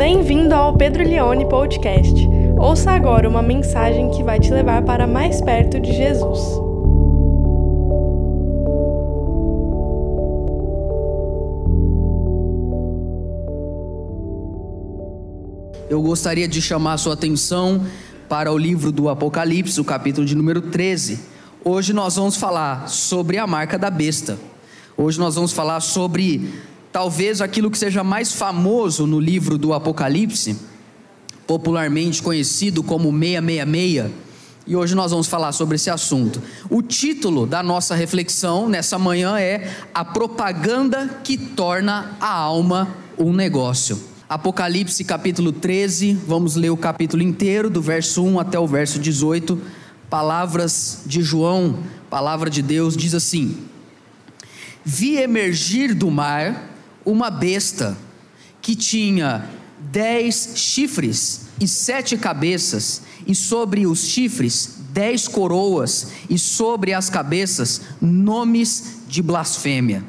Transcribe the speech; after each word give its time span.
Bem-vindo 0.00 0.54
ao 0.54 0.74
Pedro 0.74 1.04
Leone 1.04 1.46
Podcast. 1.46 2.26
Ouça 2.58 2.90
agora 2.90 3.28
uma 3.28 3.42
mensagem 3.42 4.10
que 4.10 4.22
vai 4.22 4.40
te 4.40 4.50
levar 4.50 4.82
para 4.82 5.06
mais 5.06 5.42
perto 5.42 5.78
de 5.78 5.92
Jesus. 5.92 6.38
Eu 15.90 16.00
gostaria 16.00 16.48
de 16.48 16.62
chamar 16.62 16.94
a 16.94 16.98
sua 16.98 17.12
atenção 17.12 17.84
para 18.26 18.50
o 18.50 18.56
livro 18.56 18.90
do 18.90 19.10
Apocalipse, 19.10 19.78
o 19.82 19.84
capítulo 19.84 20.26
de 20.26 20.34
número 20.34 20.62
13. 20.62 21.20
Hoje 21.62 21.92
nós 21.92 22.16
vamos 22.16 22.36
falar 22.36 22.88
sobre 22.88 23.36
a 23.36 23.46
marca 23.46 23.78
da 23.78 23.90
besta. 23.90 24.38
Hoje 24.96 25.18
nós 25.18 25.34
vamos 25.34 25.52
falar 25.52 25.80
sobre 25.80 26.48
talvez 26.92 27.40
aquilo 27.40 27.70
que 27.70 27.78
seja 27.78 28.02
mais 28.02 28.32
famoso 28.32 29.06
no 29.06 29.20
livro 29.20 29.56
do 29.56 29.72
Apocalipse, 29.72 30.56
popularmente 31.46 32.22
conhecido 32.22 32.82
como 32.82 33.10
666. 33.10 34.10
E 34.66 34.76
hoje 34.76 34.94
nós 34.94 35.10
vamos 35.10 35.26
falar 35.26 35.52
sobre 35.52 35.76
esse 35.76 35.90
assunto. 35.90 36.40
O 36.68 36.82
título 36.82 37.46
da 37.46 37.62
nossa 37.62 37.94
reflexão 37.94 38.68
nessa 38.68 38.98
manhã 38.98 39.38
é 39.38 39.68
A 39.92 40.04
Propaganda 40.04 41.20
que 41.24 41.36
Torna 41.36 42.16
a 42.20 42.30
Alma 42.30 42.94
um 43.18 43.32
Negócio. 43.32 44.00
Apocalipse 44.28 45.02
capítulo 45.02 45.50
13, 45.50 46.14
vamos 46.26 46.54
ler 46.54 46.70
o 46.70 46.76
capítulo 46.76 47.20
inteiro, 47.20 47.68
do 47.68 47.82
verso 47.82 48.22
1 48.22 48.38
até 48.38 48.60
o 48.60 48.66
verso 48.66 49.00
18. 49.00 49.60
Palavras 50.08 51.02
de 51.04 51.20
João, 51.20 51.80
palavra 52.08 52.48
de 52.48 52.62
Deus, 52.62 52.96
diz 52.96 53.12
assim: 53.12 53.56
Vi 54.84 55.16
emergir 55.16 55.94
do 55.94 56.10
mar 56.12 56.69
uma 57.04 57.30
besta 57.30 57.96
que 58.60 58.74
tinha 58.74 59.48
dez 59.78 60.52
chifres 60.56 61.46
e 61.60 61.66
sete 61.66 62.16
cabeças, 62.16 63.02
e 63.26 63.34
sobre 63.34 63.86
os 63.86 64.06
chifres 64.06 64.76
dez 64.92 65.28
coroas, 65.28 66.08
e 66.28 66.38
sobre 66.38 66.92
as 66.92 67.08
cabeças 67.08 67.82
nomes 68.00 69.00
de 69.08 69.22
blasfêmia. 69.22 70.04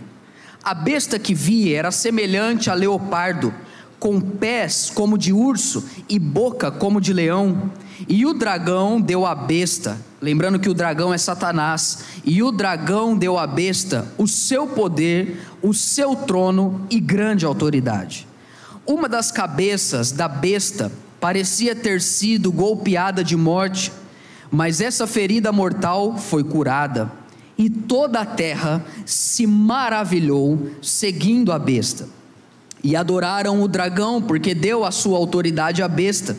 A 0.64 0.74
besta 0.74 1.18
que 1.18 1.34
vi 1.34 1.74
era 1.74 1.92
semelhante 1.92 2.70
a 2.70 2.74
leopardo, 2.74 3.54
com 4.00 4.20
pés 4.20 4.92
como 4.94 5.18
de 5.18 5.32
urso 5.32 5.84
e 6.10 6.18
boca 6.18 6.72
como 6.72 7.00
de 7.00 7.14
leão. 7.14 7.72
E 8.08 8.26
o 8.26 8.34
dragão 8.34 9.00
deu 9.00 9.26
à 9.26 9.36
besta, 9.36 10.00
lembrando 10.22 10.60
que 10.60 10.70
o 10.70 10.74
dragão 10.74 11.14
é 11.14 11.18
Satanás, 11.18 12.00
e 12.24 12.44
o 12.44 12.52
dragão 12.52 13.18
deu 13.18 13.40
à 13.40 13.48
besta 13.48 14.08
o 14.18 14.28
seu 14.28 14.68
poder, 14.68 15.42
o 15.62 15.74
seu 15.74 16.16
trono 16.16 16.86
e 16.90 17.00
grande 17.00 17.46
autoridade. 17.46 18.28
Uma 18.86 19.10
das 19.10 19.32
cabeças 19.32 20.12
da 20.12 20.28
besta 20.28 20.92
parecia 21.20 21.76
ter 21.76 22.02
sido 22.02 22.52
golpeada 22.52 23.24
de 23.24 23.36
morte, 23.36 23.92
mas 24.52 24.80
essa 24.80 25.08
ferida 25.08 25.52
mortal 25.52 26.18
foi 26.18 26.44
curada, 26.44 27.12
e 27.58 27.70
toda 27.70 28.22
a 28.22 28.26
terra 28.26 28.84
se 29.06 29.48
maravilhou 29.48 30.72
seguindo 30.82 31.52
a 31.52 31.60
besta. 31.60 32.08
E 32.84 32.96
adoraram 32.96 33.62
o 33.62 33.68
dragão, 33.68 34.22
porque 34.22 34.56
deu 34.56 34.84
a 34.84 34.92
sua 34.92 35.18
autoridade 35.18 35.84
à 35.84 35.88
besta 35.88 36.36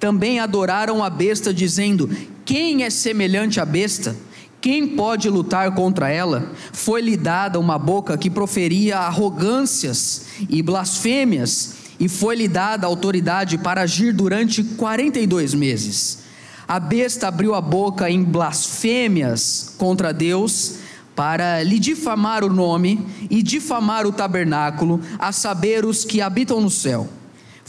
também 0.00 0.40
adoraram 0.40 1.04
a 1.04 1.10
besta, 1.10 1.52
dizendo: 1.52 2.10
Quem 2.44 2.82
é 2.82 2.90
semelhante 2.90 3.60
à 3.60 3.66
besta? 3.66 4.16
Quem 4.60 4.88
pode 4.88 5.28
lutar 5.28 5.72
contra 5.74 6.10
ela? 6.10 6.50
Foi-lhe 6.72 7.16
dada 7.16 7.60
uma 7.60 7.78
boca 7.78 8.16
que 8.18 8.28
proferia 8.28 8.98
arrogâncias 8.98 10.26
e 10.48 10.62
blasfêmias, 10.62 11.74
e 12.00 12.08
foi-lhe 12.08 12.48
dada 12.48 12.86
autoridade 12.86 13.58
para 13.58 13.82
agir 13.82 14.12
durante 14.12 14.64
42 14.64 15.54
meses. 15.54 16.20
A 16.66 16.80
besta 16.80 17.28
abriu 17.28 17.54
a 17.54 17.60
boca 17.60 18.10
em 18.10 18.22
blasfêmias 18.22 19.74
contra 19.76 20.12
Deus, 20.12 20.76
para 21.14 21.62
lhe 21.62 21.78
difamar 21.78 22.42
o 22.44 22.52
nome 22.52 23.04
e 23.28 23.42
difamar 23.42 24.06
o 24.06 24.12
tabernáculo, 24.12 25.00
a 25.18 25.32
saber, 25.32 25.84
os 25.84 26.04
que 26.04 26.22
habitam 26.22 26.60
no 26.60 26.70
céu 26.70 27.08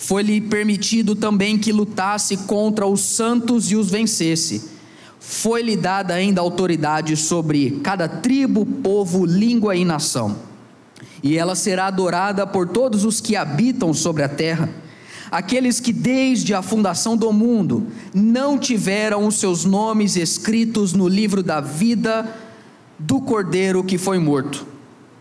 foi-lhe 0.02 0.42
permitido 0.42 1.16
também 1.16 1.60
que 1.60 1.72
lutasse 1.72 2.36
contra 2.36 2.88
os 2.88 3.02
santos 3.02 3.72
e 3.72 3.76
os 3.76 3.92
vencesse. 3.92 4.64
Foi-lhe 5.20 5.78
dada 5.78 6.16
ainda 6.16 6.42
autoridade 6.42 7.16
sobre 7.16 7.80
cada 7.84 8.10
tribo, 8.10 8.66
povo, 8.66 9.24
língua 9.28 9.76
e 9.76 9.86
nação. 9.86 10.36
E 11.22 11.38
ela 11.38 11.54
será 11.54 11.86
adorada 11.86 12.48
por 12.48 12.68
todos 12.70 13.06
os 13.06 13.22
que 13.22 13.36
habitam 13.36 13.94
sobre 13.94 14.24
a 14.24 14.28
terra. 14.28 14.70
Aqueles 15.30 15.80
que 15.80 15.94
desde 15.94 16.56
a 16.56 16.64
fundação 16.64 17.16
do 17.16 17.32
mundo 17.32 17.86
não 18.12 18.58
tiveram 18.58 19.28
os 19.28 19.36
seus 19.36 19.66
nomes 19.66 20.16
escritos 20.16 20.94
no 20.94 21.08
livro 21.08 21.44
da 21.44 21.62
vida 21.62 22.28
do 22.98 23.22
cordeiro 23.22 23.84
que 23.84 24.00
foi 24.00 24.18
morto. 24.18 24.66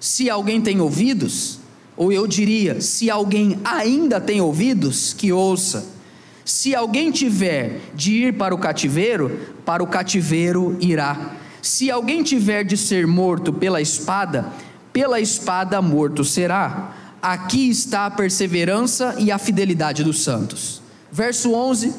Se 0.01 0.31
alguém 0.31 0.59
tem 0.59 0.81
ouvidos, 0.81 1.60
ou 2.01 2.11
eu 2.11 2.27
diria, 2.27 2.81
se 2.81 3.11
alguém 3.11 3.59
ainda 3.63 4.19
tem 4.19 4.41
ouvidos, 4.41 5.13
que 5.13 5.31
ouça. 5.31 5.85
Se 6.47 6.75
alguém 6.75 7.11
tiver 7.11 7.79
de 7.95 8.15
ir 8.15 8.39
para 8.39 8.55
o 8.55 8.59
cativeiro, 8.59 9.39
para 9.67 9.83
o 9.83 9.87
cativeiro 9.87 10.79
irá. 10.81 11.33
Se 11.61 11.91
alguém 11.91 12.23
tiver 12.23 12.65
de 12.65 12.75
ser 12.75 13.07
morto 13.07 13.53
pela 13.53 13.83
espada, 13.83 14.51
pela 14.95 15.21
espada 15.21 15.83
morto 15.83 16.25
será. 16.25 16.97
Aqui 17.21 17.69
está 17.69 18.07
a 18.07 18.11
perseverança 18.11 19.17
e 19.19 19.31
a 19.31 19.37
fidelidade 19.37 20.03
dos 20.03 20.23
santos. 20.23 20.81
Verso 21.13 21.53
11: 21.53 21.93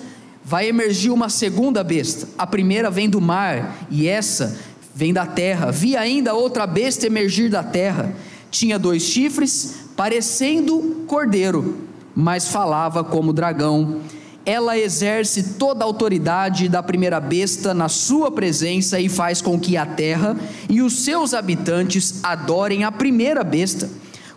Vai 0.44 0.68
emergir 0.68 1.12
uma 1.12 1.30
segunda 1.30 1.84
besta. 1.84 2.28
A 2.40 2.48
primeira 2.48 2.90
vem 2.90 3.08
do 3.08 3.22
mar, 3.22 3.86
e 3.92 4.08
essa 4.08 4.58
vem 4.96 5.14
da 5.14 5.28
terra. 5.28 5.72
Vi 5.72 5.96
ainda 5.96 6.34
outra 6.34 6.66
besta 6.66 7.06
emergir 7.06 7.52
da 7.52 7.62
terra. 7.62 8.16
Tinha 8.50 8.78
dois 8.78 9.04
chifres, 9.04 9.81
parecendo 9.96 11.06
cordeiro, 11.08 11.78
mas 12.16 12.48
falava 12.48 13.04
como 13.04 13.34
dragão. 13.34 14.02
Ela 14.46 14.78
exerce 14.78 15.54
toda 15.54 15.84
a 15.84 15.88
autoridade 15.88 16.68
da 16.68 16.82
primeira 16.82 17.20
besta 17.20 17.74
na 17.74 17.88
sua 17.88 18.32
presença 18.32 19.00
e 19.00 19.08
faz 19.08 19.42
com 19.42 19.60
que 19.60 19.78
a 19.78 19.86
terra 19.86 20.36
e 20.68 20.82
os 20.82 21.04
seus 21.04 21.34
habitantes 21.34 22.24
adorem 22.24 22.84
a 22.84 22.92
primeira 22.92 23.44
besta, 23.44 23.90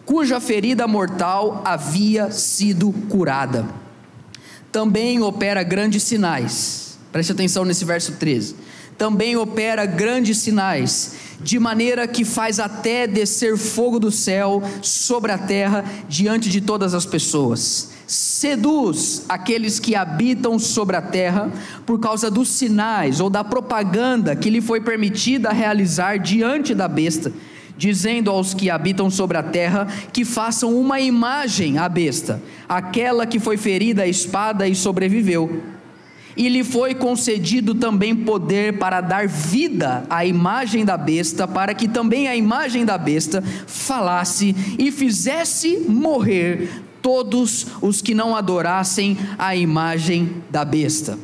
cuja 0.05 0.41
ferida 0.41 0.87
mortal 0.87 1.63
havia 1.65 2.31
sido 2.31 2.93
curada. 3.09 3.65
Também 4.71 5.23
opera 5.23 5.63
grandes 5.63 6.03
sinais. 6.03 6.99
Preste 7.11 7.33
atenção 7.33 7.65
nesse 7.65 7.85
verso 7.85 8.13
13. 8.13 8.57
Também 8.97 9.37
opera 9.37 9.87
grandes 9.87 10.39
sinais 10.39 11.15
de 11.41 11.59
maneira 11.59 12.07
que 12.07 12.25
faz 12.25 12.59
até 12.59 13.07
descer 13.07 13.57
fogo 13.57 13.99
do 13.99 14.11
céu 14.11 14.63
sobre 14.81 15.31
a 15.31 15.39
terra 15.39 15.85
diante 16.09 16.49
de 16.49 16.61
todas 16.61 16.95
as 16.95 17.05
pessoas. 17.05 17.91
Seduz 18.07 19.25
aqueles 19.29 19.79
que 19.79 19.95
habitam 19.95 20.59
sobre 20.59 20.97
a 20.97 21.03
terra 21.03 21.51
por 21.85 21.99
causa 21.99 22.31
dos 22.31 22.49
sinais 22.49 23.21
ou 23.21 23.29
da 23.29 23.43
propaganda 23.43 24.37
que 24.37 24.51
lhe 24.51 24.61
foi 24.61 24.81
permitida 24.81 25.51
realizar 25.51 26.19
diante 26.19 26.75
da 26.75 26.87
besta, 26.87 27.33
dizendo 27.77 28.31
aos 28.31 28.55
que 28.55 28.71
habitam 28.71 29.11
sobre 29.11 29.37
a 29.37 29.43
terra 29.43 29.87
que 30.13 30.25
façam 30.25 30.75
uma 30.79 31.01
imagem 31.01 31.79
à 31.79 31.89
besta, 31.89 32.41
aquela 32.69 33.27
que 33.27 33.41
foi 33.41 33.57
ferida 33.57 34.03
à 34.03 34.07
espada 34.07 34.69
e 34.69 34.75
sobreviveu 34.75 35.63
e 36.37 36.49
lhe 36.49 36.65
foi 36.65 36.95
concedido 36.95 37.75
também 37.75 38.15
poder 38.15 38.79
para 38.79 39.01
dar 39.01 39.29
vida 39.29 40.05
à 40.11 40.25
imagem 40.25 40.85
da 40.85 40.97
besta, 40.97 41.47
para 41.47 41.75
que 41.75 41.87
também 41.87 42.27
a 42.29 42.37
imagem 42.37 42.85
da 42.85 42.99
besta 42.99 43.43
falasse 43.67 44.55
e 44.79 44.91
fizesse 44.91 45.79
morrer 45.89 46.83
todos 47.01 47.67
os 47.81 48.01
que 48.01 48.15
não 48.15 48.35
adorassem 48.35 49.17
a 49.39 49.55
imagem 49.55 50.43
da 50.51 50.65
besta. 50.65 51.19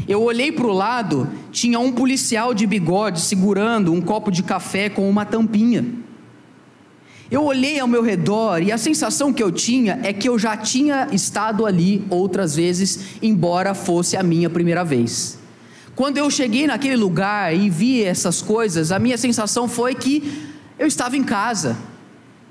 Eu 0.07 0.23
olhei 0.23 0.53
para 0.53 0.67
o 0.67 0.73
lado, 0.73 1.31
tinha 1.51 1.79
um 1.79 1.93
policial 1.93 2.53
de 2.53 2.67
bigode 2.67 3.23
segurando 3.23 3.91
um 3.91 4.03
copo 4.03 4.31
de 4.31 4.43
café 4.43 4.91
com 4.91 5.09
uma 5.09 5.25
tampinha. 5.25 5.87
Eu 7.31 7.43
olhei 7.45 7.81
ao 7.81 7.89
meu 7.89 8.03
redor 8.03 8.63
e 8.63 8.71
a 8.71 8.77
sensação 8.77 9.33
que 9.33 9.43
eu 9.43 9.51
tinha 9.51 9.99
é 10.03 10.13
que 10.13 10.29
eu 10.29 10.39
já 10.39 10.59
tinha 10.59 11.09
estado 11.11 11.65
ali 11.65 12.05
outras 12.11 12.55
vezes, 12.55 13.17
embora 13.23 13.73
fosse 13.73 14.15
a 14.15 14.23
minha 14.23 14.51
primeira 14.51 14.85
vez. 14.85 15.43
Quando 15.97 16.19
eu 16.19 16.29
cheguei 16.29 16.67
naquele 16.67 16.97
lugar 16.97 17.55
e 17.55 17.71
vi 17.71 18.03
essas 18.03 18.43
coisas, 18.43 18.91
a 18.91 18.99
minha 18.99 19.17
sensação 19.17 19.69
foi 19.69 19.95
que 19.95 20.51
eu 20.77 20.89
estava 20.89 21.17
em 21.17 21.23
casa, 21.23 21.77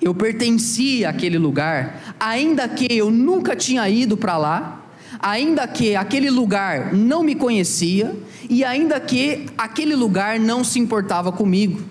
eu 0.02 0.16
pertencia 0.16 1.10
àquele 1.10 1.38
lugar, 1.38 2.16
ainda 2.18 2.70
que 2.70 2.88
eu 2.90 3.12
nunca 3.12 3.54
tinha 3.54 3.88
ido 3.90 4.16
para 4.16 4.38
lá, 4.38 4.82
ainda 5.20 5.68
que 5.68 5.94
aquele 5.94 6.30
lugar 6.30 6.94
não 6.94 7.22
me 7.22 7.36
conhecia 7.36 8.16
e 8.50 8.64
ainda 8.64 8.98
que 9.00 9.46
aquele 9.58 9.96
lugar 9.96 10.40
não 10.40 10.64
se 10.64 10.80
importava 10.80 11.30
comigo. 11.30 11.82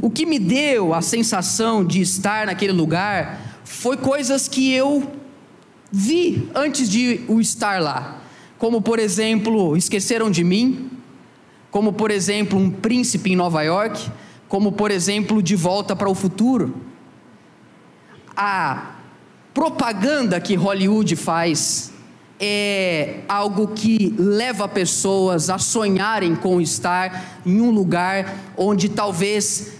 O 0.00 0.10
que 0.10 0.24
me 0.24 0.38
deu 0.38 0.94
a 0.94 1.02
sensação 1.02 1.84
de 1.84 2.00
estar 2.00 2.46
naquele 2.46 2.72
lugar 2.72 3.38
foi 3.64 3.98
coisas 3.98 4.48
que 4.48 4.72
eu 4.72 5.12
vi 5.92 6.48
antes 6.54 6.88
de 6.88 7.20
o 7.28 7.38
estar 7.38 7.82
lá 7.82 8.22
como 8.58 8.80
por 8.80 8.98
exemplo, 8.98 9.76
esqueceram 9.76 10.30
de 10.30 10.42
mim, 10.42 10.90
como 11.70 11.92
por 11.92 12.10
exemplo, 12.10 12.58
um 12.58 12.70
príncipe 12.70 13.32
em 13.32 13.36
Nova 13.36 13.62
York, 13.62 14.10
como 14.48 14.72
por 14.72 14.90
exemplo, 14.90 15.42
de 15.42 15.56
volta 15.56 15.94
para 15.94 16.08
o 16.08 16.14
futuro. 16.14 16.74
A 18.36 18.96
propaganda 19.52 20.40
que 20.40 20.54
Hollywood 20.54 21.16
faz 21.16 21.92
é 22.38 23.20
algo 23.28 23.68
que 23.68 24.14
leva 24.18 24.68
pessoas 24.68 25.48
a 25.48 25.58
sonharem 25.58 26.36
com 26.36 26.60
estar 26.60 27.40
em 27.46 27.60
um 27.60 27.70
lugar 27.70 28.36
onde 28.56 28.88
talvez 28.90 29.72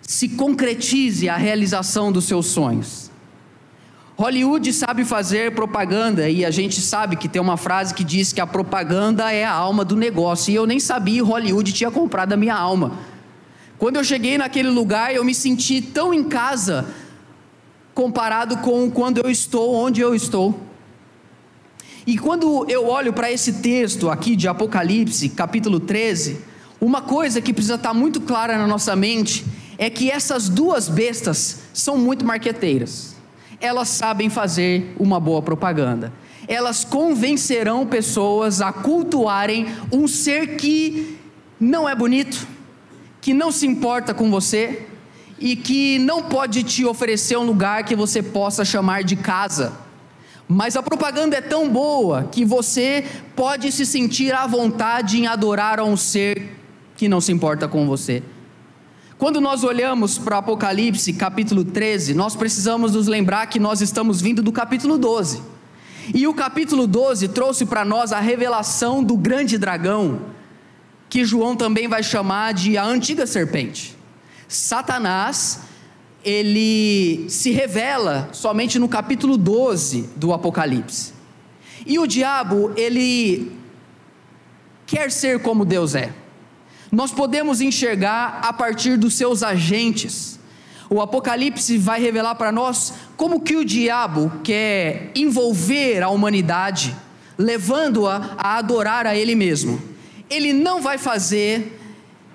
se 0.00 0.28
concretize 0.30 1.28
a 1.28 1.36
realização 1.36 2.12
dos 2.12 2.24
seus 2.24 2.46
sonhos. 2.46 3.03
Hollywood 4.16 4.72
sabe 4.72 5.04
fazer 5.04 5.52
propaganda 5.56 6.30
e 6.30 6.44
a 6.44 6.50
gente 6.50 6.80
sabe 6.80 7.16
que 7.16 7.28
tem 7.28 7.42
uma 7.42 7.56
frase 7.56 7.92
que 7.92 8.04
diz 8.04 8.32
que 8.32 8.40
a 8.40 8.46
propaganda 8.46 9.32
é 9.32 9.44
a 9.44 9.50
alma 9.50 9.84
do 9.84 9.96
negócio. 9.96 10.52
E 10.52 10.54
eu 10.54 10.66
nem 10.66 10.78
sabia 10.78 11.24
Hollywood 11.24 11.72
tinha 11.72 11.90
comprado 11.90 12.32
a 12.32 12.36
minha 12.36 12.54
alma. 12.54 12.92
Quando 13.76 13.96
eu 13.96 14.04
cheguei 14.04 14.38
naquele 14.38 14.68
lugar, 14.70 15.12
eu 15.12 15.24
me 15.24 15.34
senti 15.34 15.82
tão 15.82 16.14
em 16.14 16.22
casa 16.22 16.86
comparado 17.92 18.58
com 18.58 18.88
quando 18.88 19.18
eu 19.18 19.28
estou 19.28 19.74
onde 19.74 20.00
eu 20.00 20.14
estou. 20.14 20.60
E 22.06 22.16
quando 22.16 22.70
eu 22.70 22.86
olho 22.86 23.12
para 23.12 23.32
esse 23.32 23.54
texto 23.54 24.08
aqui 24.10 24.36
de 24.36 24.46
Apocalipse, 24.46 25.28
capítulo 25.30 25.80
13, 25.80 26.38
uma 26.80 27.02
coisa 27.02 27.40
que 27.40 27.52
precisa 27.52 27.74
estar 27.74 27.92
muito 27.92 28.20
clara 28.20 28.56
na 28.56 28.66
nossa 28.66 28.94
mente 28.94 29.44
é 29.76 29.90
que 29.90 30.08
essas 30.08 30.48
duas 30.48 30.88
bestas 30.88 31.62
são 31.72 31.98
muito 31.98 32.24
marqueteiras 32.24 33.14
elas 33.64 33.88
sabem 33.88 34.28
fazer 34.28 34.94
uma 34.98 35.18
boa 35.18 35.40
propaganda. 35.40 36.12
Elas 36.46 36.84
convencerão 36.84 37.86
pessoas 37.86 38.60
a 38.60 38.70
cultuarem 38.70 39.66
um 39.90 40.06
ser 40.06 40.56
que 40.56 41.18
não 41.58 41.88
é 41.88 41.94
bonito, 41.94 42.46
que 43.22 43.32
não 43.32 43.50
se 43.50 43.66
importa 43.66 44.12
com 44.12 44.30
você 44.30 44.86
e 45.38 45.56
que 45.56 45.98
não 45.98 46.24
pode 46.24 46.62
te 46.62 46.84
oferecer 46.84 47.38
um 47.38 47.44
lugar 47.44 47.84
que 47.84 47.96
você 47.96 48.22
possa 48.22 48.64
chamar 48.64 49.02
de 49.02 49.16
casa. 49.16 49.72
Mas 50.46 50.76
a 50.76 50.82
propaganda 50.82 51.36
é 51.36 51.40
tão 51.40 51.70
boa 51.70 52.28
que 52.30 52.44
você 52.44 53.06
pode 53.34 53.72
se 53.72 53.86
sentir 53.86 54.34
à 54.34 54.46
vontade 54.46 55.18
em 55.18 55.26
adorar 55.26 55.80
a 55.80 55.84
um 55.84 55.96
ser 55.96 56.50
que 56.96 57.08
não 57.08 57.20
se 57.20 57.32
importa 57.32 57.66
com 57.66 57.86
você. 57.86 58.22
Quando 59.16 59.40
nós 59.40 59.62
olhamos 59.62 60.18
para 60.18 60.38
Apocalipse 60.38 61.12
capítulo 61.12 61.64
13, 61.64 62.14
nós 62.14 62.34
precisamos 62.34 62.94
nos 62.94 63.06
lembrar 63.06 63.46
que 63.46 63.60
nós 63.60 63.80
estamos 63.80 64.20
vindo 64.20 64.42
do 64.42 64.50
capítulo 64.50 64.98
12. 64.98 65.40
E 66.12 66.26
o 66.26 66.34
capítulo 66.34 66.84
12 66.84 67.28
trouxe 67.28 67.64
para 67.64 67.84
nós 67.84 68.12
a 68.12 68.18
revelação 68.18 69.04
do 69.04 69.16
grande 69.16 69.56
dragão, 69.56 70.20
que 71.08 71.24
João 71.24 71.54
também 71.54 71.86
vai 71.86 72.02
chamar 72.02 72.54
de 72.54 72.76
a 72.76 72.84
antiga 72.84 73.24
serpente. 73.24 73.96
Satanás, 74.48 75.60
ele 76.24 77.24
se 77.30 77.52
revela 77.52 78.28
somente 78.32 78.80
no 78.80 78.88
capítulo 78.88 79.38
12 79.38 80.10
do 80.16 80.32
Apocalipse. 80.32 81.12
E 81.86 82.00
o 82.00 82.06
diabo, 82.06 82.72
ele 82.76 83.52
quer 84.84 85.12
ser 85.12 85.40
como 85.40 85.64
Deus 85.64 85.94
é 85.94 86.23
nós 86.94 87.10
podemos 87.10 87.60
enxergar 87.60 88.40
a 88.42 88.52
partir 88.52 88.96
dos 88.96 89.14
seus 89.14 89.42
agentes. 89.42 90.38
O 90.88 91.00
Apocalipse 91.00 91.76
vai 91.76 92.00
revelar 92.00 92.36
para 92.36 92.52
nós 92.52 92.94
como 93.16 93.40
que 93.40 93.56
o 93.56 93.64
diabo 93.64 94.30
quer 94.44 95.10
envolver 95.14 96.02
a 96.02 96.08
humanidade, 96.08 96.94
levando-a 97.36 98.36
a 98.38 98.58
adorar 98.58 99.06
a 99.06 99.16
ele 99.16 99.34
mesmo. 99.34 99.82
Ele 100.30 100.52
não 100.52 100.80
vai 100.80 100.96
fazer 100.96 101.80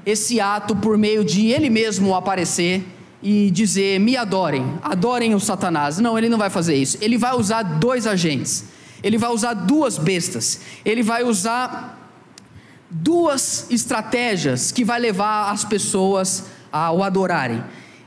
esse 0.06 0.42
ato 0.42 0.76
por 0.76 0.98
meio 0.98 1.24
de 1.24 1.48
ele 1.48 1.70
mesmo 1.70 2.14
aparecer 2.14 2.84
e 3.24 3.50
dizer: 3.52 4.00
"Me 4.00 4.18
adorem, 4.18 4.78
adorem 4.82 5.34
o 5.36 5.40
Satanás". 5.40 6.00
Não, 6.00 6.18
ele 6.18 6.28
não 6.28 6.38
vai 6.38 6.50
fazer 6.50 6.76
isso. 6.76 6.98
Ele 7.00 7.18
vai 7.18 7.34
usar 7.34 7.64
dois 7.64 8.06
agentes. 8.06 8.66
Ele 9.02 9.18
vai 9.18 9.30
usar 9.30 9.54
duas 9.54 9.98
bestas. 9.98 10.60
Ele 10.84 11.02
vai 11.02 11.24
usar 11.24 11.99
duas 12.90 13.68
estratégias 13.70 14.72
que 14.72 14.84
vai 14.84 15.00
levar 15.00 15.52
as 15.52 15.64
pessoas 15.64 16.46
a 16.72 16.92
o 16.92 17.04
adorarem. 17.04 17.64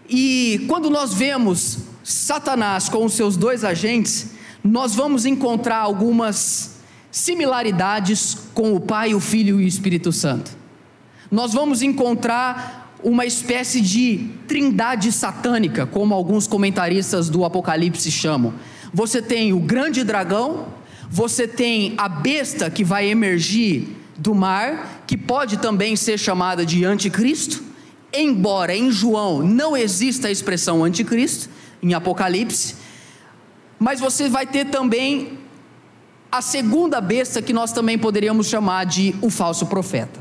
E 0.09 0.65
quando 0.69 0.91
nós 0.91 1.15
vemos 1.15 1.79
Satanás 2.03 2.89
com 2.89 3.05
os 3.05 3.15
seus 3.15 3.37
dois 3.37 3.65
agentes, 3.65 4.33
nós 4.63 4.95
vamos 4.95 5.25
encontrar 5.25 5.79
algumas 5.79 6.77
similaridades 7.11 8.37
com 8.55 8.75
o 8.75 8.81
Pai, 8.81 9.15
o 9.15 9.21
Filho 9.21 9.61
e 9.61 9.65
o 9.65 9.69
Espírito 9.69 10.13
Santo. 10.13 10.51
Nós 11.31 11.53
vamos 11.53 11.83
encontrar 11.83 12.93
uma 13.03 13.27
espécie 13.27 13.81
de 13.81 14.31
trindade 14.47 15.11
satânica, 15.11 15.87
como 15.87 16.15
alguns 16.15 16.47
comentaristas 16.47 17.29
do 17.29 17.45
Apocalipse 17.45 18.11
chamam. 18.11 18.55
Você 18.93 19.21
tem 19.21 19.53
o 19.53 19.59
grande 19.59 20.05
dragão, 20.05 20.67
você 21.11 21.49
tem 21.49 21.95
a 21.97 22.09
besta 22.09 22.71
que 22.71 22.85
vai 22.85 23.09
emergir 23.09 24.02
do 24.23 24.35
mar, 24.35 25.03
que 25.07 25.17
pode 25.17 25.57
também 25.57 25.97
ser 25.97 26.17
chamada 26.17 26.65
de 26.65 26.85
anticristo, 26.85 27.61
embora 28.15 28.75
em 28.75 28.91
João 28.91 29.43
não 29.43 29.77
exista 29.77 30.29
a 30.29 30.31
expressão 30.31 30.85
anticristo, 30.85 31.51
em 31.83 31.93
Apocalipse, 31.93 32.77
mas 33.81 33.99
você 33.99 34.29
vai 34.29 34.47
ter 34.47 34.67
também 34.67 35.41
a 36.31 36.41
segunda 36.41 37.01
besta 37.01 37.43
que 37.43 37.53
nós 37.53 37.73
também 37.73 37.99
poderíamos 37.99 38.47
chamar 38.47 38.87
de 38.87 39.13
o 39.21 39.29
falso 39.29 39.67
profeta. 39.67 40.21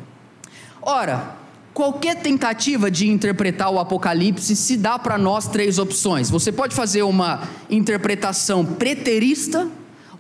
Ora, 0.82 1.36
qualquer 1.72 2.16
tentativa 2.16 2.90
de 2.90 3.08
interpretar 3.08 3.70
o 3.70 3.80
Apocalipse 3.80 4.56
se 4.56 4.76
dá 4.78 4.98
para 4.98 5.16
nós 5.16 5.48
três 5.48 5.78
opções. 5.78 6.28
Você 6.32 6.52
pode 6.52 6.74
fazer 6.74 7.04
uma 7.04 7.44
interpretação 7.70 8.66
preterista, 8.66 9.70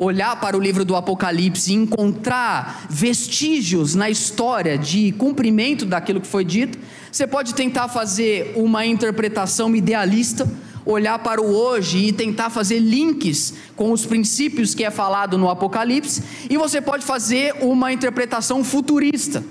olhar 0.03 0.35
para 0.41 0.57
o 0.57 0.59
livro 0.59 0.83
do 0.83 0.95
Apocalipse 0.95 1.71
e 1.71 1.75
encontrar 1.75 2.87
vestígios 2.89 3.93
na 3.93 4.09
história 4.09 4.75
de 4.75 5.11
cumprimento 5.11 5.85
daquilo 5.85 6.19
que 6.19 6.25
foi 6.25 6.43
dito, 6.43 6.79
você 7.11 7.27
pode 7.27 7.53
tentar 7.53 7.87
fazer 7.87 8.53
uma 8.55 8.83
interpretação 8.83 9.75
idealista, 9.75 10.51
olhar 10.83 11.19
para 11.19 11.39
o 11.39 11.53
hoje 11.53 11.99
e 11.99 12.11
tentar 12.11 12.49
fazer 12.49 12.79
links 12.79 13.53
com 13.75 13.91
os 13.91 14.03
princípios 14.03 14.73
que 14.73 14.83
é 14.83 14.89
falado 14.89 15.37
no 15.37 15.47
Apocalipse, 15.47 16.23
e 16.49 16.57
você 16.57 16.81
pode 16.81 17.05
fazer 17.05 17.53
uma 17.61 17.93
interpretação 17.93 18.63
futurista 18.63 19.43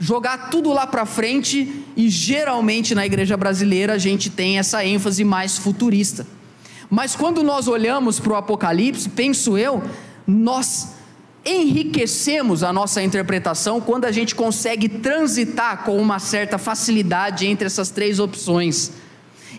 jogar 0.00 0.48
tudo 0.48 0.72
lá 0.72 0.86
para 0.86 1.04
frente 1.04 1.84
e 1.96 2.08
geralmente 2.08 2.94
na 2.94 3.04
igreja 3.04 3.36
brasileira 3.36 3.94
a 3.94 3.98
gente 3.98 4.30
tem 4.30 4.56
essa 4.56 4.84
ênfase 4.84 5.24
mais 5.24 5.58
futurista. 5.58 6.24
Mas 6.90 7.14
quando 7.14 7.42
nós 7.42 7.68
olhamos 7.68 8.18
para 8.18 8.32
o 8.32 8.36
Apocalipse, 8.36 9.08
penso 9.08 9.58
eu, 9.58 9.82
nós 10.26 10.94
enriquecemos 11.44 12.62
a 12.62 12.72
nossa 12.72 13.02
interpretação 13.02 13.80
quando 13.80 14.04
a 14.04 14.12
gente 14.12 14.34
consegue 14.34 14.88
transitar 14.88 15.84
com 15.84 15.96
uma 15.96 16.18
certa 16.18 16.58
facilidade 16.58 17.46
entre 17.46 17.66
essas 17.66 17.90
três 17.90 18.18
opções. 18.18 18.92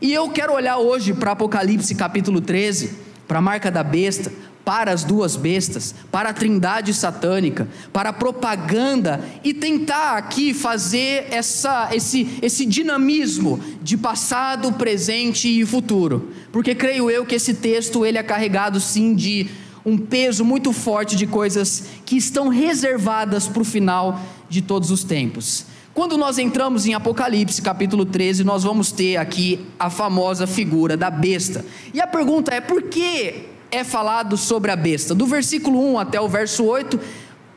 E 0.02 0.14
eu 0.14 0.30
quero 0.30 0.54
olhar 0.54 0.78
hoje 0.78 1.14
para 1.14 1.32
Apocalipse 1.32 1.94
capítulo 1.96 2.42
13, 2.42 2.96
para 3.28 3.40
a 3.40 3.42
marca 3.42 3.70
da 3.70 3.84
besta, 3.84 4.32
para 4.70 4.92
as 4.92 5.04
duas 5.04 5.36
bestas, 5.36 5.96
para 6.12 6.30
a 6.30 6.34
trindade 6.34 6.94
satânica, 6.94 7.68
para 7.92 8.12
a 8.12 8.14
propaganda 8.14 9.20
e 9.44 9.52
tentar 9.52 10.16
aqui 10.16 10.54
fazer 10.54 11.26
essa, 11.32 11.90
esse, 11.92 12.38
esse 12.40 12.68
dinamismo 12.68 13.60
de 13.82 13.98
passado, 13.98 14.72
presente 14.74 15.50
e 15.50 15.66
futuro. 15.66 16.32
Porque 16.52 16.76
creio 16.76 17.10
eu 17.10 17.26
que 17.26 17.34
esse 17.34 17.56
texto 17.56 18.06
ele 18.06 18.20
é 18.20 18.22
carregado 18.22 18.80
sim 18.80 19.16
de 19.16 19.50
um 19.84 19.98
peso 19.98 20.46
muito 20.46 20.72
forte 20.72 21.16
de 21.16 21.26
coisas 21.26 21.86
que 22.06 22.16
estão 22.16 22.48
reservadas 22.48 23.48
para 23.48 23.64
o 23.64 23.66
final 23.66 24.22
de 24.48 24.62
todos 24.62 24.92
os 24.92 25.04
tempos. 25.04 25.66
Quando 25.96 26.16
nós 26.16 26.38
entramos 26.38 26.86
em 26.86 26.94
Apocalipse 26.94 27.60
capítulo 27.60 28.06
13, 28.06 28.44
nós 28.44 28.66
vamos 28.66 28.92
ter 28.92 29.18
aqui 29.18 29.66
a 29.80 29.90
famosa 29.90 30.46
figura 30.46 30.96
da 30.96 31.10
besta. 31.10 31.66
E 31.92 32.00
a 32.00 32.06
pergunta 32.06 32.54
é: 32.54 32.62
por 32.62 32.84
que 32.84 33.58
é 33.72 33.84
falado 33.84 34.38
sobre 34.38 34.72
a 34.72 34.76
besta? 34.76 35.14
Do 35.14 35.26
versículo 35.26 35.94
1 35.94 36.00
até 36.00 36.20
o 36.20 36.28
verso 36.28 36.64
8, 36.66 37.00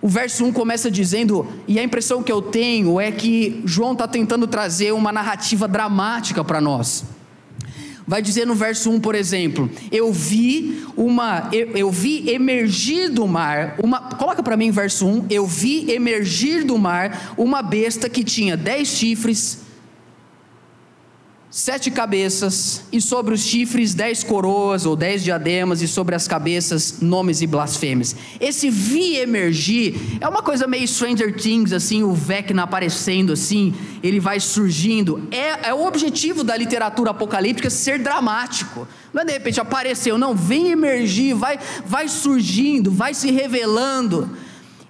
o 0.00 0.08
verso 0.08 0.44
1 0.44 0.52
começa 0.52 0.90
dizendo, 0.90 1.46
e 1.68 1.78
a 1.78 1.82
impressão 1.82 2.22
que 2.22 2.32
eu 2.32 2.42
tenho 2.42 3.00
é 3.00 3.12
que 3.12 3.62
João 3.64 3.92
está 3.92 4.08
tentando 4.08 4.46
trazer 4.46 4.92
uma 4.92 5.12
narrativa 5.12 5.68
dramática 5.68 6.42
para 6.42 6.60
nós. 6.60 7.04
Vai 8.04 8.20
dizer 8.20 8.44
no 8.44 8.54
verso 8.54 8.90
1, 8.90 9.00
por 9.00 9.14
exemplo, 9.14 9.70
eu 9.92 10.12
vi 10.12 10.84
uma 10.96 11.48
eu, 11.52 11.70
eu 11.76 11.90
vi 11.90 12.28
emergir 12.30 13.08
do 13.08 13.28
mar, 13.28 13.76
uma 13.82 14.00
coloca 14.00 14.42
para 14.42 14.56
mim 14.56 14.72
verso 14.72 15.06
1, 15.06 15.26
eu 15.30 15.46
vi 15.46 15.90
emergir 15.90 16.64
do 16.64 16.76
mar 16.76 17.32
uma 17.36 17.62
besta 17.62 18.08
que 18.08 18.24
tinha 18.24 18.56
dez 18.56 18.88
chifres, 18.88 19.60
sete 21.52 21.90
cabeças, 21.90 22.82
e 22.90 22.98
sobre 22.98 23.34
os 23.34 23.42
chifres 23.42 23.92
dez 23.92 24.24
coroas 24.24 24.86
ou 24.86 24.96
dez 24.96 25.22
diademas, 25.22 25.82
e 25.82 25.86
sobre 25.86 26.14
as 26.14 26.26
cabeças 26.26 26.96
nomes 27.02 27.42
e 27.42 27.46
blasfêmias. 27.46 28.16
Esse 28.40 28.70
vi 28.70 29.18
emergir 29.18 30.18
é 30.18 30.26
uma 30.26 30.42
coisa 30.42 30.66
meio 30.66 30.88
Stranger 30.88 31.36
Things, 31.36 31.74
assim, 31.74 32.02
o 32.02 32.14
Vecna 32.14 32.62
aparecendo 32.62 33.34
assim, 33.34 33.74
ele 34.02 34.18
vai 34.18 34.40
surgindo. 34.40 35.28
É, 35.30 35.68
é 35.68 35.74
o 35.74 35.86
objetivo 35.86 36.42
da 36.42 36.56
literatura 36.56 37.10
apocalíptica 37.10 37.68
ser 37.68 37.98
dramático. 37.98 38.88
Não 39.12 39.20
é 39.20 39.24
de 39.26 39.32
repente 39.32 39.60
apareceu, 39.60 40.16
não, 40.16 40.34
vem 40.34 40.70
emergir, 40.70 41.34
vai, 41.34 41.58
vai 41.84 42.08
surgindo, 42.08 42.90
vai 42.90 43.12
se 43.12 43.30
revelando. 43.30 44.30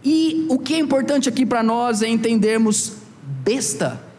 E 0.05 0.47
o 0.49 0.61
que 0.61 0.75
é 0.75 0.79
importante 0.79 1.29
aqui 1.29 1.45
para 1.45 1.61
nós 1.61 2.03
é 2.03 2.09
entendermos 2.09 2.93
besta 3.43 4.12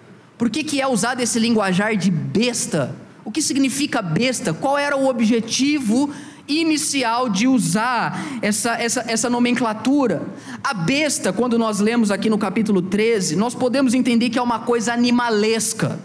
por 0.44 0.50
que, 0.50 0.62
que 0.62 0.82
é 0.82 0.86
usado 0.86 1.22
esse 1.22 1.40
linguajar 1.40 1.96
de 1.96 2.12
besta? 2.12 2.94
O 3.24 3.32
que 3.32 3.42
significa 3.42 4.02
besta? 4.02 4.54
Qual 4.54 4.78
era 4.78 4.94
o 4.94 5.08
objetivo 5.08 6.14
inicial 6.50 7.30
de 7.30 7.48
usar 7.48 8.22
essa, 8.42 8.74
essa, 8.74 9.06
essa 9.08 9.30
nomenclatura? 9.30 10.22
A 10.62 10.74
besta, 10.74 11.32
quando 11.32 11.58
nós 11.58 11.80
lemos 11.80 12.12
aqui 12.12 12.30
no 12.30 12.38
capítulo 12.38 12.82
13, 12.82 13.38
nós 13.38 13.56
podemos 13.56 13.94
entender 13.94 14.30
que 14.30 14.38
é 14.38 14.42
uma 14.42 14.60
coisa 14.60 14.92
animalesca, 14.92 15.98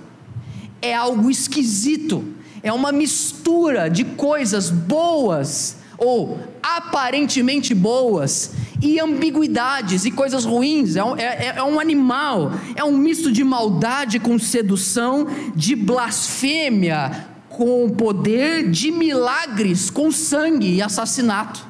é 0.80 0.94
algo 0.94 1.28
esquisito, 1.28 2.24
é 2.62 2.72
uma 2.72 2.92
mistura 2.92 3.90
de 3.90 4.04
coisas 4.04 4.70
boas 4.70 5.78
ou 5.98 6.38
aparentemente 6.62 7.74
boas 7.74 8.52
e 8.80 9.00
ambiguidades 9.00 10.04
e 10.04 10.10
coisas 10.10 10.44
ruins. 10.44 10.94
É 10.94 11.02
um, 11.02 11.16
é, 11.16 11.54
é 11.56 11.62
um, 11.62 11.80
animal, 11.80 12.52
é 12.76 12.84
um 12.84 12.96
misto 12.96 13.32
de 13.32 13.42
maldade 13.42 14.20
com 14.20 14.38
sedução, 14.38 15.26
de 15.54 15.74
blasfêmia 15.74 17.26
com 17.48 17.90
poder, 17.90 18.70
de 18.70 18.92
milagres 18.92 19.90
com 19.90 20.12
sangue 20.12 20.76
e 20.76 20.82
assassinato. 20.82 21.66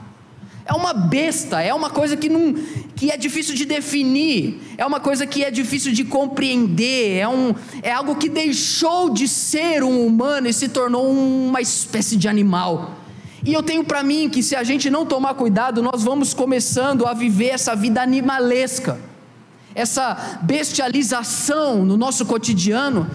É 0.67 0.75
uma 0.75 0.93
besta, 0.93 1.63
é 1.63 1.73
uma 1.73 1.89
coisa 1.89 2.15
que, 2.15 2.29
não, 2.29 2.53
que 2.95 3.11
é 3.11 3.17
difícil 3.17 3.55
de 3.55 3.65
definir, 3.65 4.61
é 4.77 4.85
uma 4.85 5.01
coisa 5.01 5.27
que 5.27 5.43
é 5.43 5.51
difícil 5.51 5.93
de 5.93 6.05
compreender, 6.05 7.17
é, 7.17 7.27
um, 7.27 7.55
é 7.83 7.91
algo 7.91 8.17
que 8.17 8.29
deixou 8.29 9.09
de 9.09 9.27
ser 9.27 9.83
um 9.83 10.07
humano 10.07 10.47
e 10.47 10.53
se 10.53 10.69
tornou 10.69 11.11
uma 11.11 11.63
espécie 11.63 12.17
de 12.17 12.29
animal. 12.29 13.08
E 13.45 13.53
eu 13.53 13.63
tenho 13.63 13.85
para 13.85 14.03
mim 14.03 14.29
que 14.29 14.43
se 14.43 14.57
a 14.57 14.65
gente 14.65 14.91
não 14.91 15.07
tomar 15.07 15.35
cuidado, 15.35 15.83
nós 15.83 16.03
vamos 16.03 16.35
começando 16.35 17.07
a 17.07 17.15
viver 17.15 17.49
essa 17.49 17.75
vida 17.75 18.03
animalesca, 18.03 18.99
essa 19.75 20.41
bestialização 20.43 21.85
no 21.85 21.97
nosso 21.97 22.27
cotidiano. 22.27 23.09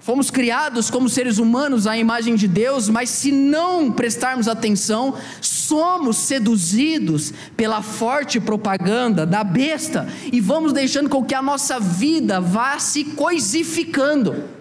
Fomos 0.00 0.30
criados 0.30 0.88
como 0.88 1.06
seres 1.06 1.36
humanos 1.36 1.86
à 1.86 1.98
imagem 1.98 2.34
de 2.34 2.48
Deus, 2.48 2.88
mas 2.88 3.10
se 3.10 3.30
não 3.30 3.92
prestarmos 3.92 4.48
atenção, 4.48 5.14
somos 5.42 6.16
seduzidos 6.16 7.34
pela 7.54 7.82
forte 7.82 8.40
propaganda 8.40 9.26
da 9.26 9.44
besta 9.44 10.08
e 10.32 10.40
vamos 10.40 10.72
deixando 10.72 11.10
com 11.10 11.22
que 11.22 11.34
a 11.34 11.42
nossa 11.42 11.78
vida 11.78 12.40
vá 12.40 12.78
se 12.78 13.04
coisificando. 13.04 14.57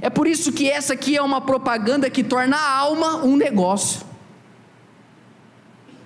É 0.00 0.10
por 0.10 0.26
isso 0.26 0.52
que 0.52 0.68
essa 0.68 0.92
aqui 0.92 1.16
é 1.16 1.22
uma 1.22 1.40
propaganda 1.40 2.10
que 2.10 2.22
torna 2.22 2.56
a 2.56 2.78
alma 2.78 3.24
um 3.24 3.36
negócio. 3.36 4.00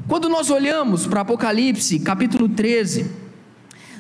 Quando 0.07 0.29
nós 0.29 0.51
olhamos 0.51 1.07
para 1.07 1.21
Apocalipse, 1.21 1.99
capítulo 2.01 2.49
13, 2.49 3.11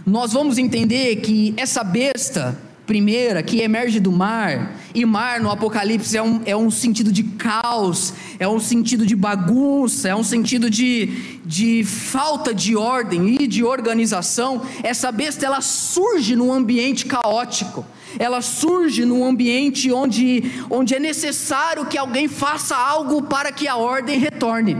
nós 0.06 0.32
vamos 0.32 0.58
entender 0.58 1.16
que 1.16 1.54
essa 1.56 1.84
besta 1.84 2.58
primeira 2.86 3.40
que 3.40 3.60
emerge 3.60 4.00
do 4.00 4.10
mar, 4.10 4.74
e 4.92 5.04
mar 5.04 5.40
no 5.40 5.48
Apocalipse 5.48 6.16
é 6.16 6.22
um, 6.22 6.42
é 6.44 6.56
um 6.56 6.70
sentido 6.70 7.12
de 7.12 7.22
caos, 7.22 8.12
é 8.38 8.48
um 8.48 8.58
sentido 8.58 9.06
de 9.06 9.14
bagunça, 9.14 10.08
é 10.08 10.16
um 10.16 10.24
sentido 10.24 10.68
de, 10.68 11.38
de 11.44 11.84
falta 11.84 12.52
de 12.52 12.74
ordem 12.74 13.36
e 13.40 13.46
de 13.46 13.62
organização. 13.62 14.62
Essa 14.82 15.12
besta 15.12 15.46
ela 15.46 15.60
surge 15.60 16.34
num 16.34 16.52
ambiente 16.52 17.06
caótico 17.06 17.86
ela 18.18 18.40
surge 18.40 19.04
num 19.04 19.24
ambiente 19.24 19.92
onde, 19.92 20.42
onde 20.68 20.94
é 20.94 20.98
necessário 20.98 21.86
que 21.86 21.98
alguém 21.98 22.28
faça 22.28 22.76
algo 22.76 23.22
para 23.22 23.52
que 23.52 23.68
a 23.68 23.76
ordem 23.76 24.18
retorne. 24.18 24.76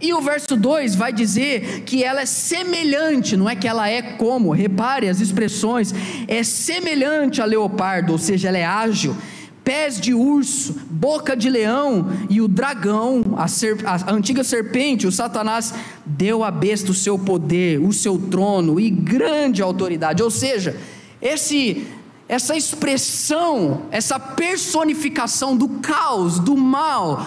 E 0.00 0.14
o 0.14 0.20
verso 0.20 0.56
2 0.56 0.94
vai 0.94 1.12
dizer 1.12 1.82
que 1.82 2.04
ela 2.04 2.20
é 2.20 2.26
semelhante, 2.26 3.36
não 3.36 3.48
é 3.48 3.56
que 3.56 3.66
ela 3.66 3.88
é 3.88 4.00
como, 4.00 4.52
repare 4.52 5.08
as 5.08 5.20
expressões, 5.20 5.92
é 6.28 6.42
semelhante 6.44 7.42
a 7.42 7.44
leopardo, 7.44 8.12
ou 8.12 8.18
seja, 8.18 8.48
ela 8.48 8.58
é 8.58 8.64
ágil, 8.64 9.16
pés 9.64 10.00
de 10.00 10.14
urso, 10.14 10.74
boca 10.88 11.36
de 11.36 11.50
leão, 11.50 12.10
e 12.30 12.40
o 12.40 12.46
dragão, 12.46 13.22
a, 13.36 13.46
a 13.92 14.12
antiga 14.14 14.44
serpente, 14.44 15.06
o 15.06 15.12
Satanás, 15.12 15.74
deu 16.06 16.44
à 16.44 16.50
besta 16.50 16.92
o 16.92 16.94
seu 16.94 17.18
poder, 17.18 17.80
o 17.80 17.92
seu 17.92 18.18
trono 18.18 18.78
e 18.78 18.88
grande 18.88 19.60
autoridade. 19.60 20.22
Ou 20.22 20.30
seja, 20.30 20.76
esse 21.20 21.86
essa 22.28 22.54
expressão, 22.54 23.86
essa 23.90 24.20
personificação 24.20 25.56
do 25.56 25.68
caos, 25.80 26.38
do 26.38 26.54
mal, 26.56 27.26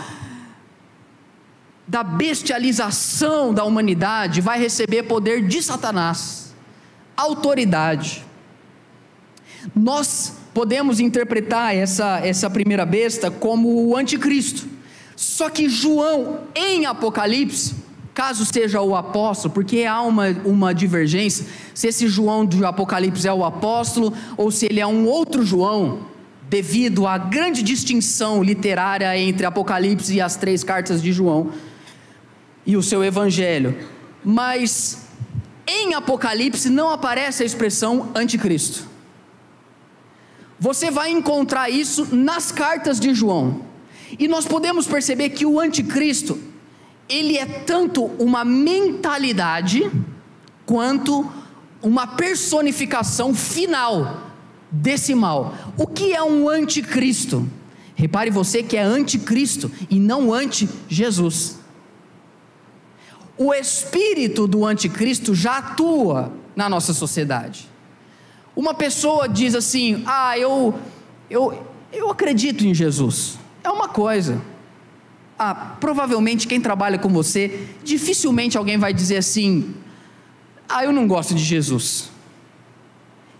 da 1.87 2.03
bestialização 2.03 3.51
da 3.51 3.63
humanidade, 3.63 4.39
vai 4.39 4.59
receber 4.59 5.03
poder 5.03 5.47
de 5.47 5.61
Satanás, 5.63 6.53
autoridade. 7.17 8.23
Nós 9.75 10.33
podemos 10.53 10.99
interpretar 10.99 11.75
essa, 11.75 12.19
essa 12.19 12.49
primeira 12.49 12.85
besta 12.85 13.31
como 13.31 13.87
o 13.87 13.97
anticristo. 13.97 14.67
Só 15.15 15.49
que 15.49 15.67
João, 15.67 16.41
em 16.53 16.85
Apocalipse, 16.85 17.75
caso 18.13 18.45
seja 18.45 18.81
o 18.81 18.95
apóstolo, 18.95 19.53
porque 19.53 19.85
há 19.85 20.01
uma, 20.01 20.29
uma 20.45 20.73
divergência, 20.73 21.45
se 21.73 21.87
esse 21.87 22.07
João 22.07 22.45
do 22.45 22.65
Apocalipse 22.65 23.27
é 23.27 23.33
o 23.33 23.45
apóstolo 23.45 24.13
ou 24.37 24.51
se 24.51 24.65
ele 24.65 24.79
é 24.79 24.87
um 24.87 25.07
outro 25.07 25.45
João, 25.45 26.11
devido 26.49 27.07
à 27.07 27.17
grande 27.17 27.63
distinção 27.63 28.43
literária 28.43 29.17
entre 29.17 29.45
Apocalipse 29.45 30.13
e 30.13 30.19
as 30.19 30.35
três 30.35 30.63
cartas 30.63 31.01
de 31.01 31.13
João 31.13 31.51
e 32.65 32.75
o 32.75 32.83
seu 32.83 33.03
evangelho. 33.03 33.77
Mas 34.23 35.07
em 35.65 35.93
Apocalipse 35.93 36.69
não 36.69 36.89
aparece 36.89 37.43
a 37.43 37.45
expressão 37.45 38.11
anticristo. 38.13 38.85
Você 40.59 40.91
vai 40.91 41.09
encontrar 41.09 41.69
isso 41.69 42.13
nas 42.13 42.51
cartas 42.51 42.99
de 42.99 43.13
João. 43.13 43.61
E 44.19 44.27
nós 44.27 44.45
podemos 44.45 44.85
perceber 44.85 45.29
que 45.29 45.45
o 45.45 45.59
anticristo 45.59 46.37
ele 47.11 47.37
é 47.37 47.45
tanto 47.45 48.05
uma 48.17 48.45
mentalidade 48.45 49.91
quanto 50.65 51.29
uma 51.81 52.07
personificação 52.07 53.35
final 53.35 54.31
desse 54.71 55.13
mal. 55.13 55.53
O 55.77 55.85
que 55.85 56.13
é 56.13 56.23
um 56.23 56.47
anticristo? 56.47 57.47
Repare 57.95 58.29
você 58.29 58.63
que 58.63 58.77
é 58.77 58.81
anticristo 58.81 59.69
e 59.89 59.99
não 59.99 60.33
anti-Jesus. 60.33 61.59
O 63.37 63.53
espírito 63.53 64.47
do 64.47 64.65
anticristo 64.65 65.35
já 65.35 65.57
atua 65.57 66.31
na 66.55 66.69
nossa 66.69 66.93
sociedade. 66.93 67.69
Uma 68.55 68.73
pessoa 68.73 69.27
diz 69.27 69.53
assim: 69.55 70.03
"Ah, 70.05 70.37
eu 70.37 70.73
eu 71.29 71.67
Eu 71.91 72.09
acredito 72.09 72.65
em 72.65 72.73
Jesus. 72.73 73.37
É 73.61 73.69
uma 73.69 73.89
coisa. 73.89 74.41
Ah, 75.43 75.55
provavelmente 75.55 76.47
quem 76.47 76.61
trabalha 76.61 76.99
com 76.99 77.09
você, 77.09 77.67
dificilmente 77.83 78.59
alguém 78.59 78.77
vai 78.77 78.93
dizer 78.93 79.17
assim: 79.17 79.73
Ah, 80.69 80.83
eu 80.83 80.91
não 80.91 81.07
gosto 81.07 81.33
de 81.33 81.43
Jesus. 81.43 82.11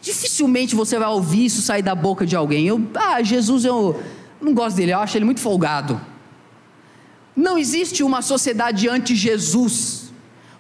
Dificilmente 0.02 0.76
você 0.76 0.98
vai 0.98 1.10
ouvir 1.10 1.46
isso 1.46 1.62
sair 1.62 1.84
da 1.84 1.94
boca 1.94 2.26
de 2.26 2.36
alguém. 2.36 2.66
Eu, 2.66 2.82
ah, 2.96 3.22
Jesus, 3.22 3.66
eu 3.66 4.02
não 4.42 4.52
gosto 4.52 4.78
dele, 4.78 4.94
eu 4.94 4.98
acho 4.98 5.16
ele 5.16 5.26
muito 5.26 5.42
folgado. 5.42 6.02
Não 7.36 7.56
existe 7.56 8.02
uma 8.02 8.24
sociedade 8.24 8.90
anti-Jesus, 8.90 10.12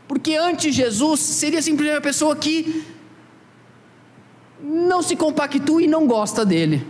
porque 0.07 0.35
anti-Jesus 0.35 1.19
seria 1.21 1.59
simplesmente 1.63 1.95
uma 1.95 2.01
pessoa 2.01 2.35
que 2.35 2.85
não 4.63 5.01
se 5.01 5.15
compactua 5.15 5.81
e 5.81 5.87
não 5.87 6.05
gosta 6.05 6.45
dele. 6.45 6.85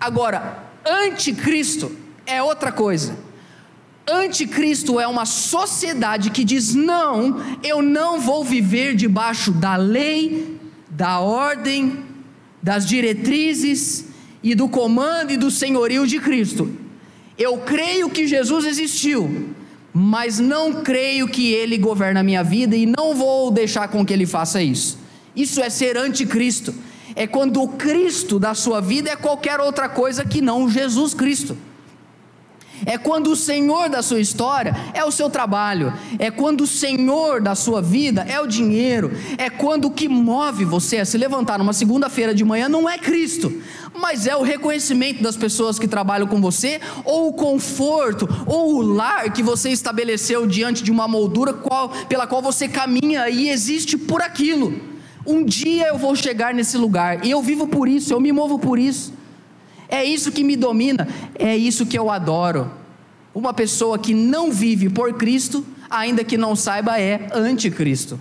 Agora, 0.00 0.64
anticristo 0.84 1.96
é 2.26 2.42
outra 2.42 2.72
coisa. 2.72 3.30
Anticristo 4.08 4.98
é 4.98 5.06
uma 5.06 5.24
sociedade 5.24 6.30
que 6.30 6.44
diz: 6.44 6.74
não, 6.74 7.40
eu 7.62 7.80
não 7.80 8.20
vou 8.20 8.44
viver 8.44 8.94
debaixo 8.94 9.52
da 9.52 9.76
lei, 9.76 10.58
da 10.88 11.20
ordem, 11.20 12.00
das 12.62 12.86
diretrizes 12.86 14.06
e 14.42 14.54
do 14.54 14.68
comando 14.68 15.32
e 15.32 15.36
do 15.36 15.50
senhorio 15.50 16.06
de 16.06 16.18
Cristo. 16.18 16.70
Eu 17.38 17.58
creio 17.58 18.10
que 18.10 18.26
Jesus 18.26 18.66
existiu, 18.66 19.54
mas 19.92 20.38
não 20.38 20.82
creio 20.82 21.28
que 21.28 21.52
ele 21.52 21.78
governa 21.78 22.20
a 22.20 22.24
minha 22.24 22.42
vida 22.42 22.76
e 22.76 22.86
não 22.86 23.14
vou 23.14 23.50
deixar 23.50 23.88
com 23.88 24.04
que 24.04 24.12
ele 24.12 24.26
faça 24.26 24.62
isso. 24.62 24.98
Isso 25.34 25.60
é 25.62 25.70
ser 25.70 25.96
anticristo. 25.96 26.74
É 27.14 27.26
quando 27.26 27.62
o 27.62 27.68
Cristo 27.68 28.38
da 28.38 28.54
sua 28.54 28.80
vida 28.80 29.10
é 29.10 29.16
qualquer 29.16 29.60
outra 29.60 29.88
coisa 29.88 30.24
que 30.24 30.40
não 30.40 30.68
Jesus 30.68 31.14
Cristo. 31.14 31.56
É 32.84 32.98
quando 32.98 33.28
o 33.28 33.36
Senhor 33.36 33.88
da 33.88 34.02
sua 34.02 34.20
história 34.20 34.74
é 34.92 35.04
o 35.04 35.10
seu 35.10 35.30
trabalho, 35.30 35.92
é 36.18 36.30
quando 36.30 36.62
o 36.62 36.66
Senhor 36.66 37.40
da 37.40 37.54
sua 37.54 37.80
vida 37.80 38.24
é 38.28 38.40
o 38.40 38.46
dinheiro, 38.46 39.12
é 39.38 39.48
quando 39.48 39.86
o 39.86 39.90
que 39.90 40.08
move 40.08 40.64
você 40.64 40.98
a 40.98 41.04
se 41.04 41.16
levantar 41.16 41.58
numa 41.58 41.72
segunda-feira 41.72 42.34
de 42.34 42.44
manhã 42.44 42.68
não 42.68 42.88
é 42.88 42.98
Cristo, 42.98 43.52
mas 43.94 44.26
é 44.26 44.36
o 44.36 44.42
reconhecimento 44.42 45.22
das 45.22 45.36
pessoas 45.36 45.78
que 45.78 45.86
trabalham 45.86 46.26
com 46.26 46.40
você, 46.40 46.80
ou 47.04 47.28
o 47.28 47.32
conforto, 47.32 48.28
ou 48.46 48.76
o 48.76 48.82
lar 48.82 49.32
que 49.32 49.42
você 49.42 49.70
estabeleceu 49.70 50.46
diante 50.46 50.82
de 50.82 50.90
uma 50.90 51.06
moldura 51.06 51.52
qual, 51.52 51.90
pela 52.08 52.26
qual 52.26 52.42
você 52.42 52.68
caminha 52.68 53.28
e 53.28 53.48
existe 53.48 53.96
por 53.96 54.20
aquilo. 54.20 54.74
Um 55.24 55.44
dia 55.44 55.86
eu 55.86 55.98
vou 55.98 56.16
chegar 56.16 56.52
nesse 56.52 56.76
lugar, 56.76 57.24
e 57.24 57.30
eu 57.30 57.40
vivo 57.42 57.68
por 57.68 57.88
isso, 57.88 58.12
eu 58.12 58.20
me 58.20 58.32
movo 58.32 58.58
por 58.58 58.78
isso 58.78 59.21
é 59.92 60.02
isso 60.02 60.32
que 60.32 60.42
me 60.42 60.56
domina, 60.56 61.06
é 61.38 61.54
isso 61.54 61.84
que 61.84 61.98
eu 61.98 62.10
adoro. 62.10 62.72
Uma 63.34 63.52
pessoa 63.52 63.98
que 63.98 64.14
não 64.14 64.50
vive 64.50 64.88
por 64.88 65.12
Cristo, 65.12 65.66
ainda 65.90 66.24
que 66.24 66.38
não 66.38 66.56
saiba, 66.56 66.98
é 66.98 67.28
anticristo. 67.34 68.18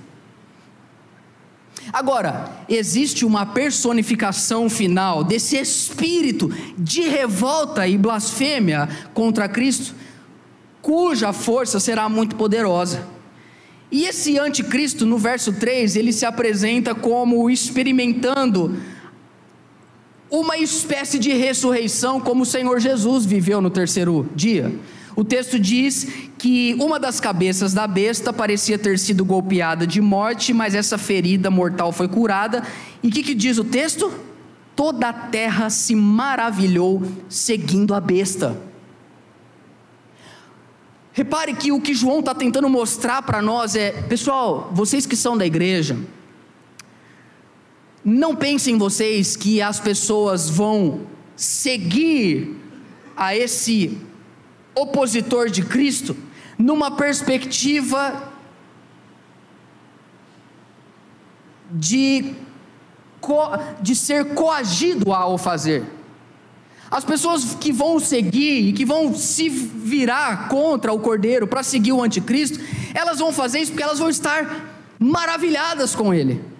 Agora, 1.94 2.52
existe 2.68 3.26
uma 3.26 3.46
personificação 3.46 4.70
final 4.70 5.24
desse 5.24 5.56
espírito 5.56 6.52
de 6.78 7.04
revolta 7.04 7.88
e 7.88 7.98
blasfêmia 7.98 8.90
contra 9.14 9.48
Cristo, 9.48 9.96
cuja 10.82 11.32
força 11.32 11.80
será 11.80 12.10
muito 12.10 12.36
poderosa. 12.36 13.08
E 13.90 14.04
esse 14.04 14.38
anticristo, 14.38 15.06
no 15.06 15.18
verso 15.18 15.54
3, 15.54 15.96
ele 15.96 16.12
se 16.12 16.26
apresenta 16.26 16.94
como 16.94 17.50
experimentando 17.50 18.78
uma 20.32 20.58
espécie 20.58 21.20
de 21.20 21.34
ressurreição, 21.34 22.22
como 22.22 22.44
o 22.44 22.46
Senhor 22.46 22.80
Jesus 22.80 23.26
viveu 23.26 23.60
no 23.60 23.70
terceiro 23.70 24.28
dia. 24.34 24.74
O 25.14 25.26
texto 25.26 25.60
diz 25.60 26.08
que 26.38 26.74
uma 26.80 26.98
das 26.98 27.20
cabeças 27.20 27.74
da 27.74 27.86
besta 27.86 28.32
parecia 28.32 28.80
ter 28.80 28.98
sido 28.98 29.26
golpeada 29.26 29.86
de 29.86 30.00
morte, 30.00 30.54
mas 30.54 30.74
essa 30.74 30.98
ferida 30.98 31.52
mortal 31.52 31.92
foi 31.92 32.08
curada. 32.08 32.64
E 33.04 33.10
o 33.10 33.12
que, 33.12 33.22
que 33.22 33.36
diz 33.36 33.58
o 33.58 33.66
texto? 33.66 34.10
Toda 34.74 35.10
a 35.10 35.14
terra 35.14 35.70
se 35.70 35.94
maravilhou 35.94 37.04
seguindo 37.28 37.94
a 37.94 38.00
besta. 38.00 38.58
Repare 41.12 41.54
que 41.54 41.74
o 41.74 41.82
que 41.82 41.94
João 41.94 42.22
está 42.22 42.34
tentando 42.34 42.70
mostrar 42.70 43.22
para 43.22 43.42
nós 43.42 43.76
é, 43.76 43.92
pessoal, 44.04 44.72
vocês 44.74 45.06
que 45.06 45.18
são 45.18 45.38
da 45.38 45.46
igreja, 45.46 45.98
não 48.04 48.36
pensem 48.36 48.78
vocês 48.78 49.36
que 49.36 49.62
as 49.62 49.80
pessoas 49.80 50.50
vão 50.50 51.02
seguir 51.36 52.56
a 53.16 53.36
esse 53.36 53.98
opositor 54.74 55.50
de 55.50 55.64
Cristo 55.64 56.16
numa 56.58 56.92
perspectiva 56.92 58.32
de, 61.72 62.34
de 63.82 63.96
ser 63.96 64.34
coagido 64.34 65.14
ao 65.14 65.38
fazer. 65.38 65.84
As 66.90 67.06
pessoas 67.06 67.56
que 67.56 67.72
vão 67.72 68.00
seguir 68.00 68.70
e 68.70 68.74
que 68.74 68.84
vão 68.84 69.14
se 69.14 69.48
virar 69.48 70.50
contra 70.50 70.92
o 70.92 71.00
cordeiro 71.00 71.48
para 71.48 71.64
seguir 71.64 71.94
o 71.94 72.04
anticristo, 72.04 72.60
elas 72.94 73.20
vão 73.20 73.32
fazer 73.32 73.60
isso 73.60 73.72
porque 73.72 73.84
elas 73.84 74.00
vão 74.00 74.10
estar 74.10 74.68
maravilhadas 75.00 75.96
com 75.96 76.14
ele 76.14 76.51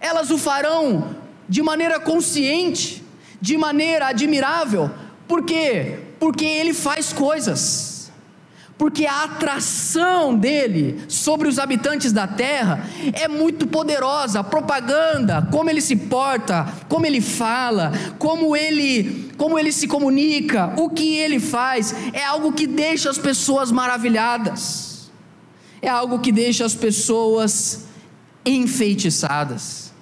elas 0.00 0.30
o 0.30 0.38
farão 0.38 1.16
de 1.48 1.62
maneira 1.62 2.00
consciente, 2.00 3.04
de 3.40 3.56
maneira 3.56 4.06
admirável. 4.08 4.90
Por 5.28 5.44
quê? 5.44 5.98
Porque 6.18 6.44
ele 6.44 6.72
faz 6.72 7.12
coisas. 7.12 7.96
Porque 8.78 9.06
a 9.06 9.24
atração 9.24 10.36
dele 10.36 11.02
sobre 11.08 11.48
os 11.48 11.58
habitantes 11.58 12.12
da 12.12 12.26
terra 12.26 12.84
é 13.14 13.26
muito 13.26 13.66
poderosa. 13.66 14.40
A 14.40 14.44
propaganda, 14.44 15.48
como 15.50 15.70
ele 15.70 15.80
se 15.80 15.96
porta, 15.96 16.66
como 16.86 17.06
ele 17.06 17.22
fala, 17.22 17.92
como 18.18 18.54
ele, 18.54 19.32
como 19.38 19.58
ele 19.58 19.72
se 19.72 19.88
comunica, 19.88 20.74
o 20.76 20.90
que 20.90 21.16
ele 21.16 21.40
faz, 21.40 21.94
é 22.12 22.22
algo 22.22 22.52
que 22.52 22.66
deixa 22.66 23.08
as 23.08 23.16
pessoas 23.16 23.72
maravilhadas. 23.72 25.10
É 25.80 25.88
algo 25.88 26.18
que 26.18 26.30
deixa 26.30 26.64
as 26.66 26.74
pessoas 26.74 27.85
enfeitiçadas. 28.46 29.92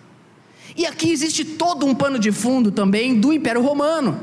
E 0.77 0.87
aqui 0.87 1.11
existe 1.11 1.45
todo 1.45 1.87
um 1.87 1.95
pano 1.95 2.19
de 2.19 2.31
fundo 2.31 2.71
também 2.71 3.19
do 3.19 3.33
Império 3.33 3.63
Romano. 3.63 4.21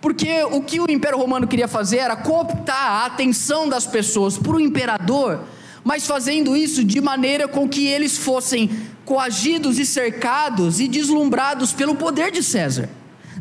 Porque 0.00 0.42
o 0.44 0.60
que 0.60 0.80
o 0.80 0.90
Império 0.90 1.18
Romano 1.18 1.46
queria 1.46 1.68
fazer 1.68 1.98
era 1.98 2.16
cooptar 2.16 2.76
a 2.76 3.06
atenção 3.06 3.68
das 3.68 3.86
pessoas 3.86 4.36
para 4.36 4.52
o 4.52 4.60
imperador, 4.60 5.40
mas 5.82 6.06
fazendo 6.06 6.56
isso 6.56 6.84
de 6.84 7.00
maneira 7.00 7.48
com 7.48 7.66
que 7.68 7.86
eles 7.86 8.18
fossem 8.18 8.68
coagidos 9.04 9.78
e 9.78 9.86
cercados 9.86 10.80
e 10.80 10.88
deslumbrados 10.88 11.72
pelo 11.72 11.94
poder 11.94 12.30
de 12.30 12.42
César. 12.42 12.90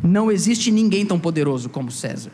Não 0.02 0.32
existe 0.32 0.72
ninguém 0.72 1.06
tão 1.06 1.20
poderoso 1.20 1.70
como 1.70 1.92
César. 1.92 2.32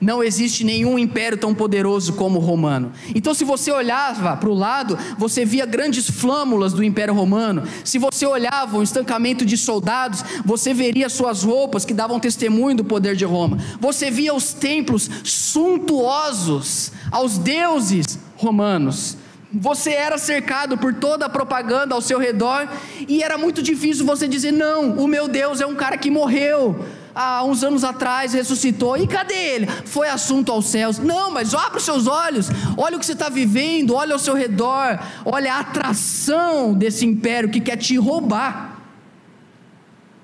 Não 0.00 0.22
existe 0.22 0.64
nenhum 0.64 0.98
império 0.98 1.36
tão 1.36 1.54
poderoso 1.54 2.14
como 2.14 2.38
o 2.38 2.42
romano. 2.42 2.90
Então, 3.14 3.34
se 3.34 3.44
você 3.44 3.70
olhava 3.70 4.34
para 4.34 4.48
o 4.48 4.54
lado, 4.54 4.98
você 5.18 5.44
via 5.44 5.66
grandes 5.66 6.08
flâmulas 6.08 6.72
do 6.72 6.82
Império 6.82 7.12
Romano. 7.12 7.64
Se 7.84 7.98
você 7.98 8.24
olhava 8.24 8.78
um 8.78 8.82
estancamento 8.82 9.44
de 9.44 9.58
soldados, 9.58 10.24
você 10.42 10.72
veria 10.72 11.10
suas 11.10 11.42
roupas 11.42 11.84
que 11.84 11.92
davam 11.92 12.18
testemunho 12.18 12.78
do 12.78 12.84
poder 12.84 13.14
de 13.14 13.26
Roma. 13.26 13.58
Você 13.78 14.10
via 14.10 14.34
os 14.34 14.54
templos 14.54 15.10
suntuosos 15.22 16.92
aos 17.10 17.36
deuses 17.36 18.18
romanos. 18.36 19.18
Você 19.52 19.90
era 19.90 20.16
cercado 20.16 20.78
por 20.78 20.94
toda 20.94 21.26
a 21.26 21.28
propaganda 21.28 21.94
ao 21.94 22.00
seu 22.00 22.18
redor 22.18 22.68
e 23.06 23.22
era 23.22 23.36
muito 23.36 23.60
difícil 23.62 24.06
você 24.06 24.26
dizer: 24.28 24.52
não, 24.52 24.92
o 24.92 25.08
meu 25.08 25.28
Deus 25.28 25.60
é 25.60 25.66
um 25.66 25.74
cara 25.74 25.98
que 25.98 26.10
morreu 26.10 26.84
há 27.14 27.42
uns 27.44 27.62
anos 27.62 27.84
atrás 27.84 28.32
ressuscitou, 28.32 28.96
e 28.96 29.06
cadê 29.06 29.34
ele? 29.34 29.66
Foi 29.66 30.08
assunto 30.08 30.52
aos 30.52 30.66
céus. 30.66 30.98
Não, 30.98 31.30
mas 31.30 31.54
abre 31.54 31.78
os 31.78 31.84
seus 31.84 32.06
olhos, 32.06 32.48
olha 32.76 32.96
o 32.96 33.00
que 33.00 33.06
você 33.06 33.12
está 33.12 33.28
vivendo, 33.28 33.94
olha 33.94 34.12
ao 34.12 34.18
seu 34.18 34.34
redor, 34.34 34.98
olha 35.24 35.54
a 35.54 35.60
atração 35.60 36.72
desse 36.74 37.04
império 37.06 37.50
que 37.50 37.60
quer 37.60 37.76
te 37.76 37.96
roubar. 37.96 38.78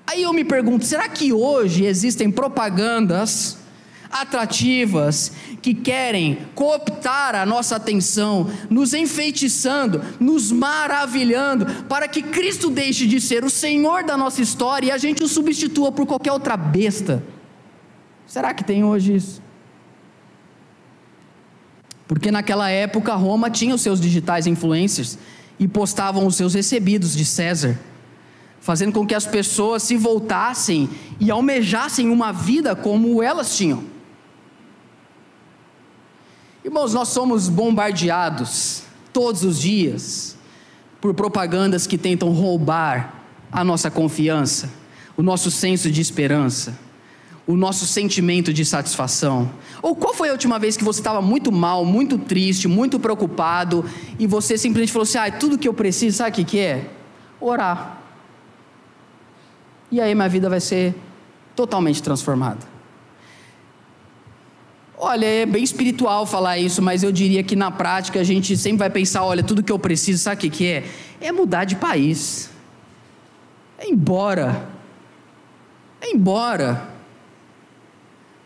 Aí 0.05 0.23
eu 0.23 0.31
me 0.31 0.45
pergunto: 0.45 0.85
será 0.85 1.09
que 1.09 1.33
hoje 1.33 1.85
existem 1.85 2.31
propagandas 2.31 3.57
atrativas 4.11 5.31
que 5.61 5.73
querem 5.73 6.39
cooptar 6.55 7.35
a 7.35 7.45
nossa 7.45 7.75
atenção, 7.75 8.49
nos 8.69 8.93
enfeitiçando, 8.93 10.01
nos 10.19 10.51
maravilhando, 10.51 11.65
para 11.85 12.07
que 12.07 12.21
Cristo 12.21 12.69
deixe 12.69 13.05
de 13.05 13.19
ser 13.19 13.43
o 13.43 13.49
Senhor 13.49 14.03
da 14.03 14.17
nossa 14.17 14.41
história 14.41 14.87
e 14.87 14.91
a 14.91 14.97
gente 14.97 15.23
o 15.23 15.27
substitua 15.27 15.91
por 15.91 16.05
qualquer 16.05 16.31
outra 16.31 16.55
besta. 16.55 17.23
Será 18.25 18.53
que 18.53 18.63
tem 18.63 18.83
hoje 18.83 19.15
isso? 19.15 19.41
Porque 22.07 22.31
naquela 22.31 22.69
época 22.69 23.13
Roma 23.15 23.49
tinha 23.49 23.75
os 23.75 23.81
seus 23.81 23.99
digitais 23.99 24.47
influencers 24.47 25.17
e 25.59 25.67
postavam 25.67 26.25
os 26.25 26.35
seus 26.35 26.53
recebidos 26.53 27.15
de 27.15 27.25
César 27.25 27.77
fazendo 28.67 28.91
com 28.91 29.07
que 29.07 29.15
as 29.15 29.25
pessoas 29.25 29.81
se 29.83 29.95
voltassem 29.95 30.89
e 31.21 31.31
almejassem 31.31 32.09
uma 32.09 32.33
vida 32.33 32.75
como 32.75 33.23
elas 33.23 33.55
tinham. 33.55 33.81
Irmãos, 36.67 36.93
nós 36.93 37.07
somos 37.07 37.47
bombardeados 37.47 38.83
todos 39.13 39.45
os 39.45 39.57
dias 39.57 40.35
por 40.99 41.13
propagandas 41.13 41.87
que 41.87 41.97
tentam 41.97 42.33
roubar 42.33 43.23
a 43.49 43.63
nossa 43.63 43.89
confiança, 43.89 44.69
o 45.15 45.23
nosso 45.23 45.49
senso 45.49 45.89
de 45.89 46.01
esperança, 46.01 46.77
o 47.47 47.55
nosso 47.55 47.87
sentimento 47.87 48.51
de 48.51 48.65
satisfação. 48.65 49.49
Ou 49.81 49.95
qual 49.95 50.13
foi 50.13 50.27
a 50.27 50.33
última 50.33 50.59
vez 50.59 50.75
que 50.75 50.83
você 50.83 50.99
estava 50.99 51.21
muito 51.21 51.53
mal, 51.53 51.85
muito 51.85 52.17
triste, 52.17 52.67
muito 52.67 52.99
preocupado 52.99 53.85
e 54.19 54.27
você 54.27 54.57
simplesmente 54.57 54.91
falou 54.91 55.03
assim: 55.03 55.19
ah, 55.19 55.31
tudo 55.31 55.57
que 55.57 55.69
eu 55.69 55.73
preciso, 55.73 56.17
sabe 56.17 56.31
o 56.31 56.33
que, 56.33 56.43
que 56.43 56.59
é? 56.59 56.89
Orar. 57.39 58.01
E 59.89 60.01
aí 60.01 60.13
minha 60.13 60.27
vida 60.27 60.49
vai 60.49 60.59
ser 60.59 60.93
totalmente 61.55 62.03
transformada. 62.03 62.76
Olha, 64.99 65.27
é 65.27 65.45
bem 65.45 65.63
espiritual 65.63 66.25
falar 66.25 66.57
isso, 66.57 66.81
mas 66.81 67.03
eu 67.03 67.11
diria 67.11 67.43
que 67.43 67.55
na 67.55 67.69
prática 67.69 68.19
a 68.19 68.23
gente 68.23 68.57
sempre 68.57 68.79
vai 68.79 68.89
pensar: 68.89 69.23
olha, 69.23 69.43
tudo 69.43 69.61
que 69.61 69.71
eu 69.71 69.77
preciso, 69.77 70.23
sabe 70.23 70.37
o 70.37 70.39
que, 70.39 70.49
que 70.49 70.65
é? 70.65 70.83
É 71.21 71.31
mudar 71.31 71.65
de 71.65 71.75
país. 71.75 72.49
É 73.77 73.87
embora. 73.87 74.67
É 76.01 76.09
embora. 76.09 76.89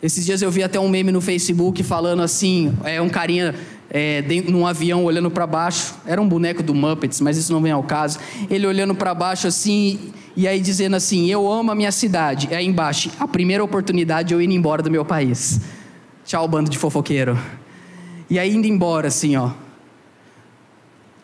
Esses 0.03 0.25
dias 0.25 0.41
eu 0.41 0.51
vi 0.51 0.61
até 0.61 0.77
um 0.77 0.89
meme 0.89 1.09
no 1.09 1.21
Facebook 1.21 1.83
falando 1.83 2.21
assim: 2.21 2.73
é 2.83 3.01
um 3.01 3.07
carinha 3.07 3.55
é, 3.89 4.21
dentro, 4.21 4.51
num 4.51 4.67
avião 4.67 5.05
olhando 5.05 5.31
para 5.31 5.47
baixo. 5.47 5.95
Era 6.05 6.21
um 6.21 6.27
boneco 6.27 6.61
do 6.61 6.75
Muppets, 6.75 7.21
mas 7.21 7.37
isso 7.37 7.53
não 7.53 7.61
vem 7.61 7.71
ao 7.71 7.83
caso. 7.83 8.19
Ele 8.49 8.67
olhando 8.67 8.93
para 8.93 9.15
baixo 9.15 9.47
assim, 9.47 10.11
e 10.35 10.49
aí 10.49 10.59
dizendo 10.59 10.97
assim: 10.97 11.31
Eu 11.31 11.49
amo 11.49 11.71
a 11.71 11.75
minha 11.75 11.93
cidade. 11.93 12.53
Aí 12.53 12.65
embaixo, 12.65 13.09
a 13.17 13.25
primeira 13.27 13.63
oportunidade 13.63 14.33
eu 14.33 14.41
indo 14.41 14.51
embora 14.51 14.83
do 14.83 14.91
meu 14.91 15.05
país. 15.05 15.61
Tchau, 16.31 16.47
bando 16.47 16.69
de 16.69 16.77
fofoqueiro. 16.77 17.37
E 18.29 18.39
aí 18.39 18.55
indo 18.55 18.65
embora, 18.65 19.09
assim, 19.09 19.35
ó. 19.35 19.51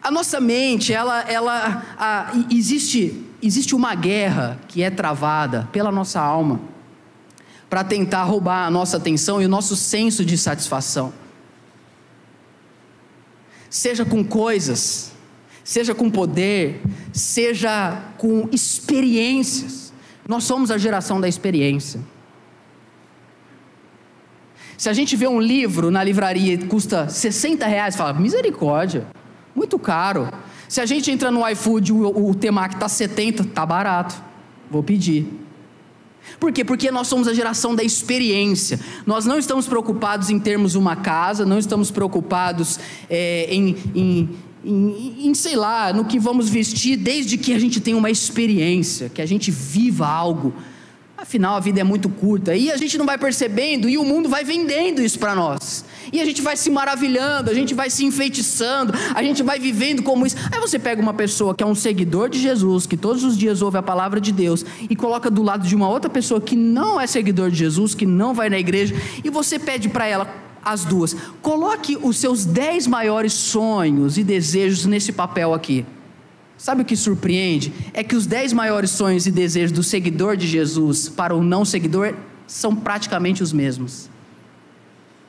A 0.01 0.11
nossa 0.11 0.41
mente, 0.41 0.91
ela, 0.91 1.21
ela, 1.21 1.81
a, 1.97 2.33
existe, 2.51 3.25
existe 3.41 3.73
uma 3.73 3.95
guerra 3.95 4.59
que 4.67 4.83
é 4.83 4.89
travada 4.89 5.69
pela 5.71 5.93
nossa 5.93 6.19
alma 6.19 6.59
para 7.69 7.85
tentar 7.85 8.25
roubar 8.25 8.65
a 8.65 8.69
nossa 8.69 8.97
atenção 8.97 9.41
e 9.41 9.45
o 9.45 9.47
nosso 9.47 9.77
senso 9.77 10.25
de 10.25 10.37
satisfação. 10.37 11.13
Seja 13.69 14.03
com 14.03 14.25
coisas, 14.25 15.13
seja 15.63 15.95
com 15.95 16.11
poder, 16.11 16.81
seja 17.13 17.97
com 18.17 18.49
experiências. 18.51 19.93
Nós 20.27 20.43
somos 20.43 20.69
a 20.69 20.77
geração 20.77 21.21
da 21.21 21.29
experiência. 21.29 22.01
Se 24.77 24.89
a 24.89 24.93
gente 24.93 25.15
vê 25.15 25.27
um 25.27 25.41
livro 25.41 25.89
na 25.89 26.03
livraria 26.03 26.55
que 26.55 26.67
custa 26.67 27.09
60 27.09 27.65
reais, 27.65 27.95
fala, 27.95 28.13
misericórdia, 28.13 29.07
muito 29.55 29.79
caro. 29.79 30.29
Se 30.69 30.79
a 30.79 30.85
gente 30.85 31.09
entra 31.09 31.31
no 31.31 31.47
iFood, 31.49 31.91
o, 31.91 32.29
o 32.29 32.35
temaki 32.35 32.75
está 32.75 32.87
70, 32.87 33.43
tá 33.45 33.65
barato, 33.65 34.15
vou 34.69 34.83
pedir. 34.83 35.27
Por 36.39 36.51
quê? 36.51 36.63
Porque 36.63 36.91
nós 36.91 37.07
somos 37.07 37.27
a 37.27 37.33
geração 37.33 37.73
da 37.73 37.83
experiência. 37.83 38.79
Nós 39.05 39.25
não 39.25 39.39
estamos 39.39 39.65
preocupados 39.65 40.29
em 40.29 40.39
termos 40.39 40.75
uma 40.75 40.95
casa, 40.95 41.45
não 41.45 41.57
estamos 41.57 41.89
preocupados 41.89 42.79
é, 43.09 43.47
em, 43.49 43.75
em, 43.95 44.29
em, 44.63 45.27
em, 45.29 45.33
sei 45.33 45.55
lá, 45.55 45.91
no 45.91 46.05
que 46.05 46.19
vamos 46.19 46.49
vestir, 46.49 46.97
desde 46.97 47.37
que 47.37 47.53
a 47.53 47.59
gente 47.59 47.79
tenha 47.79 47.97
uma 47.97 48.11
experiência, 48.11 49.09
que 49.09 49.21
a 49.21 49.25
gente 49.25 49.49
viva 49.49 50.05
algo 50.05 50.53
Afinal, 51.17 51.55
a 51.55 51.59
vida 51.59 51.81
é 51.81 51.83
muito 51.83 52.09
curta 52.09 52.55
e 52.55 52.71
a 52.71 52.77
gente 52.77 52.95
não 52.95 53.05
vai 53.05 53.17
percebendo 53.17 53.89
e 53.89 53.97
o 53.97 54.05
mundo 54.05 54.29
vai 54.29 54.43
vendendo 54.43 55.01
isso 55.01 55.17
para 55.17 55.33
nós. 55.33 55.83
E 56.13 56.21
a 56.21 56.25
gente 56.25 56.43
vai 56.43 56.55
se 56.55 56.69
maravilhando, 56.69 57.49
a 57.49 57.55
gente 57.55 57.73
vai 57.73 57.89
se 57.89 58.05
enfeitiçando, 58.05 58.93
a 59.15 59.23
gente 59.23 59.41
vai 59.41 59.57
vivendo 59.57 60.03
como 60.03 60.27
isso. 60.27 60.35
Aí 60.51 60.59
você 60.59 60.77
pega 60.77 61.01
uma 61.01 61.15
pessoa 61.15 61.55
que 61.55 61.63
é 61.63 61.67
um 61.67 61.73
seguidor 61.73 62.29
de 62.29 62.39
Jesus, 62.39 62.85
que 62.85 62.95
todos 62.95 63.23
os 63.23 63.35
dias 63.35 63.63
ouve 63.63 63.79
a 63.79 63.83
palavra 63.83 64.21
de 64.21 64.31
Deus, 64.31 64.63
e 64.87 64.95
coloca 64.95 65.31
do 65.31 65.41
lado 65.41 65.67
de 65.67 65.75
uma 65.75 65.89
outra 65.89 66.09
pessoa 66.09 66.39
que 66.39 66.55
não 66.55 67.01
é 67.01 67.07
seguidor 67.07 67.49
de 67.49 67.57
Jesus, 67.57 67.95
que 67.95 68.05
não 68.05 68.35
vai 68.35 68.47
na 68.47 68.59
igreja, 68.59 68.95
e 69.23 69.29
você 69.31 69.57
pede 69.57 69.89
para 69.89 70.05
ela 70.05 70.31
as 70.63 70.85
duas: 70.85 71.15
coloque 71.41 71.97
os 71.97 72.17
seus 72.17 72.45
dez 72.45 72.85
maiores 72.85 73.33
sonhos 73.33 74.19
e 74.19 74.23
desejos 74.23 74.85
nesse 74.85 75.11
papel 75.11 75.51
aqui. 75.51 75.83
Sabe 76.57 76.81
o 76.81 76.85
que 76.85 76.95
surpreende? 76.95 77.71
É 77.93 78.03
que 78.03 78.15
os 78.15 78.25
dez 78.25 78.51
maiores 78.51 78.89
sonhos 78.89 79.27
e 79.27 79.31
desejos 79.31 79.71
do 79.71 79.83
seguidor 79.83 80.35
de 80.35 80.47
Jesus 80.47 81.07
para 81.07 81.35
o 81.35 81.43
não 81.43 81.63
seguidor 81.63 82.15
são 82.47 82.75
praticamente 82.75 83.43
os 83.43 83.53
mesmos. 83.53 84.09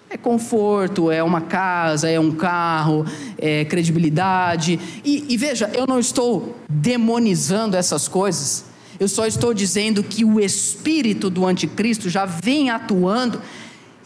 É 0.09 0.17
conforto, 0.17 1.11
é 1.11 1.23
uma 1.23 1.43
casa, 1.43 2.09
é 2.09 2.19
um 2.19 2.31
carro, 2.31 3.05
é 3.37 3.67
credibilidade. 3.67 4.81
E, 5.05 5.27
e 5.29 5.37
veja, 5.37 5.71
eu 5.75 5.87
não 5.87 5.99
estou 5.99 6.57
demonizando 6.67 7.77
essas 7.77 8.09
coisas, 8.09 8.65
eu 8.99 9.07
só 9.07 9.27
estou 9.27 9.53
dizendo 9.53 10.03
que 10.03 10.25
o 10.25 10.41
espírito 10.41 11.29
do 11.29 11.47
anticristo 11.47 12.09
já 12.09 12.25
vem 12.25 12.71
atuando, 12.71 13.41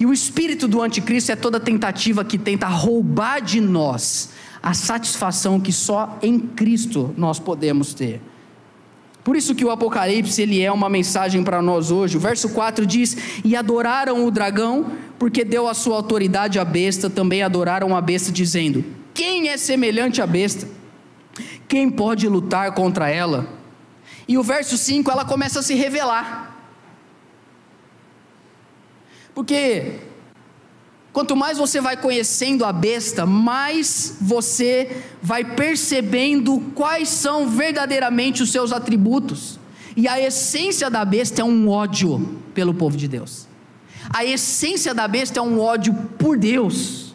e 0.01 0.05
o 0.05 0.13
espírito 0.13 0.67
do 0.67 0.83
anticristo 0.83 1.31
é 1.31 1.37
toda 1.37 1.61
tentativa 1.61 2.25
que 2.25 2.37
tenta 2.37 2.67
roubar 2.67 3.41
de 3.41 3.61
nós 3.61 4.31
a 4.63 4.75
satisfação 4.75 5.59
que 5.59 5.73
só 5.73 6.19
em 6.23 6.39
Cristo 6.39 7.13
nós 7.17 7.39
podemos 7.39 7.93
ter. 7.93 8.21
Por 9.25 9.37
isso 9.37 9.55
que 9.55 9.65
o 9.65 9.71
Apocalipse 9.71 10.43
ele 10.43 10.61
é 10.61 10.71
uma 10.71 10.89
mensagem 10.89 11.43
para 11.43 11.63
nós 11.63 11.91
hoje. 11.91 12.17
O 12.17 12.21
verso 12.21 12.49
4 12.51 12.87
diz: 12.87 13.17
"E 13.45 13.57
adoraram 13.57 14.25
o 14.25 14.31
dragão, 14.31 14.93
porque 15.19 15.45
deu 15.45 15.69
a 15.69 15.75
sua 15.75 15.97
autoridade 15.97 16.59
à 16.59 16.65
besta, 16.65 17.11
também 17.11 17.43
adoraram 17.43 17.97
a 17.97 18.01
besta 18.01 18.33
dizendo: 18.33 18.85
Quem 19.15 19.49
é 19.49 19.57
semelhante 19.57 20.21
à 20.21 20.27
besta? 20.27 20.69
Quem 21.69 21.91
pode 21.91 22.29
lutar 22.29 22.73
contra 22.73 23.09
ela?" 23.09 23.47
E 24.27 24.39
o 24.39 24.43
verso 24.43 24.77
5 24.77 25.11
ela 25.11 25.25
começa 25.25 25.61
a 25.61 25.63
se 25.63 25.75
revelar. 25.75 26.53
Porque 29.35 30.01
Quanto 31.13 31.37
mais 31.37 31.59
você 31.59 31.79
vai 31.81 31.97
conhecendo 31.97 32.65
a 32.65 32.73
besta, 32.73 33.27
mais 33.27 34.17
você 34.19 35.03
vai 35.23 35.45
percebendo 35.45 36.59
quais 36.75 37.09
são 37.11 37.49
verdadeiramente 37.49 38.43
os 38.43 38.51
seus 38.51 38.73
atributos. 38.73 39.61
E 39.95 40.09
a 40.09 40.19
essência 40.19 40.89
da 40.89 41.05
besta 41.05 41.43
é 41.43 41.45
um 41.45 41.69
ódio 41.69 42.41
pelo 42.55 42.73
povo 42.73 42.97
de 42.97 43.07
Deus. 43.07 43.47
A 44.09 44.25
essência 44.25 44.95
da 44.95 45.07
besta 45.07 45.39
é 45.39 45.43
um 45.43 45.61
ódio 45.61 45.93
por 46.19 46.39
Deus. 46.39 47.15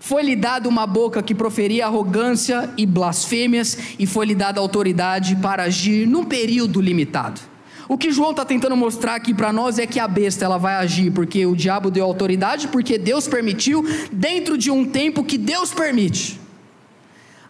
Foi-lhe 0.00 0.34
dada 0.34 0.68
uma 0.68 0.86
boca 0.86 1.22
que 1.22 1.34
proferia 1.34 1.86
arrogância 1.86 2.68
e 2.76 2.84
blasfêmias, 2.84 3.78
e 3.96 4.06
foi-lhe 4.06 4.34
dada 4.34 4.60
autoridade 4.60 5.36
para 5.36 5.64
agir 5.64 6.06
num 6.06 6.24
período 6.24 6.80
limitado. 6.80 7.40
O 7.88 7.96
que 7.96 8.10
João 8.10 8.32
está 8.32 8.44
tentando 8.44 8.76
mostrar 8.76 9.14
aqui 9.14 9.32
para 9.32 9.52
nós 9.52 9.78
é 9.78 9.86
que 9.86 10.00
a 10.00 10.08
besta 10.08 10.44
ela 10.44 10.58
vai 10.58 10.74
agir 10.74 11.12
porque 11.12 11.46
o 11.46 11.54
diabo 11.54 11.90
deu 11.90 12.04
autoridade, 12.04 12.68
porque 12.68 12.98
Deus 12.98 13.28
permitiu, 13.28 13.84
dentro 14.10 14.58
de 14.58 14.70
um 14.70 14.84
tempo 14.84 15.22
que 15.22 15.38
Deus 15.38 15.72
permite. 15.72 16.40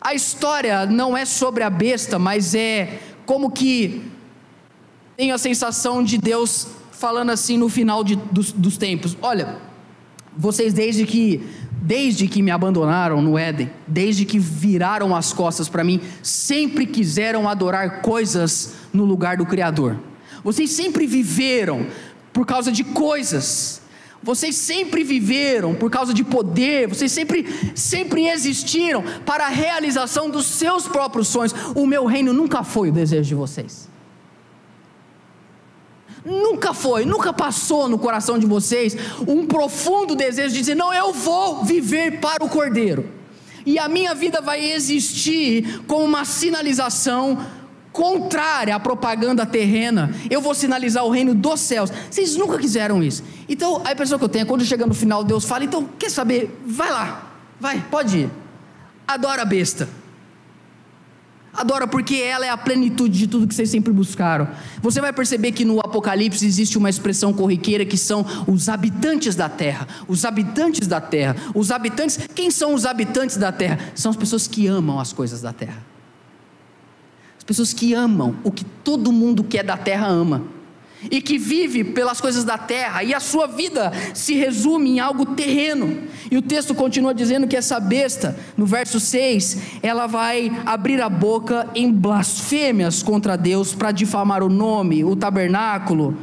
A 0.00 0.14
história 0.14 0.84
não 0.84 1.16
é 1.16 1.24
sobre 1.24 1.62
a 1.62 1.70
besta, 1.70 2.18
mas 2.18 2.54
é 2.54 3.00
como 3.24 3.50
que 3.50 4.02
tem 5.16 5.32
a 5.32 5.38
sensação 5.38 6.02
de 6.02 6.18
Deus 6.18 6.68
falando 6.92 7.30
assim 7.30 7.56
no 7.56 7.68
final 7.68 8.04
de, 8.04 8.16
dos, 8.16 8.52
dos 8.52 8.76
tempos: 8.76 9.16
olha, 9.22 9.56
vocês 10.36 10.72
desde 10.72 11.06
que 11.06 11.42
desde 11.80 12.26
que 12.26 12.42
me 12.42 12.50
abandonaram 12.50 13.22
no 13.22 13.38
Éden, 13.38 13.70
desde 13.86 14.24
que 14.24 14.40
viraram 14.40 15.14
as 15.14 15.32
costas 15.32 15.68
para 15.68 15.84
mim, 15.84 16.00
sempre 16.20 16.84
quiseram 16.84 17.48
adorar 17.48 18.02
coisas 18.02 18.74
no 18.92 19.04
lugar 19.04 19.36
do 19.36 19.46
Criador. 19.46 19.96
Vocês 20.46 20.70
sempre 20.70 21.08
viveram 21.08 21.88
por 22.32 22.46
causa 22.46 22.70
de 22.70 22.84
coisas. 22.84 23.80
Vocês 24.22 24.54
sempre 24.54 25.02
viveram 25.02 25.74
por 25.74 25.90
causa 25.90 26.14
de 26.14 26.22
poder, 26.22 26.86
vocês 26.86 27.10
sempre, 27.10 27.72
sempre 27.74 28.28
existiram 28.28 29.02
para 29.24 29.46
a 29.46 29.48
realização 29.48 30.30
dos 30.30 30.46
seus 30.46 30.86
próprios 30.86 31.26
sonhos. 31.26 31.52
O 31.74 31.84
meu 31.84 32.06
reino 32.06 32.32
nunca 32.32 32.62
foi 32.62 32.90
o 32.90 32.92
desejo 32.92 33.28
de 33.28 33.34
vocês. 33.34 33.88
Nunca 36.24 36.72
foi, 36.72 37.04
nunca 37.04 37.32
passou 37.32 37.88
no 37.88 37.98
coração 37.98 38.38
de 38.38 38.46
vocês 38.46 38.96
um 39.26 39.48
profundo 39.48 40.14
desejo 40.14 40.54
de 40.54 40.60
dizer: 40.60 40.76
não, 40.76 40.94
eu 40.94 41.12
vou 41.12 41.64
viver 41.64 42.20
para 42.20 42.44
o 42.44 42.48
Cordeiro, 42.48 43.04
e 43.64 43.80
a 43.80 43.88
minha 43.88 44.14
vida 44.14 44.40
vai 44.40 44.64
existir 44.64 45.82
como 45.88 46.04
uma 46.04 46.24
sinalização 46.24 47.36
contrária 47.96 48.76
à 48.76 48.78
propaganda 48.78 49.46
terrena, 49.46 50.14
eu 50.28 50.42
vou 50.42 50.54
sinalizar 50.54 51.02
o 51.02 51.10
reino 51.10 51.34
dos 51.34 51.60
céus. 51.60 51.90
Vocês 52.10 52.36
nunca 52.36 52.58
quiseram 52.58 53.02
isso. 53.02 53.24
Então, 53.48 53.80
a 53.86 53.92
impressão 53.92 54.18
que 54.18 54.24
eu 54.24 54.28
tenho 54.28 54.42
é 54.42 54.46
quando 54.46 54.62
chega 54.66 54.86
no 54.86 54.92
final, 54.92 55.24
Deus 55.24 55.46
fala: 55.46 55.64
então, 55.64 55.88
quer 55.98 56.10
saber? 56.10 56.54
Vai 56.66 56.90
lá, 56.90 57.32
vai, 57.58 57.82
pode 57.90 58.18
ir. 58.18 58.30
Adora 59.08 59.42
a 59.42 59.44
besta. 59.46 59.88
Adora 61.54 61.86
porque 61.86 62.16
ela 62.16 62.44
é 62.44 62.50
a 62.50 62.56
plenitude 62.58 63.18
de 63.18 63.26
tudo 63.26 63.48
que 63.48 63.54
vocês 63.54 63.70
sempre 63.70 63.90
buscaram. 63.90 64.46
Você 64.82 65.00
vai 65.00 65.10
perceber 65.10 65.52
que 65.52 65.64
no 65.64 65.80
Apocalipse 65.80 66.44
existe 66.44 66.76
uma 66.76 66.90
expressão 66.90 67.32
corriqueira 67.32 67.86
que 67.86 67.96
são 67.96 68.26
os 68.46 68.68
habitantes 68.68 69.34
da 69.34 69.48
terra. 69.48 69.88
Os 70.06 70.26
habitantes 70.26 70.86
da 70.86 71.00
terra. 71.00 71.34
Os 71.54 71.70
habitantes. 71.70 72.18
Quem 72.34 72.50
são 72.50 72.74
os 72.74 72.84
habitantes 72.84 73.38
da 73.38 73.50
terra? 73.50 73.78
São 73.94 74.10
as 74.10 74.16
pessoas 74.18 74.46
que 74.46 74.66
amam 74.66 75.00
as 75.00 75.14
coisas 75.14 75.40
da 75.40 75.50
terra. 75.50 75.95
As 77.46 77.54
pessoas 77.54 77.72
que 77.72 77.94
amam 77.94 78.34
o 78.42 78.50
que 78.50 78.64
todo 78.64 79.12
mundo 79.12 79.44
que 79.44 79.56
é 79.56 79.62
da 79.62 79.76
terra 79.76 80.08
ama 80.08 80.42
e 81.08 81.22
que 81.22 81.38
vive 81.38 81.84
pelas 81.84 82.20
coisas 82.20 82.42
da 82.42 82.58
terra, 82.58 83.04
e 83.04 83.14
a 83.14 83.20
sua 83.20 83.46
vida 83.46 83.92
se 84.12 84.34
resume 84.34 84.90
em 84.90 84.98
algo 84.98 85.26
terreno. 85.26 86.08
E 86.28 86.36
o 86.36 86.42
texto 86.42 86.74
continua 86.74 87.14
dizendo 87.14 87.46
que 87.46 87.56
essa 87.56 87.78
besta, 87.78 88.36
no 88.56 88.66
verso 88.66 88.98
6, 88.98 89.58
ela 89.80 90.08
vai 90.08 90.50
abrir 90.66 91.00
a 91.00 91.08
boca 91.08 91.68
em 91.72 91.92
blasfêmias 91.92 93.00
contra 93.00 93.36
Deus 93.36 93.72
para 93.72 93.92
difamar 93.92 94.42
o 94.42 94.48
nome, 94.48 95.04
o 95.04 95.14
tabernáculo, 95.14 96.16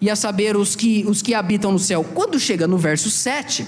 e 0.00 0.08
a 0.08 0.14
saber 0.14 0.56
os 0.56 0.76
que, 0.76 1.04
os 1.08 1.22
que 1.22 1.34
habitam 1.34 1.72
no 1.72 1.78
céu. 1.80 2.04
Quando 2.14 2.38
chega 2.38 2.68
no 2.68 2.78
verso 2.78 3.10
7, 3.10 3.66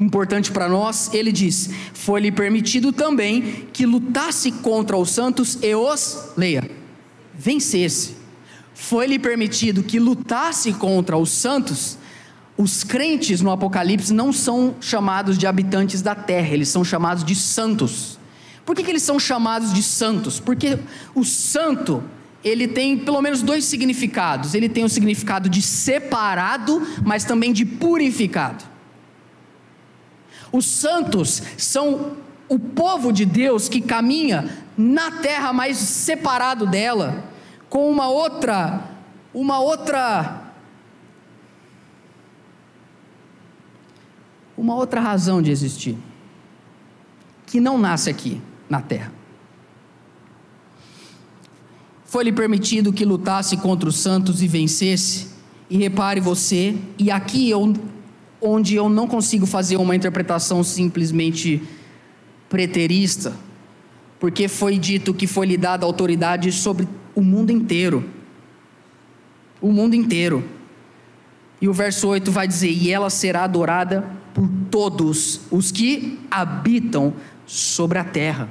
importante 0.00 0.50
para 0.50 0.68
nós, 0.68 1.12
ele 1.12 1.30
diz: 1.30 1.70
Foi-lhe 1.92 2.32
permitido 2.32 2.92
também 2.92 3.68
que 3.72 3.84
lutasse 3.84 4.50
contra 4.50 4.96
os 4.96 5.10
santos 5.10 5.58
e 5.62 5.74
os, 5.74 6.32
leia, 6.36 6.70
vencesse 7.34 8.20
foi-lhe 8.80 9.18
permitido 9.18 9.82
que 9.82 9.98
lutasse 9.98 10.72
contra 10.72 11.16
os 11.16 11.30
santos, 11.30 11.98
os 12.56 12.82
crentes 12.82 13.42
no 13.42 13.50
Apocalipse 13.50 14.12
não 14.12 14.32
são 14.32 14.74
chamados 14.80 15.36
de 15.36 15.46
habitantes 15.46 16.00
da 16.00 16.14
terra, 16.14 16.54
eles 16.54 16.70
são 16.70 16.82
chamados 16.82 17.22
de 17.22 17.34
santos. 17.34 18.18
Por 18.64 18.74
que, 18.74 18.82
que 18.82 18.90
eles 18.90 19.02
são 19.02 19.18
chamados 19.18 19.74
de 19.74 19.82
santos? 19.82 20.40
Porque 20.40 20.78
o 21.14 21.24
santo, 21.24 22.02
ele 22.42 22.66
tem 22.66 22.96
pelo 22.96 23.20
menos 23.20 23.42
dois 23.42 23.66
significados. 23.66 24.54
Ele 24.54 24.68
tem 24.68 24.82
o 24.82 24.88
significado 24.88 25.48
de 25.50 25.60
separado, 25.60 26.82
mas 27.04 27.24
também 27.24 27.52
de 27.52 27.66
purificado. 27.66 28.64
Os 30.52 30.66
santos 30.66 31.42
são 31.56 32.16
o 32.48 32.58
povo 32.58 33.12
de 33.12 33.24
Deus 33.24 33.68
que 33.68 33.80
caminha 33.80 34.58
na 34.76 35.10
terra 35.10 35.52
mais 35.52 35.76
separado 35.76 36.66
dela 36.66 37.24
com 37.68 37.88
uma 37.88 38.08
outra, 38.08 38.82
uma 39.32 39.60
outra, 39.60 40.52
uma 44.56 44.74
outra 44.74 45.00
razão 45.00 45.40
de 45.40 45.52
existir, 45.52 45.96
que 47.46 47.60
não 47.60 47.78
nasce 47.78 48.10
aqui 48.10 48.42
na 48.68 48.82
terra. 48.82 49.12
Foi-lhe 52.10 52.32
permitido 52.32 52.92
que 52.92 53.04
lutasse 53.04 53.56
contra 53.56 53.88
os 53.88 53.96
santos 53.96 54.42
e 54.42 54.48
vencesse. 54.48 55.30
E 55.70 55.76
repare 55.76 56.18
você, 56.18 56.76
e 56.98 57.08
aqui 57.08 57.48
eu, 57.48 57.72
onde 58.40 58.74
eu 58.74 58.88
não 58.88 59.06
consigo 59.06 59.46
fazer 59.46 59.76
uma 59.76 59.94
interpretação 59.94 60.64
simplesmente 60.64 61.62
preterista, 62.48 63.34
porque 64.18 64.48
foi 64.48 64.78
dito 64.78 65.14
que 65.14 65.26
foi 65.26 65.46
lhe 65.46 65.56
dada 65.56 65.86
autoridade 65.86 66.50
sobre 66.52 66.88
o 67.14 67.22
mundo 67.22 67.50
inteiro. 67.50 68.04
O 69.60 69.70
mundo 69.70 69.94
inteiro. 69.94 70.44
E 71.60 71.68
o 71.68 71.72
verso 71.72 72.08
8 72.08 72.30
vai 72.30 72.48
dizer: 72.48 72.70
E 72.70 72.90
ela 72.90 73.10
será 73.10 73.44
adorada 73.44 74.04
por 74.32 74.48
todos 74.70 75.40
os 75.50 75.70
que 75.70 76.18
habitam 76.30 77.12
sobre 77.46 77.98
a 77.98 78.04
terra. 78.04 78.48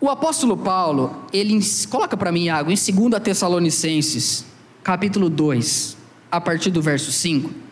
O 0.00 0.08
apóstolo 0.10 0.56
Paulo, 0.56 1.24
ele 1.32 1.58
coloca 1.88 2.16
para 2.16 2.30
mim, 2.30 2.44
Iago, 2.44 2.70
em 2.70 2.74
2 2.74 3.22
Tessalonicenses, 3.22 4.44
capítulo 4.82 5.30
2, 5.30 5.96
a 6.30 6.40
partir 6.40 6.70
do 6.70 6.82
verso 6.82 7.10
5, 7.10 7.63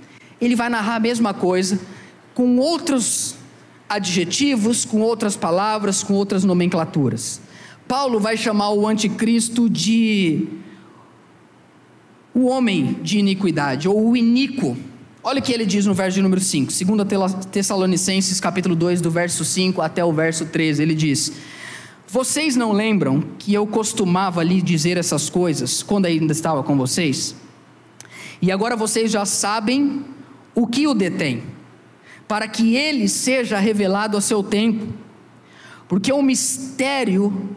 ele 0.45 0.57
vai 0.57 0.69
narrar 0.69 0.97
a 0.97 1.01
mesma 1.01 1.33
coisa 1.33 1.79
com 2.35 2.59
outros 2.59 3.37
adjetivos, 3.89 4.85
com 4.85 5.01
outras 5.01 5.37
palavras, 5.37 6.03
com 6.03 6.15
outras 6.15 6.43
nomenclaturas. 6.43 7.41
Paulo 7.87 8.19
vai 8.19 8.37
chamar 8.37 8.71
o 8.71 8.87
anticristo 8.87 9.71
de 9.71 10.49
o 12.35 12.47
homem 12.47 12.95
de 13.03 13.19
iniquidade, 13.19 13.89
ou 13.89 14.11
o 14.11 14.17
iníquo. 14.17 14.77
Olha 15.23 15.39
o 15.39 15.43
que 15.43 15.53
ele 15.53 15.67
diz 15.67 15.87
no 15.87 15.95
verso 15.95 16.17
de 16.17 16.23
número 16.23 16.41
5, 16.41 16.73
2 16.73 17.47
Tessalonicenses 17.53 18.41
capítulo 18.41 18.75
2, 18.75 19.01
do 19.01 19.11
verso 19.11 19.45
5 19.45 19.81
até 19.81 20.05
o 20.05 20.13
verso 20.13 20.47
13, 20.47 20.83
ele 20.83 20.95
diz: 20.95 21.33
Vocês 22.09 22.57
não 22.57 22.73
lembram 22.73 23.23
que 23.39 23.55
eu 23.55 23.65
costumava 23.65 24.43
lhe 24.43 24.61
dizer 24.61 24.97
essas 24.97 25.31
coisas 25.31 25.85
quando 25.85 26.07
ainda 26.07 26.33
estava 26.33 26.65
com 26.65 26.77
vocês? 26.77 27.37
E 28.41 28.51
agora 28.51 28.75
vocês 28.75 29.13
já 29.13 29.25
sabem 29.25 30.05
o 30.55 30.67
que 30.67 30.87
o 30.87 30.95
detém, 30.95 31.43
para 32.29 32.47
que 32.49 32.77
ele 32.77 33.09
seja 33.09 33.59
revelado 33.59 34.17
a 34.17 34.21
seu 34.21 34.43
tempo, 34.43 34.87
porque 35.89 36.13
o 36.13 36.23
mistério 36.23 37.51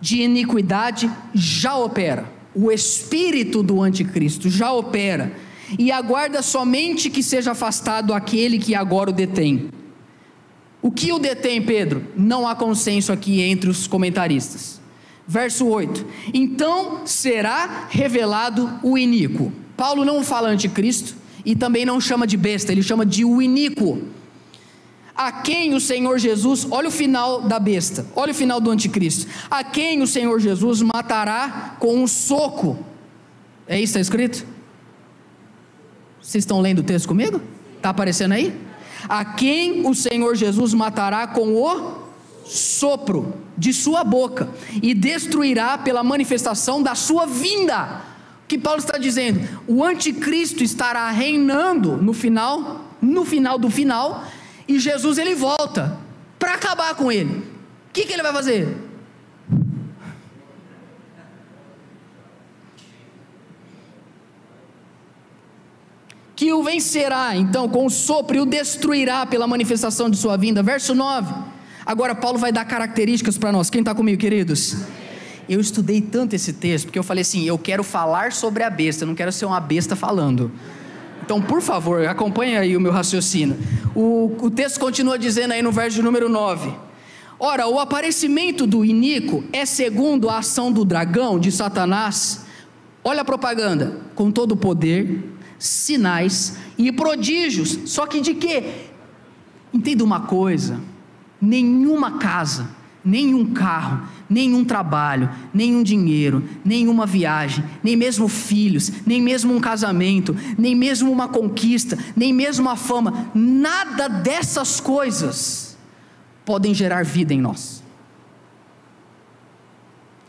de 0.00 0.22
iniquidade 0.22 1.10
já 1.34 1.76
opera. 1.76 2.30
O 2.54 2.70
espírito 2.70 3.62
do 3.62 3.82
anticristo 3.82 4.48
já 4.48 4.72
opera. 4.72 5.32
E 5.78 5.90
aguarda 5.90 6.42
somente 6.42 7.08
que 7.08 7.22
seja 7.22 7.52
afastado 7.52 8.12
aquele 8.12 8.58
que 8.58 8.74
agora 8.74 9.10
o 9.10 9.12
detém. 9.12 9.70
O 10.82 10.90
que 10.90 11.10
o 11.10 11.18
detém, 11.18 11.62
Pedro? 11.62 12.04
Não 12.14 12.46
há 12.46 12.54
consenso 12.54 13.10
aqui 13.10 13.40
entre 13.40 13.70
os 13.70 13.86
comentaristas. 13.86 14.78
Verso 15.26 15.66
8: 15.66 16.04
Então 16.34 17.06
será 17.06 17.88
revelado 17.88 18.78
o 18.82 18.98
iníquo. 18.98 19.50
Paulo 19.74 20.04
não 20.04 20.22
fala 20.22 20.48
anticristo 20.48 21.16
e 21.44 21.54
também 21.54 21.84
não 21.84 22.00
chama 22.00 22.26
de 22.26 22.36
besta, 22.36 22.72
ele 22.72 22.82
chama 22.82 23.04
de 23.04 23.24
o 23.24 23.40
iníquo 23.40 24.02
a 25.16 25.30
quem 25.30 25.74
o 25.74 25.80
Senhor 25.80 26.18
Jesus, 26.18 26.66
olha 26.70 26.88
o 26.88 26.90
final 26.90 27.40
da 27.42 27.58
besta, 27.60 28.04
olha 28.16 28.32
o 28.32 28.34
final 28.34 28.60
do 28.60 28.70
anticristo, 28.70 29.30
a 29.48 29.62
quem 29.62 30.02
o 30.02 30.06
Senhor 30.06 30.40
Jesus 30.40 30.82
matará 30.82 31.76
com 31.78 31.96
um 31.96 32.06
soco. 32.06 32.76
É 33.66 33.80
isso 33.80 33.92
que 33.92 33.98
está 33.98 34.00
escrito? 34.00 34.46
Vocês 36.20 36.42
estão 36.42 36.60
lendo 36.60 36.80
o 36.80 36.82
texto 36.82 37.06
comigo? 37.06 37.40
Está 37.76 37.90
aparecendo 37.90 38.32
aí? 38.32 38.58
A 39.08 39.24
quem 39.24 39.86
o 39.86 39.94
Senhor 39.94 40.34
Jesus 40.34 40.74
matará 40.74 41.26
com 41.26 41.54
o 41.54 42.02
sopro 42.44 43.34
de 43.56 43.72
sua 43.72 44.02
boca 44.02 44.48
e 44.82 44.94
destruirá 44.94 45.78
pela 45.78 46.02
manifestação 46.02 46.82
da 46.82 46.94
sua 46.94 47.24
vinda. 47.24 48.02
Que 48.46 48.58
Paulo 48.58 48.78
está 48.78 48.98
dizendo? 48.98 49.40
O 49.66 49.82
anticristo 49.82 50.62
estará 50.62 51.10
reinando 51.10 51.96
no 51.96 52.12
final, 52.12 52.84
no 53.00 53.24
final 53.24 53.58
do 53.58 53.70
final, 53.70 54.24
e 54.68 54.78
Jesus 54.78 55.18
ele 55.18 55.34
volta 55.34 55.98
para 56.38 56.54
acabar 56.54 56.94
com 56.94 57.10
ele. 57.10 57.38
O 57.88 57.92
que, 57.92 58.04
que 58.04 58.12
ele 58.12 58.22
vai 58.22 58.32
fazer? 58.32 58.76
Que 66.36 66.52
o 66.52 66.62
vencerá, 66.62 67.36
então, 67.36 67.68
com 67.68 67.86
o 67.86 67.90
sopro 67.90 68.36
e 68.36 68.40
o 68.40 68.46
destruirá 68.46 69.24
pela 69.24 69.46
manifestação 69.46 70.10
de 70.10 70.16
sua 70.16 70.36
vinda. 70.36 70.62
Verso 70.62 70.94
9. 70.94 71.32
Agora, 71.86 72.14
Paulo 72.14 72.38
vai 72.38 72.50
dar 72.50 72.64
características 72.64 73.38
para 73.38 73.52
nós. 73.52 73.70
Quem 73.70 73.80
está 73.80 73.94
comigo, 73.94 74.20
queridos? 74.20 74.76
Eu 75.48 75.60
estudei 75.60 76.00
tanto 76.00 76.34
esse 76.34 76.52
texto, 76.54 76.86
porque 76.86 76.98
eu 76.98 77.02
falei 77.02 77.22
assim: 77.22 77.44
eu 77.44 77.58
quero 77.58 77.82
falar 77.82 78.32
sobre 78.32 78.62
a 78.62 78.70
besta, 78.70 79.04
eu 79.04 79.08
não 79.08 79.14
quero 79.14 79.32
ser 79.32 79.44
uma 79.44 79.60
besta 79.60 79.94
falando. 79.94 80.50
Então, 81.24 81.40
por 81.40 81.62
favor, 81.62 82.06
acompanhe 82.06 82.56
aí 82.56 82.76
o 82.76 82.80
meu 82.80 82.92
raciocínio. 82.92 83.56
O, 83.94 84.36
o 84.42 84.50
texto 84.50 84.78
continua 84.78 85.18
dizendo 85.18 85.52
aí 85.52 85.62
no 85.62 85.72
verso 85.72 86.02
número 86.02 86.28
9: 86.28 86.70
Ora, 87.38 87.66
o 87.66 87.78
aparecimento 87.78 88.66
do 88.66 88.84
Inico 88.84 89.44
é 89.52 89.64
segundo 89.64 90.28
a 90.28 90.38
ação 90.38 90.70
do 90.70 90.84
dragão, 90.84 91.38
de 91.38 91.50
Satanás. 91.50 92.44
Olha 93.02 93.22
a 93.22 93.24
propaganda: 93.24 94.00
com 94.14 94.30
todo 94.30 94.52
o 94.52 94.56
poder, 94.56 95.24
sinais 95.58 96.56
e 96.78 96.90
prodígios. 96.92 97.78
Só 97.86 98.06
que 98.06 98.20
de 98.20 98.34
quê? 98.34 98.86
Entenda 99.72 100.04
uma 100.04 100.20
coisa: 100.20 100.80
nenhuma 101.40 102.18
casa, 102.18 102.68
nenhum 103.04 103.52
carro, 103.52 104.08
nenhum 104.28 104.64
trabalho, 104.64 105.28
nenhum 105.52 105.82
dinheiro, 105.82 106.42
nenhuma 106.64 107.04
viagem, 107.04 107.64
nem 107.82 107.96
mesmo 107.96 108.26
filhos, 108.28 108.90
nem 109.06 109.20
mesmo 109.20 109.54
um 109.54 109.60
casamento, 109.60 110.34
nem 110.56 110.74
mesmo 110.74 111.12
uma 111.12 111.28
conquista, 111.28 111.98
nem 112.16 112.32
mesmo 112.32 112.68
a 112.70 112.76
fama, 112.76 113.30
nada 113.34 114.08
dessas 114.08 114.80
coisas 114.80 115.76
podem 116.44 116.72
gerar 116.72 117.04
vida 117.04 117.34
em 117.34 117.40
nós. 117.40 117.82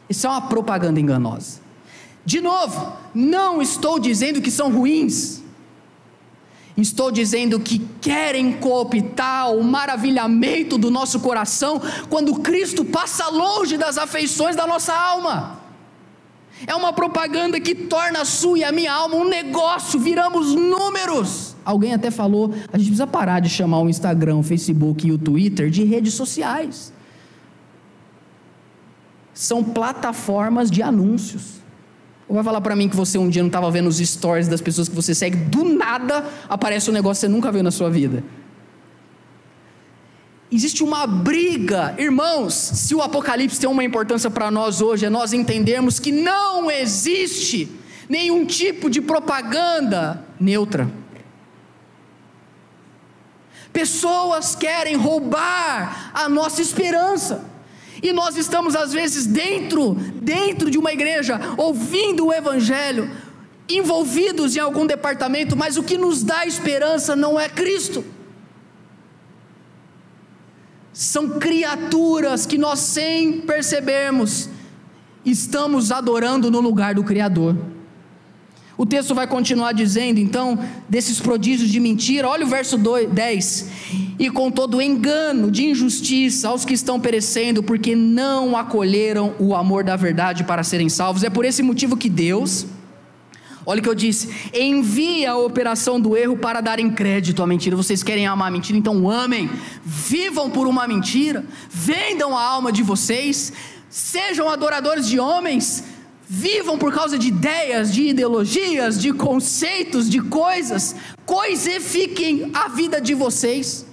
Isso 0.09 0.27
é 0.27 0.29
uma 0.29 0.41
propaganda 0.41 0.99
enganosa. 0.99 1.61
De 2.25 2.41
novo, 2.41 2.93
não 3.13 3.61
estou 3.61 3.99
dizendo 3.99 4.41
que 4.41 4.51
são 4.51 4.71
ruins. 4.71 5.43
Estou 6.77 7.09
dizendo 7.09 7.57
que 7.59 7.79
querem 8.01 8.51
cooptar 8.53 9.51
o 9.53 9.63
maravilhamento 9.63 10.77
do 10.77 10.91
nosso 10.91 11.21
coração 11.21 11.81
quando 12.09 12.35
Cristo 12.41 12.83
passa 12.83 13.29
longe 13.29 13.77
das 13.77 13.97
afeições 13.97 14.55
da 14.55 14.67
nossa 14.67 14.93
alma. 14.93 15.61
É 16.67 16.75
uma 16.75 16.91
propaganda 16.91 17.59
que 17.59 17.73
torna 17.73 18.21
a 18.21 18.25
sua 18.25 18.59
e 18.59 18.63
a 18.63 18.71
minha 18.71 18.91
alma 18.91 19.15
um 19.15 19.27
negócio, 19.27 19.99
viramos 19.99 20.53
números. 20.53 21.55
Alguém 21.63 21.93
até 21.93 22.11
falou, 22.11 22.53
a 22.71 22.77
gente 22.77 22.88
precisa 22.88 23.07
parar 23.07 23.39
de 23.39 23.49
chamar 23.49 23.79
o 23.79 23.89
Instagram, 23.89 24.38
o 24.38 24.43
Facebook 24.43 25.07
e 25.07 25.11
o 25.11 25.17
Twitter 25.17 25.69
de 25.69 25.83
redes 25.83 26.13
sociais. 26.13 26.93
São 29.33 29.63
plataformas 29.63 30.69
de 30.69 30.81
anúncios. 30.81 31.64
Ou 32.27 32.35
vai 32.35 32.43
falar 32.43 32.61
para 32.61 32.75
mim 32.75 32.89
que 32.89 32.95
você 32.95 33.17
um 33.17 33.29
dia 33.29 33.41
não 33.41 33.47
estava 33.47 33.69
vendo 33.69 33.88
os 33.88 33.97
stories 33.97 34.47
das 34.47 34.61
pessoas 34.61 34.89
que 34.89 34.95
você 34.95 35.13
segue, 35.13 35.38
do 35.38 35.63
nada 35.63 36.25
aparece 36.49 36.89
um 36.89 36.93
negócio 36.93 37.21
que 37.21 37.27
você 37.27 37.33
nunca 37.33 37.51
viu 37.51 37.61
na 37.61 37.71
sua 37.71 37.89
vida. 37.89 38.23
Existe 40.51 40.83
uma 40.83 41.05
briga, 41.05 41.95
irmãos. 41.97 42.53
Se 42.53 42.95
o 42.95 43.01
Apocalipse 43.01 43.59
tem 43.59 43.69
uma 43.69 43.83
importância 43.83 44.29
para 44.29 44.49
nós 44.49 44.81
hoje, 44.81 45.05
é 45.05 45.09
nós 45.09 45.33
entendermos 45.33 45.99
que 45.99 46.11
não 46.11 46.69
existe 46.71 47.69
nenhum 48.07 48.45
tipo 48.45 48.89
de 48.89 49.01
propaganda 49.01 50.23
neutra. 50.39 50.89
Pessoas 53.73 54.55
querem 54.55 54.95
roubar 54.95 56.11
a 56.13 56.29
nossa 56.29 56.61
esperança. 56.61 57.43
E 58.05 58.13
nós 58.13 58.37
estamos 58.37 58.75
às 58.75 58.93
vezes 58.93 59.25
dentro, 59.25 59.95
dentro 60.21 60.69
de 60.69 60.77
uma 60.77 60.93
igreja, 60.93 61.41
ouvindo 61.57 62.27
o 62.27 62.31
evangelho, 62.31 63.09
envolvidos 63.67 64.55
em 64.55 64.59
algum 64.59 64.85
departamento, 64.85 65.57
mas 65.57 65.75
o 65.75 65.81
que 65.81 65.97
nos 65.97 66.21
dá 66.21 66.45
esperança 66.45 67.15
não 67.15 67.39
é 67.39 67.49
Cristo. 67.49 68.05
São 70.93 71.39
criaturas 71.39 72.45
que 72.45 72.59
nós 72.59 72.77
sem 72.77 73.41
percebermos 73.41 74.49
estamos 75.25 75.91
adorando 75.91 76.51
no 76.51 76.59
lugar 76.59 76.93
do 76.93 77.03
criador. 77.03 77.57
O 78.77 78.85
texto 78.85 79.15
vai 79.15 79.25
continuar 79.25 79.71
dizendo, 79.71 80.19
então, 80.19 80.59
desses 80.89 81.19
prodígios 81.19 81.69
de 81.69 81.79
mentira, 81.79 82.27
olha 82.27 82.45
o 82.45 82.49
verso 82.49 82.77
10. 82.77 83.69
E 84.19 84.29
com 84.29 84.51
todo 84.51 84.81
engano 84.81 85.49
de 85.49 85.65
injustiça 85.65 86.49
aos 86.49 86.65
que 86.65 86.73
estão 86.73 86.99
perecendo, 86.99 87.63
porque 87.63 87.95
não 87.95 88.57
acolheram 88.57 89.33
o 89.39 89.55
amor 89.55 89.83
da 89.83 89.95
verdade 89.95 90.43
para 90.43 90.61
serem 90.61 90.89
salvos. 90.89 91.23
É 91.23 91.29
por 91.29 91.45
esse 91.45 91.63
motivo 91.63 91.95
que 91.95 92.09
Deus, 92.09 92.65
olha 93.65 93.79
o 93.79 93.83
que 93.83 93.89
eu 93.89 93.95
disse, 93.95 94.29
envia 94.53 95.31
a 95.31 95.38
operação 95.38 95.99
do 95.99 96.17
erro 96.17 96.35
para 96.35 96.59
darem 96.59 96.89
crédito 96.89 97.41
à 97.41 97.47
mentira. 97.47 97.77
Vocês 97.77 98.03
querem 98.03 98.27
amar 98.27 98.49
a 98.49 98.51
mentira, 98.51 98.77
então 98.77 99.09
amem, 99.09 99.49
vivam 99.85 100.49
por 100.49 100.67
uma 100.67 100.85
mentira, 100.85 101.45
vendam 101.69 102.38
a 102.38 102.43
alma 102.43 102.73
de 102.73 102.83
vocês, 102.83 103.53
sejam 103.89 104.49
adoradores 104.49 105.07
de 105.07 105.17
homens 105.17 105.94
vivam 106.27 106.77
por 106.77 106.93
causa 106.93 107.17
de 107.17 107.27
ideias, 107.27 107.93
de 107.93 108.09
ideologias, 108.09 108.99
de 108.99 109.13
conceitos, 109.13 110.09
de 110.09 110.21
coisas, 110.21 110.95
coisifiquem 111.25 112.51
a 112.53 112.67
vida 112.67 112.99
de 112.99 113.13
vocês. 113.13 113.85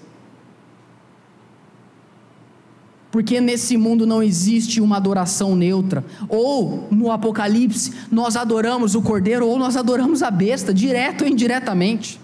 Porque 3.11 3.43
nesse 3.43 3.77
mundo 3.77 4.07
não 4.07 4.23
existe 4.23 4.81
uma 4.81 4.97
adoração 4.97 5.55
neutra. 5.55 6.03
Ou 6.31 6.89
no 6.91 7.13
Apocalipse, 7.13 7.93
nós 8.11 8.37
adoramos 8.37 8.95
o 8.95 9.03
cordeiro 9.03 9.47
ou 9.47 9.59
nós 9.59 9.77
adoramos 9.77 10.23
a 10.23 10.31
besta, 10.31 10.73
direto 10.73 11.23
ou 11.23 11.29
indiretamente. 11.29 12.19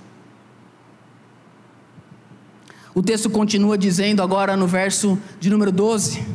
O 2.95 3.03
texto 3.03 3.29
continua 3.29 3.77
dizendo 3.77 4.23
agora 4.23 4.57
no 4.57 4.67
verso 4.67 5.19
de 5.39 5.51
número 5.51 5.71
12: 5.71 6.27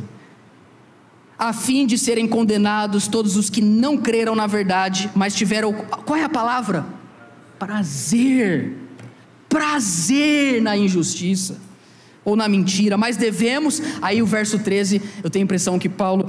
a 1.38 1.52
fim 1.52 1.86
de 1.86 1.98
serem 1.98 2.26
condenados 2.26 3.08
todos 3.08 3.36
os 3.36 3.50
que 3.50 3.60
não 3.60 3.96
creram 3.96 4.34
na 4.34 4.46
verdade, 4.46 5.10
mas 5.14 5.34
tiveram. 5.34 5.72
Qual 5.72 6.18
é 6.18 6.24
a 6.24 6.28
palavra? 6.28 6.86
Prazer. 7.58 8.76
Prazer 9.48 10.62
na 10.62 10.76
injustiça 10.76 11.58
ou 12.24 12.34
na 12.34 12.48
mentira, 12.48 12.96
mas 12.96 13.16
devemos. 13.16 13.82
Aí 14.00 14.22
o 14.22 14.26
verso 14.26 14.58
13, 14.58 15.00
eu 15.22 15.30
tenho 15.30 15.42
a 15.42 15.46
impressão 15.46 15.78
que 15.78 15.88
Paulo, 15.88 16.28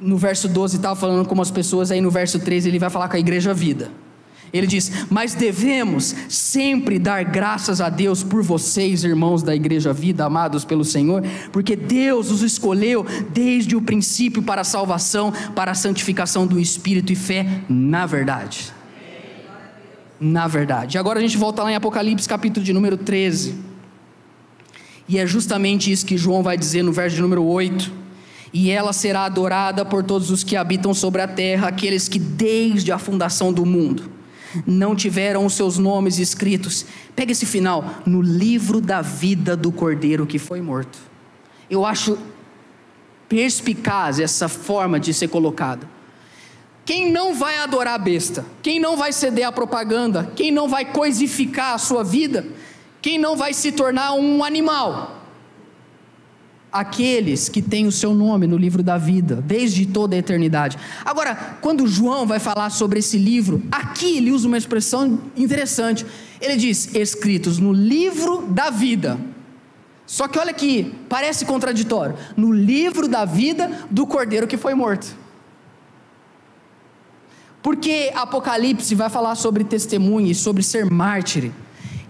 no 0.00 0.16
verso 0.16 0.48
12, 0.48 0.76
estava 0.76 0.94
falando 0.98 1.26
com 1.26 1.40
as 1.40 1.50
pessoas, 1.50 1.90
aí 1.90 2.00
no 2.00 2.10
verso 2.10 2.38
13 2.38 2.68
ele 2.68 2.78
vai 2.78 2.90
falar 2.90 3.08
com 3.08 3.16
a 3.16 3.20
igreja 3.20 3.52
vida. 3.52 3.90
Ele 4.52 4.66
diz: 4.66 5.06
Mas 5.08 5.34
devemos 5.34 6.14
sempre 6.28 6.98
dar 6.98 7.24
graças 7.24 7.80
a 7.80 7.88
Deus 7.88 8.22
por 8.22 8.42
vocês, 8.42 9.02
irmãos 9.02 9.42
da 9.42 9.54
Igreja 9.54 9.92
Vida, 9.92 10.26
amados 10.26 10.64
pelo 10.64 10.84
Senhor, 10.84 11.22
porque 11.50 11.74
Deus 11.74 12.30
os 12.30 12.42
escolheu 12.42 13.06
desde 13.30 13.74
o 13.74 13.80
princípio 13.80 14.42
para 14.42 14.60
a 14.60 14.64
salvação, 14.64 15.32
para 15.54 15.72
a 15.72 15.74
santificação 15.74 16.46
do 16.46 16.60
Espírito 16.60 17.12
e 17.12 17.16
fé 17.16 17.62
na 17.68 18.04
verdade. 18.04 18.72
Na 20.20 20.46
verdade. 20.46 20.98
Agora 20.98 21.18
a 21.18 21.22
gente 21.22 21.36
volta 21.36 21.62
lá 21.62 21.72
em 21.72 21.74
Apocalipse, 21.74 22.28
capítulo 22.28 22.64
de 22.64 22.72
número 22.72 22.96
13. 22.96 23.56
E 25.08 25.18
é 25.18 25.26
justamente 25.26 25.90
isso 25.90 26.06
que 26.06 26.16
João 26.16 26.42
vai 26.42 26.56
dizer 26.56 26.82
no 26.82 26.92
verso 26.92 27.16
de 27.16 27.22
número 27.22 27.42
8 27.42 28.02
e 28.52 28.70
ela 28.70 28.92
será 28.92 29.24
adorada 29.24 29.84
por 29.84 30.04
todos 30.04 30.30
os 30.30 30.44
que 30.44 30.56
habitam 30.56 30.92
sobre 30.92 31.22
a 31.22 31.26
terra, 31.26 31.68
aqueles 31.68 32.06
que 32.06 32.18
desde 32.18 32.92
a 32.92 32.98
fundação 32.98 33.50
do 33.50 33.64
mundo 33.64 34.21
não 34.66 34.94
tiveram 34.94 35.44
os 35.46 35.54
seus 35.54 35.78
nomes 35.78 36.18
escritos. 36.18 36.86
Pega 37.14 37.32
esse 37.32 37.46
final, 37.46 37.84
no 38.06 38.20
livro 38.20 38.80
da 38.80 39.02
vida 39.02 39.56
do 39.56 39.72
cordeiro 39.72 40.26
que 40.26 40.38
foi 40.38 40.60
morto. 40.60 40.98
Eu 41.70 41.86
acho 41.86 42.18
perspicaz 43.28 44.20
essa 44.20 44.48
forma 44.48 45.00
de 45.00 45.14
ser 45.14 45.28
colocado. 45.28 45.88
Quem 46.84 47.10
não 47.12 47.34
vai 47.34 47.58
adorar 47.58 47.94
a 47.94 47.98
besta, 47.98 48.44
quem 48.60 48.80
não 48.80 48.96
vai 48.96 49.12
ceder 49.12 49.46
à 49.46 49.52
propaganda, 49.52 50.30
quem 50.34 50.50
não 50.50 50.68
vai 50.68 50.84
coisificar 50.84 51.74
a 51.74 51.78
sua 51.78 52.02
vida, 52.02 52.44
quem 53.00 53.18
não 53.18 53.36
vai 53.36 53.54
se 53.54 53.72
tornar 53.72 54.14
um 54.14 54.42
animal, 54.42 55.21
aqueles 56.72 57.48
que 57.48 57.60
têm 57.60 57.86
o 57.86 57.92
seu 57.92 58.14
nome 58.14 58.46
no 58.46 58.56
livro 58.56 58.82
da 58.82 58.96
vida, 58.96 59.36
desde 59.36 59.84
toda 59.84 60.16
a 60.16 60.18
eternidade. 60.18 60.78
Agora, 61.04 61.34
quando 61.60 61.86
João 61.86 62.26
vai 62.26 62.38
falar 62.38 62.70
sobre 62.70 63.00
esse 63.00 63.18
livro, 63.18 63.62
aqui 63.70 64.16
ele 64.16 64.32
usa 64.32 64.48
uma 64.48 64.56
expressão 64.56 65.20
interessante. 65.36 66.06
Ele 66.40 66.56
diz: 66.56 66.94
escritos 66.94 67.58
no 67.58 67.72
livro 67.72 68.46
da 68.46 68.70
vida. 68.70 69.18
Só 70.06 70.26
que 70.26 70.38
olha 70.38 70.50
aqui, 70.50 70.94
parece 71.08 71.44
contraditório. 71.44 72.16
No 72.36 72.52
livro 72.52 73.06
da 73.06 73.24
vida 73.24 73.70
do 73.90 74.06
cordeiro 74.06 74.46
que 74.46 74.56
foi 74.56 74.74
morto. 74.74 75.16
Porque 77.62 78.10
Apocalipse 78.14 78.94
vai 78.94 79.08
falar 79.08 79.36
sobre 79.36 79.62
testemunho 79.62 80.26
e 80.26 80.34
sobre 80.34 80.62
ser 80.62 80.90
mártir. 80.90 81.52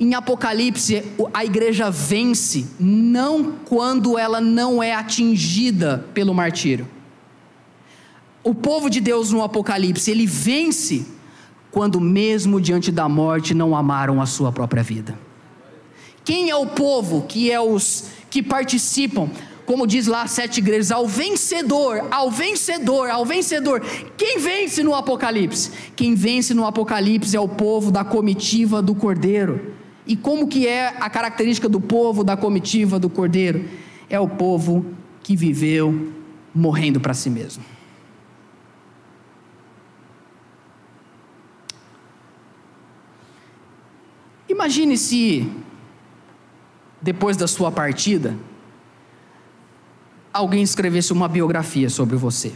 Em 0.01 0.15
Apocalipse, 0.15 1.03
a 1.33 1.45
igreja 1.45 1.91
vence 1.91 2.67
não 2.79 3.53
quando 3.65 4.19
ela 4.19 4.41
não 4.41 4.83
é 4.83 4.95
atingida 4.95 6.05
pelo 6.13 6.35
martírio. 6.35 6.89
O 8.43 8.55
povo 8.55 8.91
de 8.91 9.01
Deus 9.01 9.31
no 9.31 9.43
Apocalipse, 9.43 10.11
ele 10.11 10.27
vence 10.27 11.07
quando 11.71 12.01
mesmo 12.01 12.61
diante 12.61 12.91
da 12.91 13.09
morte 13.09 13.55
não 13.55 13.77
amaram 13.77 14.21
a 14.21 14.27
sua 14.27 14.51
própria 14.51 14.83
vida. 14.83 15.17
Quem 16.25 16.51
é 16.51 16.57
o 16.57 16.67
povo 16.67 17.23
que 17.23 17.51
é 17.51 17.61
os 17.61 18.07
que 18.29 18.43
participam? 18.43 19.31
Como 19.65 19.87
diz 19.87 20.09
lá 20.09 20.27
sete 20.27 20.59
igrejas, 20.59 20.91
ao 20.91 21.07
vencedor, 21.07 22.09
ao 22.11 22.31
vencedor, 22.31 23.09
ao 23.11 23.25
vencedor. 23.25 23.81
Quem 24.17 24.39
vence 24.39 24.83
no 24.83 24.95
Apocalipse? 24.95 25.71
Quem 25.95 26.15
vence 26.15 26.53
no 26.53 26.67
Apocalipse 26.67 27.37
é 27.37 27.41
o 27.41 27.49
povo 27.49 27.91
da 27.91 28.05
comitiva 28.05 28.83
do 28.83 28.95
Cordeiro. 28.95 29.75
E 30.07 30.17
como 30.17 30.49
que 30.49 30.67
é 30.67 30.89
a 30.89 31.09
característica 31.09 31.69
do 31.69 31.81
povo 31.81 32.25
da 32.25 32.37
comitiva 32.37 32.99
do 32.99 33.09
Cordeiro? 33.09 33.69
É 34.11 34.19
o 34.19 34.29
povo 34.29 34.85
que 35.23 35.37
viveu 35.37 36.13
morrendo 36.55 37.01
para 37.01 37.15
si 37.15 37.31
mesmo. 37.31 37.65
Imagine 44.49 44.99
se, 44.99 45.51
depois 47.01 47.37
da 47.37 47.47
sua 47.47 47.71
partida, 47.71 48.37
alguém 50.33 50.63
escrevesse 50.63 51.13
uma 51.13 51.29
biografia 51.29 51.89
sobre 51.89 52.17
você. 52.17 52.53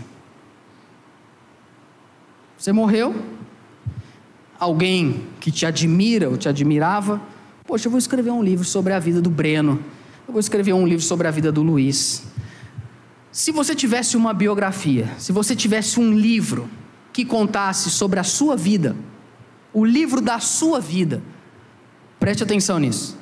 Você 2.59 2.73
morreu, 2.73 3.14
alguém 4.59 5.27
que 5.41 5.51
te 5.51 5.66
admira 5.66 6.29
ou 6.29 6.37
te 6.37 6.49
admirava, 6.49 7.20
Poxa, 7.67 7.89
eu 7.89 7.91
vou 7.91 7.99
escrever 7.99 8.31
um 8.31 8.43
livro 8.43 8.64
sobre 8.64 8.93
a 8.93 8.99
vida 9.01 9.21
do 9.21 9.29
Breno. 9.29 9.83
Eu 10.27 10.33
vou 10.33 10.41
escrever 10.41 10.73
um 10.73 10.87
livro 10.87 11.05
sobre 11.05 11.27
a 11.27 11.33
vida 11.33 11.51
do 11.51 11.62
Luiz. 11.62 12.23
Se 13.33 13.51
você 13.51 13.75
tivesse 13.75 14.17
uma 14.17 14.33
biografia, 14.33 15.11
se 15.19 15.33
você 15.33 15.57
tivesse 15.57 15.99
um 15.99 16.12
livro 16.12 16.71
que 17.12 17.25
contasse 17.25 17.91
sobre 17.91 18.21
a 18.21 18.23
sua 18.23 18.57
vida, 18.57 18.95
o 19.73 19.85
livro 19.85 20.21
da 20.21 20.39
sua 20.39 20.79
vida, 20.79 21.21
preste 22.21 22.45
atenção 22.45 22.79
nisso. 22.79 23.19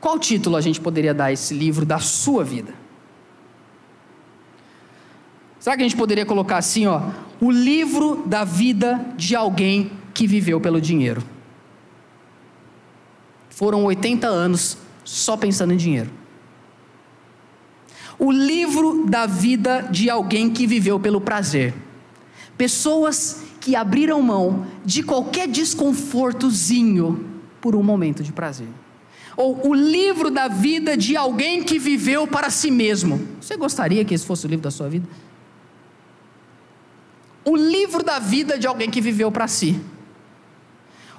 Qual 0.00 0.18
título 0.18 0.56
a 0.56 0.60
gente 0.60 0.80
poderia 0.80 1.12
dar 1.12 1.26
a 1.26 1.32
esse 1.32 1.52
livro 1.52 1.84
da 1.84 1.98
sua 1.98 2.42
vida? 2.42 2.72
Será 5.60 5.76
que 5.76 5.82
a 5.82 5.84
gente 5.84 5.96
poderia 5.96 6.24
colocar 6.24 6.56
assim, 6.56 6.86
ó, 6.86 7.10
o 7.40 7.50
livro 7.50 8.24
da 8.26 8.44
vida 8.44 9.04
de 9.16 9.36
alguém 9.36 9.92
que 10.14 10.26
viveu 10.26 10.60
pelo 10.60 10.80
dinheiro? 10.80 11.22
Foram 13.52 13.84
80 13.84 14.26
anos 14.26 14.78
só 15.04 15.36
pensando 15.36 15.74
em 15.74 15.76
dinheiro. 15.76 16.10
O 18.18 18.32
livro 18.32 19.04
da 19.06 19.26
vida 19.26 19.82
de 19.90 20.08
alguém 20.08 20.50
que 20.50 20.66
viveu 20.66 20.98
pelo 20.98 21.20
prazer. 21.20 21.74
Pessoas 22.56 23.42
que 23.60 23.76
abriram 23.76 24.22
mão 24.22 24.66
de 24.84 25.02
qualquer 25.02 25.46
desconfortozinho 25.48 27.28
por 27.60 27.76
um 27.76 27.82
momento 27.82 28.22
de 28.22 28.32
prazer. 28.32 28.68
Ou 29.36 29.68
o 29.68 29.74
livro 29.74 30.30
da 30.30 30.48
vida 30.48 30.96
de 30.96 31.14
alguém 31.14 31.62
que 31.62 31.78
viveu 31.78 32.26
para 32.26 32.48
si 32.48 32.70
mesmo. 32.70 33.20
Você 33.38 33.56
gostaria 33.56 34.04
que 34.04 34.14
esse 34.14 34.24
fosse 34.24 34.46
o 34.46 34.48
livro 34.48 34.64
da 34.64 34.70
sua 34.70 34.88
vida? 34.88 35.06
O 37.44 37.54
livro 37.54 38.02
da 38.02 38.18
vida 38.18 38.58
de 38.58 38.66
alguém 38.66 38.90
que 38.90 39.00
viveu 39.00 39.30
para 39.30 39.46
si. 39.46 39.78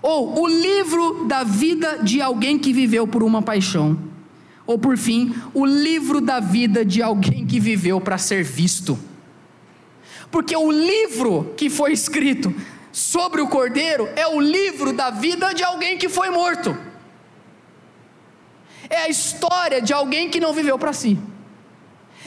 Ou 0.04 0.42
o 0.42 0.48
livro 0.48 1.24
da 1.24 1.44
vida 1.46 2.00
de 2.04 2.22
alguém 2.22 2.60
que 2.60 2.74
viveu 2.74 3.08
por 3.08 3.24
uma 3.24 3.42
paixão. 3.42 3.98
Ou 4.68 4.78
por 4.78 4.98
fim, 4.98 5.34
o 5.54 5.66
livro 5.66 6.20
da 6.20 6.42
vida 6.42 6.84
de 6.84 7.02
alguém 7.02 7.48
que 7.48 7.58
viveu 7.58 8.02
para 8.02 8.18
ser 8.18 8.44
visto. 8.44 9.00
Porque 10.30 10.56
o 10.56 10.70
livro 10.70 11.54
que 11.56 11.70
foi 11.70 11.94
escrito 11.94 12.54
sobre 12.92 13.40
o 13.40 13.48
cordeiro 13.48 14.10
é 14.16 14.28
o 14.28 14.42
livro 14.42 14.92
da 14.92 15.10
vida 15.10 15.54
de 15.54 15.64
alguém 15.64 15.98
que 15.98 16.10
foi 16.10 16.30
morto. 16.30 16.78
É 18.90 19.04
a 19.04 19.10
história 19.10 19.82
de 19.82 19.94
alguém 19.94 20.30
que 20.30 20.40
não 20.40 20.52
viveu 20.52 20.78
para 20.78 20.92
si. 20.92 21.18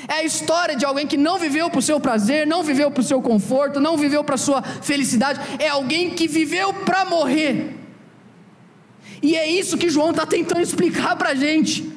É 0.08 0.14
a 0.14 0.24
história 0.24 0.76
de 0.76 0.84
alguém 0.84 1.06
que 1.06 1.16
não 1.16 1.38
viveu 1.38 1.70
para 1.70 1.78
o 1.78 1.82
seu 1.82 1.98
prazer, 1.98 2.46
não 2.46 2.62
viveu 2.62 2.90
para 2.90 3.00
o 3.00 3.04
seu 3.04 3.20
conforto, 3.20 3.80
não 3.80 3.96
viveu 3.96 4.22
para 4.22 4.34
a 4.34 4.38
sua 4.38 4.62
felicidade. 4.62 5.40
É 5.58 5.68
alguém 5.68 6.10
que 6.10 6.28
viveu 6.28 6.72
para 6.72 7.04
morrer. 7.04 7.76
E 9.22 9.34
é 9.34 9.48
isso 9.48 9.78
que 9.78 9.88
João 9.88 10.10
está 10.10 10.26
tentando 10.26 10.60
explicar 10.60 11.16
para 11.16 11.30
a 11.30 11.34
gente. 11.34 11.90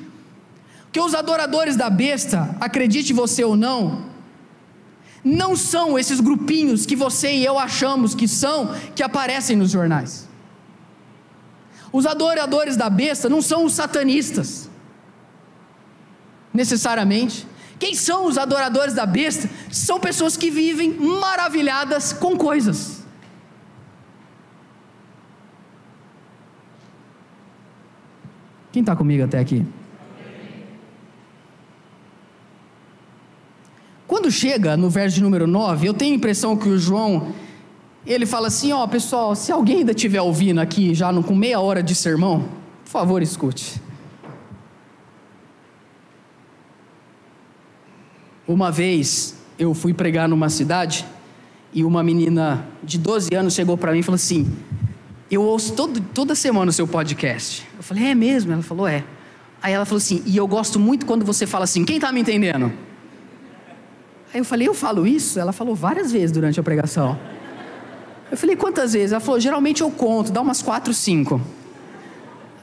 Que 0.92 1.00
os 1.00 1.14
adoradores 1.14 1.76
da 1.76 1.90
besta, 1.90 2.56
acredite 2.60 3.14
você 3.14 3.44
ou 3.44 3.56
não, 3.56 4.10
não 5.24 5.56
são 5.56 6.00
esses 6.00 6.20
grupinhos 6.20 6.86
que 6.86 6.96
você 6.96 7.34
e 7.34 7.46
eu 7.46 7.60
achamos 7.60 8.16
que 8.16 8.28
são, 8.28 8.74
que 8.96 9.04
aparecem 9.04 9.56
nos 9.56 9.72
jornais. 9.72 10.28
Os 11.92 12.06
adoradores 12.06 12.78
da 12.78 12.90
besta 12.90 13.28
não 13.28 13.42
são 13.42 13.66
os 13.66 13.74
satanistas, 13.74 14.70
necessariamente. 16.54 17.49
Quem 17.80 17.96
são 17.96 18.26
os 18.26 18.38
adoradores 18.38 18.94
da 18.94 19.06
besta? 19.06 19.50
São 19.72 20.00
pessoas 20.00 20.36
que 20.36 20.52
vivem 20.52 20.94
maravilhadas 20.94 22.12
com 22.12 22.38
coisas. 22.38 23.00
Quem 28.72 28.82
está 28.82 28.96
comigo 28.96 29.24
até 29.24 29.40
aqui? 29.40 29.66
Quando 34.06 34.30
chega 34.30 34.76
no 34.76 34.90
verso 34.90 35.16
de 35.16 35.24
número 35.24 35.48
9, 35.48 35.88
eu 35.88 35.94
tenho 35.94 36.14
a 36.14 36.18
impressão 36.18 36.58
que 36.58 36.68
o 36.68 36.78
João, 36.78 37.34
ele 38.06 38.26
fala 38.26 38.48
assim: 38.48 38.72
ó, 38.74 38.86
pessoal, 38.86 39.36
se 39.36 39.52
alguém 39.52 39.78
ainda 39.78 39.92
estiver 39.92 40.22
ouvindo 40.22 40.60
aqui, 40.60 40.94
já 40.94 41.14
com 41.24 41.36
meia 41.36 41.60
hora 41.60 41.82
de 41.82 41.96
sermão, 41.96 42.50
por 42.84 42.92
favor, 42.92 43.22
escute. 43.22 43.82
Uma 48.50 48.72
vez 48.72 49.36
eu 49.60 49.76
fui 49.76 49.94
pregar 49.94 50.28
numa 50.28 50.50
cidade 50.50 51.06
e 51.72 51.86
uma 51.86 52.02
menina 52.02 52.66
de 52.84 52.98
12 52.98 53.30
anos 53.36 53.54
chegou 53.54 53.78
para 53.78 53.92
mim 53.92 54.00
e 54.00 54.02
falou 54.02 54.16
assim: 54.16 54.52
Eu 55.30 55.44
ouço 55.44 55.74
todo, 55.74 56.02
toda 56.02 56.34
semana 56.34 56.72
o 56.72 56.74
seu 56.74 56.88
podcast. 56.88 57.64
Eu 57.78 57.84
falei: 57.84 58.06
É 58.08 58.16
mesmo? 58.16 58.52
Ela 58.52 58.64
falou: 58.64 58.88
É. 58.88 59.04
Aí 59.62 59.72
ela 59.72 59.86
falou 59.86 60.00
assim: 60.00 60.24
E 60.26 60.36
eu 60.36 60.48
gosto 60.48 60.80
muito 60.80 61.06
quando 61.06 61.24
você 61.24 61.46
fala 61.46 61.66
assim: 61.66 61.86
Quem 61.86 61.98
está 61.98 62.12
me 62.12 62.22
entendendo? 62.22 62.74
Aí 64.34 64.40
eu 64.40 64.46
falei: 64.46 64.68
Eu 64.68 64.74
falo 64.74 65.06
isso? 65.06 65.40
Ela 65.40 65.52
falou 65.54 65.76
várias 65.76 66.12
vezes 66.12 66.32
durante 66.32 66.60
a 66.60 66.64
pregação. 66.64 67.20
Eu 68.32 68.36
falei: 68.36 68.56
Quantas 68.56 68.94
vezes? 68.94 69.12
Ela 69.12 69.22
falou: 69.22 69.40
Geralmente 69.40 69.82
eu 69.82 69.92
conto, 69.92 70.32
dá 70.32 70.42
umas 70.42 70.64
quatro, 70.64 70.92
cinco. 70.92 71.40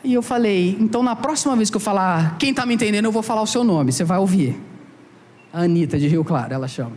E 0.02 0.12
eu 0.12 0.20
falei: 0.20 0.76
Então 0.80 1.00
na 1.04 1.14
próxima 1.14 1.54
vez 1.54 1.70
que 1.70 1.76
eu 1.76 1.80
falar 1.80 2.36
quem 2.40 2.50
está 2.50 2.66
me 2.66 2.74
entendendo, 2.74 3.04
eu 3.04 3.12
vou 3.12 3.22
falar 3.22 3.42
o 3.42 3.46
seu 3.46 3.62
nome, 3.62 3.92
você 3.92 4.02
vai 4.02 4.18
ouvir. 4.18 4.65
A 5.52 5.62
Anitta 5.62 5.98
de 5.98 6.06
Rio 6.08 6.24
Claro, 6.24 6.52
ela 6.52 6.68
chama. 6.68 6.92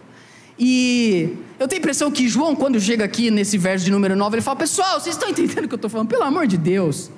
E 0.59 1.37
eu 1.57 1.67
tenho 1.67 1.79
a 1.79 1.81
impressão 1.81 2.11
que 2.11 2.27
João, 2.27 2.53
quando 2.53 2.79
chega 2.81 3.05
aqui 3.05 3.31
nesse 3.31 3.57
verso 3.57 3.85
de 3.85 3.91
número 3.91 4.15
9, 4.15 4.35
ele 4.35 4.41
fala: 4.41 4.57
Pessoal, 4.57 4.99
vocês 4.99 5.15
estão 5.15 5.29
entendendo 5.29 5.63
o 5.63 5.67
que 5.67 5.73
eu 5.73 5.77
estou 5.77 5.89
falando? 5.89 6.09
Pelo 6.09 6.23
amor 6.23 6.45
de 6.45 6.57
Deus. 6.57 7.09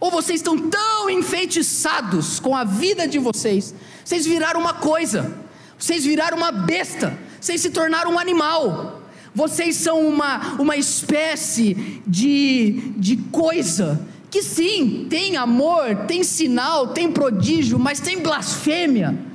Ou 0.00 0.10
vocês 0.10 0.40
estão 0.40 0.56
tão 0.56 1.10
enfeitiçados 1.10 2.40
com 2.40 2.56
a 2.56 2.64
vida 2.64 3.06
de 3.06 3.18
vocês, 3.18 3.74
vocês 4.02 4.24
viraram 4.24 4.58
uma 4.58 4.72
coisa, 4.72 5.36
vocês 5.78 6.06
viraram 6.06 6.38
uma 6.38 6.50
besta, 6.50 7.18
vocês 7.38 7.60
se 7.60 7.68
tornaram 7.68 8.14
um 8.14 8.18
animal, 8.18 9.02
vocês 9.34 9.76
são 9.76 10.00
uma, 10.08 10.54
uma 10.58 10.74
espécie 10.74 12.00
de, 12.06 12.94
de 12.96 13.18
coisa 13.30 14.00
que 14.30 14.42
sim, 14.42 15.06
tem 15.10 15.36
amor, 15.36 16.06
tem 16.06 16.24
sinal, 16.24 16.88
tem 16.88 17.12
prodígio, 17.12 17.78
mas 17.78 18.00
tem 18.00 18.20
blasfêmia 18.20 19.29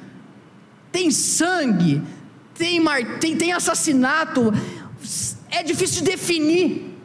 tem 0.96 1.12
sangue, 1.12 2.02
tem, 2.58 2.80
mar, 2.80 3.20
tem, 3.20 3.36
tem 3.36 3.52
assassinato, 3.52 4.54
é 5.52 5.62
difícil 5.62 6.02
de 6.02 6.12
definir. 6.12 6.96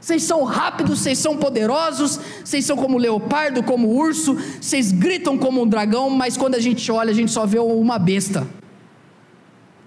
Vocês 0.00 0.24
são 0.24 0.42
rápidos, 0.42 0.98
vocês 0.98 1.16
são 1.16 1.36
poderosos, 1.36 2.18
vocês 2.44 2.64
são 2.64 2.76
como 2.76 2.98
leopardo, 2.98 3.62
como 3.62 3.86
urso, 3.86 4.36
vocês 4.60 4.90
gritam 4.90 5.38
como 5.38 5.62
um 5.62 5.66
dragão, 5.68 6.10
mas 6.10 6.36
quando 6.36 6.56
a 6.56 6.60
gente 6.60 6.90
olha, 6.90 7.12
a 7.12 7.14
gente 7.14 7.30
só 7.30 7.46
vê 7.46 7.60
uma 7.60 8.00
besta. 8.00 8.44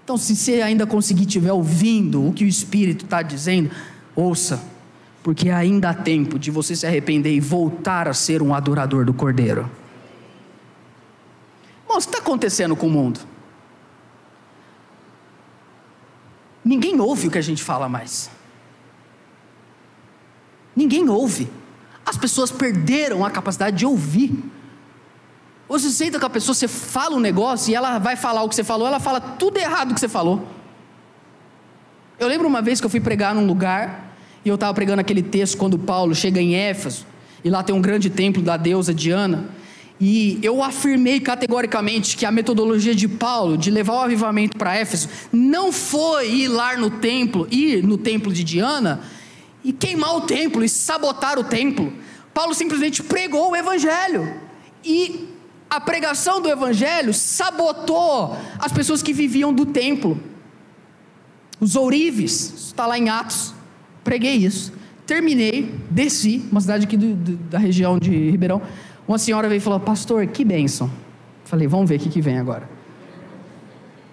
Então, 0.04 0.16
se 0.16 0.34
você 0.34 0.62
ainda 0.62 0.86
conseguir 0.86 1.26
estiver 1.26 1.52
ouvindo 1.52 2.28
o 2.28 2.32
que 2.32 2.44
o 2.44 2.48
Espírito 2.48 3.04
está 3.04 3.20
dizendo, 3.20 3.70
ouça, 4.16 4.58
porque 5.22 5.50
ainda 5.50 5.90
há 5.90 5.94
tempo 5.94 6.38
de 6.38 6.50
você 6.50 6.74
se 6.74 6.86
arrepender 6.86 7.34
e 7.34 7.40
voltar 7.40 8.08
a 8.08 8.14
ser 8.14 8.40
um 8.40 8.54
adorador 8.54 9.04
do 9.04 9.12
Cordeiro. 9.12 9.70
Bom, 11.86 11.96
o 11.96 11.98
que 11.98 12.04
está 12.04 12.18
acontecendo 12.18 12.74
com 12.74 12.86
o 12.86 12.90
mundo? 12.90 13.29
Ninguém 16.64 17.00
ouve 17.00 17.28
o 17.28 17.30
que 17.30 17.38
a 17.38 17.42
gente 17.42 17.62
fala 17.62 17.88
mais. 17.88 18.30
Ninguém 20.74 21.08
ouve. 21.08 21.50
As 22.04 22.16
pessoas 22.16 22.50
perderam 22.50 23.24
a 23.24 23.30
capacidade 23.30 23.76
de 23.76 23.86
ouvir. 23.86 24.42
Você 25.68 25.88
senta 25.90 26.18
com 26.18 26.26
a 26.26 26.30
pessoa, 26.30 26.54
você 26.54 26.66
fala 26.66 27.14
um 27.14 27.20
negócio 27.20 27.70
e 27.70 27.74
ela 27.74 27.98
vai 27.98 28.16
falar 28.16 28.42
o 28.42 28.48
que 28.48 28.54
você 28.54 28.64
falou, 28.64 28.88
ela 28.88 28.98
fala 28.98 29.20
tudo 29.20 29.56
errado 29.56 29.94
que 29.94 30.00
você 30.00 30.08
falou. 30.08 30.44
Eu 32.18 32.26
lembro 32.26 32.48
uma 32.48 32.60
vez 32.60 32.80
que 32.80 32.86
eu 32.86 32.90
fui 32.90 33.00
pregar 33.00 33.34
num 33.34 33.46
lugar 33.46 34.14
e 34.44 34.48
eu 34.48 34.56
estava 34.56 34.74
pregando 34.74 35.00
aquele 35.00 35.22
texto 35.22 35.56
quando 35.56 35.78
Paulo 35.78 36.14
chega 36.14 36.40
em 36.40 36.54
Éfeso 36.54 37.06
e 37.44 37.48
lá 37.48 37.62
tem 37.62 37.74
um 37.74 37.80
grande 37.80 38.10
templo 38.10 38.42
da 38.42 38.56
deusa 38.56 38.92
Diana. 38.92 39.48
E 40.00 40.38
eu 40.42 40.62
afirmei 40.62 41.20
categoricamente 41.20 42.16
que 42.16 42.24
a 42.24 42.32
metodologia 42.32 42.94
de 42.94 43.06
Paulo 43.06 43.58
de 43.58 43.70
levar 43.70 43.94
o 43.94 44.00
avivamento 44.00 44.56
para 44.56 44.74
Éfeso 44.74 45.08
não 45.30 45.70
foi 45.70 46.30
ir 46.30 46.48
lá 46.48 46.74
no 46.78 46.90
templo, 46.90 47.46
ir 47.50 47.84
no 47.84 47.98
templo 47.98 48.32
de 48.32 48.42
Diana 48.42 49.02
e 49.62 49.74
queimar 49.74 50.16
o 50.16 50.22
templo 50.22 50.64
e 50.64 50.68
sabotar 50.70 51.38
o 51.38 51.44
templo. 51.44 51.92
Paulo 52.32 52.54
simplesmente 52.54 53.02
pregou 53.02 53.50
o 53.50 53.56
evangelho. 53.56 54.40
E 54.82 55.28
a 55.68 55.78
pregação 55.78 56.40
do 56.40 56.48
evangelho 56.48 57.12
sabotou 57.12 58.34
as 58.58 58.72
pessoas 58.72 59.02
que 59.02 59.12
viviam 59.12 59.52
do 59.52 59.66
templo. 59.66 60.18
Os 61.60 61.76
ourives, 61.76 62.68
está 62.68 62.86
lá 62.86 62.98
em 62.98 63.10
Atos. 63.10 63.52
Preguei 64.02 64.36
isso. 64.36 64.72
Terminei, 65.06 65.74
desci, 65.90 66.42
uma 66.50 66.60
cidade 66.60 66.86
aqui 66.86 66.96
do, 66.96 67.14
do, 67.14 67.36
da 67.36 67.58
região 67.58 67.98
de 67.98 68.30
Ribeirão 68.30 68.62
uma 69.10 69.18
senhora 69.18 69.48
veio 69.48 69.58
e 69.58 69.60
falou: 69.60 69.80
Pastor, 69.80 70.24
que 70.28 70.44
bênção. 70.44 70.88
Falei: 71.44 71.66
Vamos 71.66 71.88
ver 71.88 71.96
o 71.96 71.98
que, 71.98 72.08
que 72.08 72.20
vem 72.20 72.38
agora. 72.38 72.70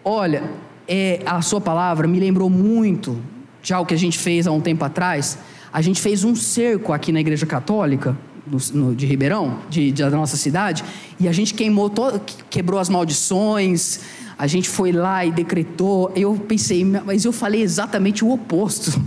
Olha, 0.04 0.43
é, 0.88 1.22
a 1.24 1.39
sua 1.43 1.62
palavra 1.62 2.08
me 2.08 2.20
lembrou 2.20 2.50
muito 2.50 3.22
de 3.62 3.76
algo 3.76 3.88
que 3.88 3.93
a 3.93 3.98
gente 3.98 4.18
fez 4.18 4.48
há 4.48 4.52
um 4.52 4.60
tempo 4.60 4.84
atrás. 4.84 5.38
A 5.72 5.82
gente 5.82 6.02
fez 6.02 6.24
um 6.24 6.36
cerco 6.36 6.93
aqui 6.93 7.12
na 7.12 7.20
Igreja 7.20 7.45
Católica, 7.45 8.18
no, 8.48 8.58
no, 8.74 8.95
de 8.95 9.06
Ribeirão, 9.06 9.60
de, 9.70 9.91
de, 9.91 10.02
da 10.02 10.10
nossa 10.10 10.36
cidade, 10.36 10.84
e 11.20 11.28
a 11.28 11.32
gente 11.32 11.54
queimou, 11.54 11.91
todo, 11.91 12.20
quebrou 12.50 12.80
as 12.80 12.89
maldições, 12.89 14.00
a 14.36 14.48
gente 14.48 14.68
foi 14.68 14.91
lá 14.91 15.24
e 15.24 15.32
decretou. 15.32 16.12
Eu 16.16 16.34
pensei, 16.34 16.84
mas 16.84 17.24
eu 17.24 17.32
falei 17.32 17.62
exatamente 17.62 18.26
o 18.26 18.32
oposto. 18.32 19.00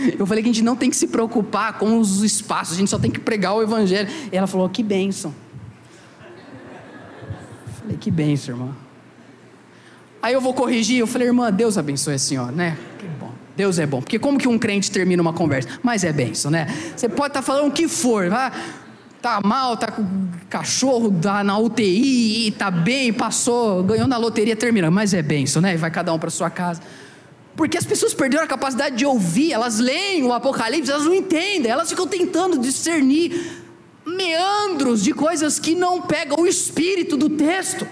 Eu 0.18 0.26
falei 0.26 0.42
que 0.42 0.50
a 0.50 0.52
gente 0.52 0.64
não 0.64 0.76
tem 0.76 0.90
que 0.90 0.96
se 0.96 1.06
preocupar 1.06 1.78
com 1.78 1.98
os 1.98 2.22
espaços, 2.22 2.74
a 2.74 2.78
gente 2.78 2.90
só 2.90 2.98
tem 2.98 3.10
que 3.10 3.20
pregar 3.20 3.54
o 3.54 3.62
evangelho. 3.62 4.08
E 4.30 4.36
ela 4.36 4.46
falou: 4.46 4.68
que 4.68 4.82
bênção. 4.82 5.34
Eu 7.66 7.72
falei: 7.80 7.96
que 7.96 8.10
bênção, 8.10 8.54
irmã. 8.54 8.76
Aí 10.22 10.34
eu 10.34 10.40
vou 10.40 10.54
corrigir, 10.54 10.98
eu 10.98 11.06
falei: 11.06 11.28
irmã, 11.28 11.52
Deus 11.52 11.78
abençoe 11.78 12.14
a 12.14 12.18
senhora, 12.18 12.52
né? 12.52 12.76
Que 12.98 13.06
bom. 13.06 13.30
Deus 13.56 13.78
é 13.78 13.86
bom. 13.86 14.00
Porque 14.00 14.18
como 14.18 14.38
que 14.38 14.48
um 14.48 14.58
crente 14.58 14.90
termina 14.90 15.22
uma 15.22 15.32
conversa? 15.32 15.68
Mas 15.82 16.04
é 16.04 16.12
bênção, 16.12 16.50
né? 16.50 16.66
Você 16.96 17.08
pode 17.08 17.28
estar 17.28 17.40
tá 17.40 17.42
falando 17.42 17.68
o 17.68 17.72
que 17.72 17.88
for, 17.88 18.28
vai 18.28 18.52
tá 19.26 19.40
mal, 19.44 19.76
tá 19.76 19.90
com 19.90 20.04
cachorro, 20.48 21.10
tá 21.10 21.42
na 21.42 21.58
UTI, 21.58 22.54
tá 22.56 22.70
bem, 22.70 23.12
passou, 23.12 23.82
ganhou 23.82 24.06
na 24.06 24.16
loteria, 24.16 24.54
termina. 24.54 24.88
Mas 24.88 25.12
é 25.12 25.20
benção, 25.20 25.60
né? 25.60 25.76
Vai 25.76 25.90
cada 25.90 26.12
um 26.12 26.18
para 26.18 26.30
sua 26.30 26.48
casa. 26.48 26.80
Porque 27.56 27.78
as 27.78 27.86
pessoas 27.86 28.12
perderam 28.12 28.44
a 28.44 28.46
capacidade 28.46 28.96
de 28.96 29.06
ouvir, 29.06 29.52
elas 29.52 29.78
leem 29.78 30.24
o 30.24 30.32
Apocalipse, 30.32 30.90
elas 30.90 31.04
não 31.04 31.14
entendem, 31.14 31.70
elas 31.70 31.88
ficam 31.88 32.06
tentando 32.06 32.58
discernir 32.58 33.64
meandros 34.04 35.02
de 35.02 35.12
coisas 35.12 35.58
que 35.58 35.74
não 35.74 36.02
pegam 36.02 36.38
o 36.40 36.46
espírito 36.46 37.16
do 37.16 37.30
texto. 37.30 37.88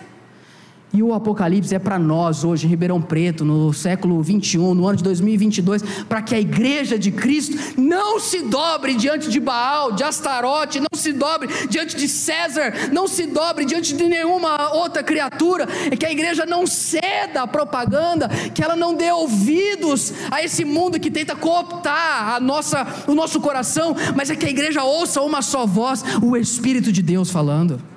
E 0.95 1.03
o 1.03 1.13
Apocalipse 1.13 1.75
é 1.75 1.79
para 1.81 1.99
nós 1.99 2.45
hoje, 2.45 2.67
em 2.67 2.71
Ribeirão 2.71 3.03
Preto, 3.03 3.45
no 3.45 3.73
século 3.73 4.23
21, 4.23 4.75
no 4.75 4.87
ano 4.87 4.99
de 4.99 5.03
2022, 5.03 5.83
para 6.09 6.23
que 6.23 6.37
a 6.37 6.41
igreja 6.41 6.97
de 6.97 7.11
Cristo 7.11 7.57
não 7.77 8.21
se 8.21 8.43
dobre 8.43 8.95
diante 8.95 9.29
de 9.29 9.41
Baal, 9.41 9.91
de 9.91 10.05
Astarote, 10.05 10.79
não 10.79 10.97
se 10.97 11.13
dobre 11.13 11.49
diante 11.69 11.97
de 11.97 12.07
César, 12.07 12.93
não 12.93 13.09
se 13.09 13.27
dobre 13.27 13.65
diante 13.65 13.93
de 13.93 14.05
nenhuma 14.05 14.73
outra 14.73 15.03
criatura, 15.03 15.67
é 15.91 15.97
que 15.97 16.07
a 16.07 16.13
igreja 16.13 16.47
não 16.47 16.65
ceda 16.65 17.43
à 17.43 17.47
propaganda, 17.49 18.29
que 18.55 18.63
ela 18.63 18.77
não 18.77 18.95
dê 18.95 19.11
ouvidos 19.11 20.13
a 20.31 20.45
esse 20.45 20.65
mundo 20.65 21.01
que 21.01 21.11
tenta 21.11 21.35
cooptar 21.35 22.37
a 22.37 22.39
nossa, 22.39 22.87
o 23.09 23.17
nosso 23.17 23.41
coração, 23.41 23.97
mas 24.15 24.31
é 24.31 24.37
que 24.37 24.47
a 24.47 24.51
igreja 24.51 24.85
ouça 24.85 25.21
uma 25.23 25.43
só 25.43 25.67
voz, 25.67 26.05
o 26.23 26.37
Espírito 26.37 26.93
de 26.93 27.03
Deus 27.03 27.31
falando. 27.31 27.94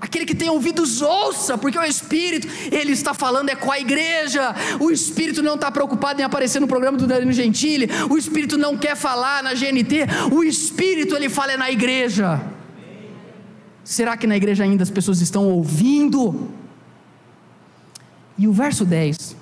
Aquele 0.00 0.24
que 0.24 0.34
tem 0.34 0.48
ouvidos, 0.48 1.02
ouça, 1.02 1.58
porque 1.58 1.76
o 1.76 1.82
Espírito, 1.82 2.46
ele 2.70 2.92
está 2.92 3.12
falando 3.12 3.48
é 3.48 3.56
com 3.56 3.70
a 3.70 3.80
igreja. 3.80 4.54
O 4.78 4.92
Espírito 4.92 5.42
não 5.42 5.56
está 5.56 5.72
preocupado 5.72 6.20
em 6.20 6.24
aparecer 6.24 6.60
no 6.60 6.68
programa 6.68 6.96
do 6.96 7.06
Danilo 7.06 7.32
Gentili. 7.32 7.88
O 8.08 8.16
Espírito 8.16 8.56
não 8.56 8.76
quer 8.76 8.96
falar 8.96 9.42
na 9.42 9.54
GNT. 9.54 10.06
O 10.30 10.44
Espírito, 10.44 11.16
ele 11.16 11.28
fala 11.28 11.52
é 11.52 11.56
na 11.56 11.70
igreja. 11.70 12.40
Será 13.82 14.16
que 14.16 14.26
na 14.26 14.36
igreja 14.36 14.62
ainda 14.62 14.84
as 14.84 14.90
pessoas 14.90 15.20
estão 15.20 15.48
ouvindo? 15.48 16.48
E 18.36 18.46
o 18.46 18.52
verso 18.52 18.84
10. 18.84 19.36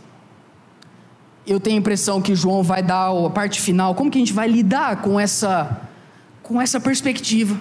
Eu 1.46 1.61
tenho 1.61 1.76
a 1.76 1.80
impressão 1.80 2.22
que 2.22 2.34
João 2.34 2.62
vai 2.62 2.82
dar 2.82 3.11
a 3.11 3.28
parte 3.30 3.61
final. 3.61 3.94
Como 3.94 4.11
que 4.11 4.16
a 4.16 4.20
gente 4.20 4.32
vai 4.32 4.48
lidar 4.48 5.02
com 5.02 5.20
essa, 5.20 5.82
com 6.42 6.61
essa 6.61 6.80
perspectiva? 6.80 7.61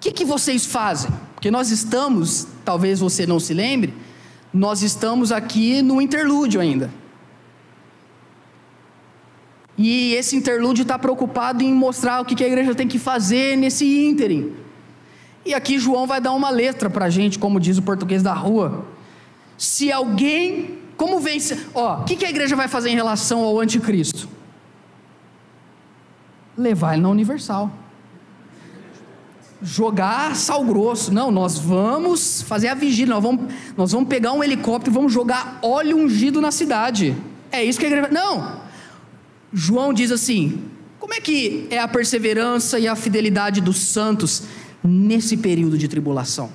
Que, 0.00 0.12
que 0.12 0.24
vocês 0.24 0.66
fazem? 0.66 1.10
Porque 1.34 1.50
nós 1.50 1.70
estamos, 1.70 2.46
talvez 2.64 3.00
você 3.00 3.26
não 3.26 3.40
se 3.40 3.54
lembre, 3.54 3.94
nós 4.52 4.82
estamos 4.82 5.32
aqui 5.32 5.82
no 5.82 6.00
interlúdio 6.00 6.60
ainda. 6.60 6.90
E 9.78 10.14
esse 10.14 10.34
interlúdio 10.34 10.82
está 10.82 10.98
preocupado 10.98 11.62
em 11.62 11.72
mostrar 11.72 12.20
o 12.20 12.24
que 12.24 12.42
a 12.42 12.46
igreja 12.46 12.74
tem 12.74 12.88
que 12.88 12.98
fazer 12.98 13.56
nesse 13.56 13.84
ínterim. 14.06 14.54
E 15.44 15.52
aqui 15.52 15.78
João 15.78 16.06
vai 16.06 16.20
dar 16.20 16.32
uma 16.32 16.50
letra 16.50 16.88
para 16.88 17.04
a 17.04 17.10
gente, 17.10 17.38
como 17.38 17.60
diz 17.60 17.76
o 17.76 17.82
português 17.82 18.22
da 18.22 18.32
rua. 18.32 18.86
Se 19.58 19.92
alguém, 19.92 20.78
como 20.96 21.20
vence, 21.20 21.66
ó, 21.74 22.00
o 22.00 22.04
que 22.04 22.24
a 22.24 22.30
igreja 22.30 22.56
vai 22.56 22.68
fazer 22.68 22.90
em 22.90 22.94
relação 22.94 23.42
ao 23.42 23.60
anticristo? 23.60 24.28
Levar 26.56 26.94
ele 26.94 27.02
na 27.02 27.10
universal 27.10 27.70
jogar 29.62 30.34
sal 30.36 30.64
grosso. 30.64 31.12
Não, 31.12 31.30
nós 31.30 31.58
vamos 31.58 32.42
fazer 32.42 32.68
a 32.68 32.74
vigília, 32.74 33.14
nós 33.14 33.22
vamos, 33.22 33.52
nós 33.76 33.92
vamos 33.92 34.08
pegar 34.08 34.32
um 34.32 34.42
helicóptero 34.42 34.92
e 34.92 34.94
vamos 34.94 35.12
jogar 35.12 35.58
óleo 35.62 35.96
ungido 35.96 36.40
na 36.40 36.50
cidade. 36.50 37.16
É 37.50 37.64
isso 37.64 37.78
que 37.78 37.86
a 37.86 37.88
igreja. 37.88 38.08
Não! 38.08 38.60
João 39.52 39.92
diz 39.92 40.10
assim: 40.10 40.62
como 40.98 41.14
é 41.14 41.20
que 41.20 41.66
é 41.70 41.78
a 41.78 41.88
perseverança 41.88 42.78
e 42.78 42.88
a 42.88 42.96
fidelidade 42.96 43.60
dos 43.60 43.78
santos 43.78 44.42
nesse 44.82 45.36
período 45.36 45.78
de 45.78 45.88
tribulação? 45.88 46.50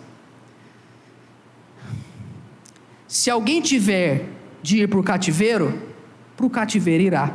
Se 3.08 3.30
alguém 3.30 3.62
tiver 3.62 4.30
de 4.62 4.80
ir 4.80 4.88
para 4.88 4.99
o 4.99 5.04
cativeiro, 5.04 5.82
para 6.38 6.45
o 6.45 6.49
cativeiro 6.49 7.04
irá. 7.04 7.32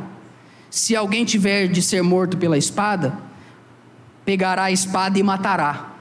Se 0.69 0.95
alguém 0.95 1.23
tiver 1.25 1.67
de 1.67 1.81
ser 1.81 2.01
morto 2.01 2.37
pela 2.37 2.57
espada, 2.57 3.17
pegará 4.27 4.63
a 4.63 4.71
espada 4.71 5.17
e 5.17 5.23
matará. 5.23 5.93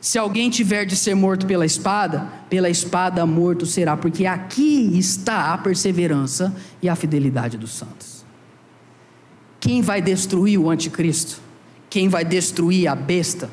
Se 0.00 0.16
alguém 0.16 0.48
tiver 0.48 0.84
de 0.84 0.94
ser 0.94 1.16
morto 1.16 1.44
pela 1.44 1.66
espada, 1.66 2.30
pela 2.48 2.70
espada 2.70 3.26
morto 3.26 3.66
será, 3.66 3.96
porque 3.96 4.26
aqui 4.26 4.96
está 4.96 5.52
a 5.52 5.58
perseverança 5.58 6.54
e 6.80 6.88
a 6.88 6.94
fidelidade 6.94 7.58
dos 7.58 7.72
santos. 7.72 8.24
Quem 9.58 9.82
vai 9.82 10.00
destruir 10.00 10.56
o 10.56 10.70
anticristo? 10.70 11.40
Quem 11.90 12.08
vai 12.08 12.24
destruir 12.24 12.86
a 12.86 12.94
besta, 12.94 13.50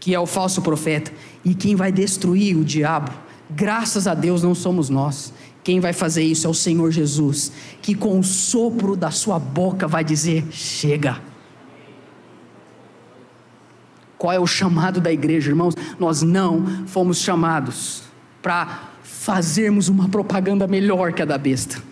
que 0.00 0.12
é 0.12 0.18
o 0.18 0.26
falso 0.26 0.60
profeta? 0.62 1.12
E 1.44 1.54
quem 1.54 1.76
vai 1.76 1.92
destruir 1.92 2.56
o 2.56 2.64
diabo? 2.64 3.12
Graças 3.48 4.08
a 4.08 4.14
Deus 4.14 4.42
não 4.42 4.54
somos 4.54 4.90
nós. 4.90 5.32
Quem 5.64 5.80
vai 5.80 5.94
fazer 5.94 6.22
isso 6.22 6.46
é 6.46 6.50
o 6.50 6.54
Senhor 6.54 6.90
Jesus, 6.90 7.50
que 7.80 7.94
com 7.94 8.18
o 8.18 8.22
sopro 8.22 8.94
da 8.94 9.10
sua 9.10 9.38
boca 9.38 9.88
vai 9.88 10.04
dizer: 10.04 10.46
chega. 10.52 11.18
Qual 14.18 14.30
é 14.30 14.38
o 14.38 14.46
chamado 14.46 15.00
da 15.00 15.10
igreja, 15.10 15.50
irmãos? 15.50 15.74
Nós 15.98 16.20
não 16.20 16.86
fomos 16.86 17.18
chamados 17.18 18.02
para 18.42 18.90
fazermos 19.02 19.88
uma 19.88 20.06
propaganda 20.06 20.66
melhor 20.66 21.14
que 21.14 21.22
a 21.22 21.24
da 21.24 21.38
besta. 21.38 21.82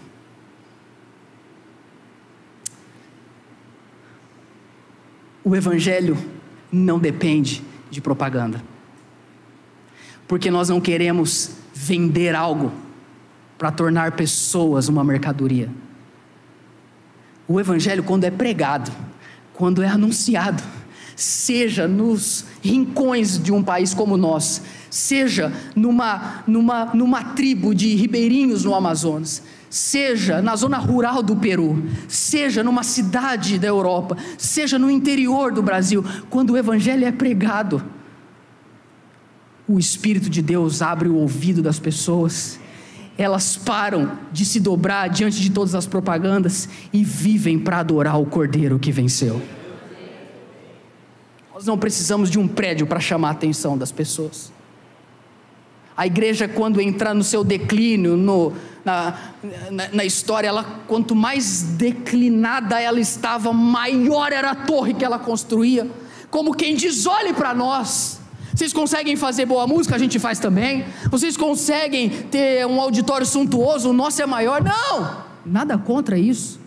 O 5.43 5.57
Evangelho 5.57 6.17
não 6.71 6.99
depende 6.99 7.65
de 7.91 8.01
propaganda, 8.01 8.63
porque 10.29 10.51
nós 10.51 10.69
não 10.69 10.81
queremos 10.81 11.53
vender 11.75 12.35
algo 12.35 12.71
para 13.63 13.71
tornar 13.71 14.11
pessoas 14.11 14.89
uma 14.89 15.05
mercadoria. 15.05 15.71
O 17.47 17.61
Evangelho, 17.61 18.03
quando 18.03 18.25
é 18.25 18.31
pregado, 18.31 18.91
quando 19.55 19.85
é 19.85 19.87
anunciado, 19.87 20.61
seja 21.15 21.87
nos 21.87 22.45
rincões 22.61 23.39
de 23.39 23.53
um 23.53 23.63
país 23.63 23.95
como 23.95 24.17
nós, 24.17 24.63
seja 24.91 25.53
numa, 25.77 26.43
numa, 26.45 26.87
numa 26.87 27.23
tribo 27.23 27.73
de 27.73 27.95
ribeirinhos 27.95 28.65
no 28.65 28.75
Amazonas, 28.75 29.45
seja 29.71 30.43
na 30.43 30.57
zona 30.57 30.79
rural 30.79 31.23
do 31.23 31.37
Peru, 31.37 31.85
seja 32.09 32.65
numa 32.65 32.83
cidade 32.83 33.61
da 33.61 33.69
Europa, 33.69 34.17
seja 34.37 34.77
no 34.77 34.91
interior 34.91 35.53
do 35.53 35.63
Brasil, 35.63 36.05
quando 36.29 36.51
o 36.51 36.59
Evangelho 36.59 37.07
é 37.07 37.13
pregado, 37.13 37.81
o 39.69 39.79
Espírito 39.79 40.29
de 40.29 40.43
Deus 40.43 40.83
abre 40.83 41.09
o 41.09 41.15
ouvido 41.15 41.63
das 41.63 41.79
pessoas 41.79 42.61
elas 43.17 43.57
param 43.57 44.19
de 44.33 44.45
se 44.45 44.59
dobrar 44.59 45.09
diante 45.09 45.41
de 45.41 45.51
todas 45.51 45.75
as 45.75 45.87
propagandas 45.87 46.69
e 46.93 47.05
vivem 47.05 47.59
para 47.59 47.79
adorar 47.79 48.21
o 48.21 48.27
Cordeiro 48.27 48.79
que 48.79 48.91
venceu. 48.91 49.41
Nós 51.53 51.67
não 51.67 51.77
precisamos 51.77 52.31
de 52.31 52.39
um 52.39 52.49
prédio 52.49 52.87
para 52.87 52.99
chamar 52.99 53.29
a 53.29 53.33
atenção 53.33 53.77
das 53.77 53.93
pessoas. 53.93 54.51
A 55.95 56.07
igreja, 56.07 56.49
quando 56.49 56.81
entrar 56.81 57.13
no 57.13 57.23
seu 57.23 57.45
declínio, 57.45 58.17
no, 58.17 58.55
na, 58.83 59.15
na, 59.71 59.89
na, 59.93 60.05
história, 60.05 60.49
ela, 60.49 60.65
quanto 60.89 61.15
mais 61.15 61.63
declinada 61.63 62.81
ela 62.81 62.99
estava, 62.99 63.53
maior 63.53 64.33
era 64.33 64.53
a 64.53 64.55
torre 64.55 64.95
que 64.95 65.05
ela 65.05 65.19
construía. 65.19 65.87
Como 66.31 66.55
quem 66.55 66.75
diz: 66.75 67.07
olhe 67.07 67.35
para 67.35 67.53
nós, 67.53 68.22
vocês 68.55 68.73
conseguem 68.73 69.17
fazer 69.17 69.47
boa 69.47 69.67
música? 69.67 69.95
A 69.95 69.99
gente 69.99 70.19
faz 70.19 70.39
também. 70.39 70.85
Vocês 71.11 71.37
conseguem 71.37 72.11
ter 72.11 72.67
um 72.67 72.81
auditório 72.81 73.27
suntuoso? 73.27 73.91
O 73.91 73.93
nosso 73.93 74.21
é 74.21 74.27
maior? 74.27 74.63
Não! 74.63 75.25
Nada 75.45 75.79
contra 75.79 76.19
isso. 76.19 76.61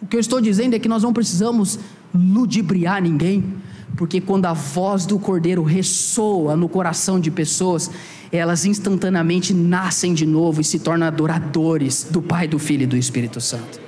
O 0.00 0.06
que 0.06 0.16
eu 0.16 0.20
estou 0.20 0.40
dizendo 0.40 0.74
é 0.74 0.78
que 0.78 0.88
nós 0.88 1.02
não 1.02 1.12
precisamos 1.12 1.78
ludibriar 2.14 3.02
ninguém, 3.02 3.54
porque 3.96 4.20
quando 4.20 4.46
a 4.46 4.52
voz 4.52 5.04
do 5.04 5.18
Cordeiro 5.18 5.62
ressoa 5.62 6.56
no 6.56 6.68
coração 6.68 7.18
de 7.18 7.30
pessoas, 7.30 7.90
elas 8.30 8.64
instantaneamente 8.64 9.52
nascem 9.52 10.14
de 10.14 10.26
novo 10.26 10.60
e 10.60 10.64
se 10.64 10.78
tornam 10.78 11.06
adoradores 11.06 12.06
do 12.10 12.22
Pai, 12.22 12.46
do 12.46 12.58
Filho 12.58 12.82
e 12.84 12.86
do 12.86 12.96
Espírito 12.96 13.40
Santo. 13.40 13.80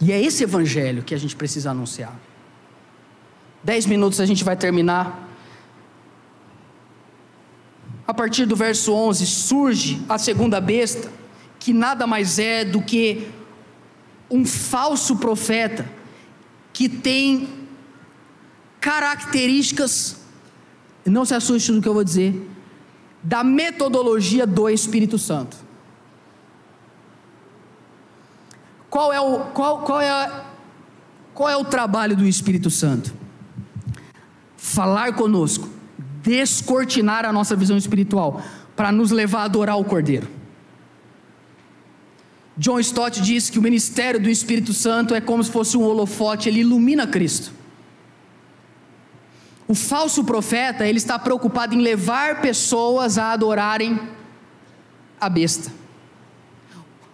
E 0.00 0.12
é 0.12 0.20
esse 0.20 0.44
evangelho 0.44 1.02
que 1.02 1.14
a 1.14 1.18
gente 1.18 1.36
precisa 1.36 1.70
anunciar. 1.70 2.18
Dez 3.62 3.84
minutos 3.84 4.20
a 4.20 4.26
gente 4.26 4.42
vai 4.42 4.56
terminar 4.56 5.29
a 8.10 8.14
partir 8.14 8.44
do 8.44 8.56
verso 8.56 8.92
11, 8.92 9.24
surge 9.24 10.02
a 10.08 10.18
segunda 10.18 10.60
besta, 10.60 11.08
que 11.60 11.72
nada 11.72 12.08
mais 12.08 12.40
é 12.40 12.64
do 12.64 12.82
que 12.82 13.28
um 14.28 14.44
falso 14.44 15.14
profeta 15.14 15.88
que 16.72 16.88
tem 16.88 17.48
características, 18.80 20.16
não 21.06 21.24
se 21.24 21.34
assuste 21.34 21.70
do 21.70 21.80
que 21.80 21.86
eu 21.86 21.94
vou 21.94 22.02
dizer, 22.02 22.50
da 23.22 23.44
metodologia 23.44 24.44
do 24.44 24.68
Espírito 24.68 25.16
Santo. 25.16 25.56
Qual 28.88 29.12
é 29.12 29.20
o, 29.20 29.38
qual, 29.52 29.82
qual 29.82 30.00
é, 30.00 30.44
qual 31.32 31.48
é 31.48 31.56
o 31.56 31.64
trabalho 31.64 32.16
do 32.16 32.26
Espírito 32.26 32.70
Santo? 32.70 33.14
Falar 34.56 35.14
conosco, 35.14 35.68
descortinar 36.22 37.24
a 37.24 37.32
nossa 37.32 37.56
visão 37.56 37.76
espiritual, 37.76 38.42
para 38.76 38.92
nos 38.92 39.10
levar 39.10 39.40
a 39.40 39.44
adorar 39.44 39.78
o 39.78 39.84
Cordeiro. 39.84 40.28
John 42.56 42.78
Stott 42.80 43.20
diz 43.22 43.48
que 43.48 43.58
o 43.58 43.62
ministério 43.62 44.20
do 44.20 44.28
Espírito 44.28 44.72
Santo 44.72 45.14
é 45.14 45.20
como 45.20 45.42
se 45.42 45.50
fosse 45.50 45.76
um 45.76 45.82
holofote, 45.82 46.48
ele 46.48 46.60
ilumina 46.60 47.06
Cristo. 47.06 47.52
O 49.66 49.74
falso 49.74 50.24
profeta, 50.24 50.86
ele 50.86 50.98
está 50.98 51.18
preocupado 51.18 51.74
em 51.74 51.80
levar 51.80 52.40
pessoas 52.40 53.16
a 53.18 53.32
adorarem 53.32 53.98
a 55.20 55.28
besta. 55.28 55.72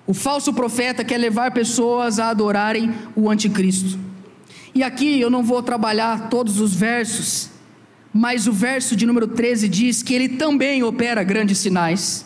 O 0.07 0.15
falso 0.15 0.55
profeta 0.55 1.05
quer 1.05 1.19
levar 1.19 1.51
pessoas 1.51 2.19
a 2.19 2.31
adorarem 2.31 2.95
o 3.15 3.29
anticristo. 3.29 3.99
E 4.75 4.83
aqui 4.83 5.21
eu 5.21 5.29
não 5.29 5.43
vou 5.43 5.63
trabalhar 5.63 6.29
todos 6.29 6.61
os 6.61 6.73
versos, 6.75 7.51
mas 8.17 8.47
o 8.47 8.53
verso 8.53 8.97
de 8.97 9.05
número 9.05 9.29
13 9.29 9.69
diz 9.69 10.03
que 10.03 10.15
ele 10.15 10.31
também 10.31 10.83
opera 10.83 11.23
grandes 11.23 11.59
sinais, 11.59 12.25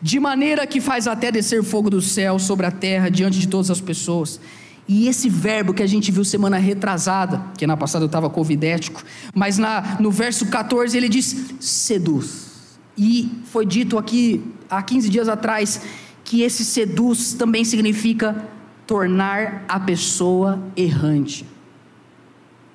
de 0.00 0.18
maneira 0.18 0.66
que 0.66 0.80
faz 0.80 1.06
até 1.06 1.30
descer 1.30 1.62
fogo 1.62 1.90
do 1.90 2.00
céu 2.00 2.38
sobre 2.38 2.64
a 2.64 2.70
terra 2.70 3.10
diante 3.10 3.38
de 3.38 3.46
todas 3.46 3.70
as 3.70 3.80
pessoas. 3.80 4.40
E 4.88 5.08
esse 5.08 5.28
verbo 5.28 5.74
que 5.74 5.82
a 5.82 5.86
gente 5.86 6.10
viu 6.10 6.24
semana 6.24 6.56
retrasada, 6.56 7.42
que 7.58 7.66
na 7.66 7.76
passada 7.76 8.04
eu 8.04 8.06
estava 8.06 8.30
covidético, 8.30 9.04
mas 9.34 9.58
na, 9.58 9.98
no 10.00 10.10
verso 10.10 10.46
14 10.46 10.96
ele 10.96 11.08
diz: 11.08 11.36
seduz. 11.60 12.78
E 12.96 13.30
foi 13.52 13.66
dito 13.66 13.98
aqui 13.98 14.42
há 14.70 14.82
15 14.82 15.10
dias 15.10 15.28
atrás 15.28 15.82
que 16.24 16.40
esse 16.40 16.64
seduz 16.64 17.34
também 17.34 17.62
significa 17.62 18.48
tornar 18.86 19.66
a 19.68 19.78
pessoa 19.78 20.62
errante, 20.74 21.44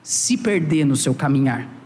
se 0.04 0.38
perder 0.38 0.86
no 0.86 0.96
seu 0.96 1.16
caminhar. 1.16 1.81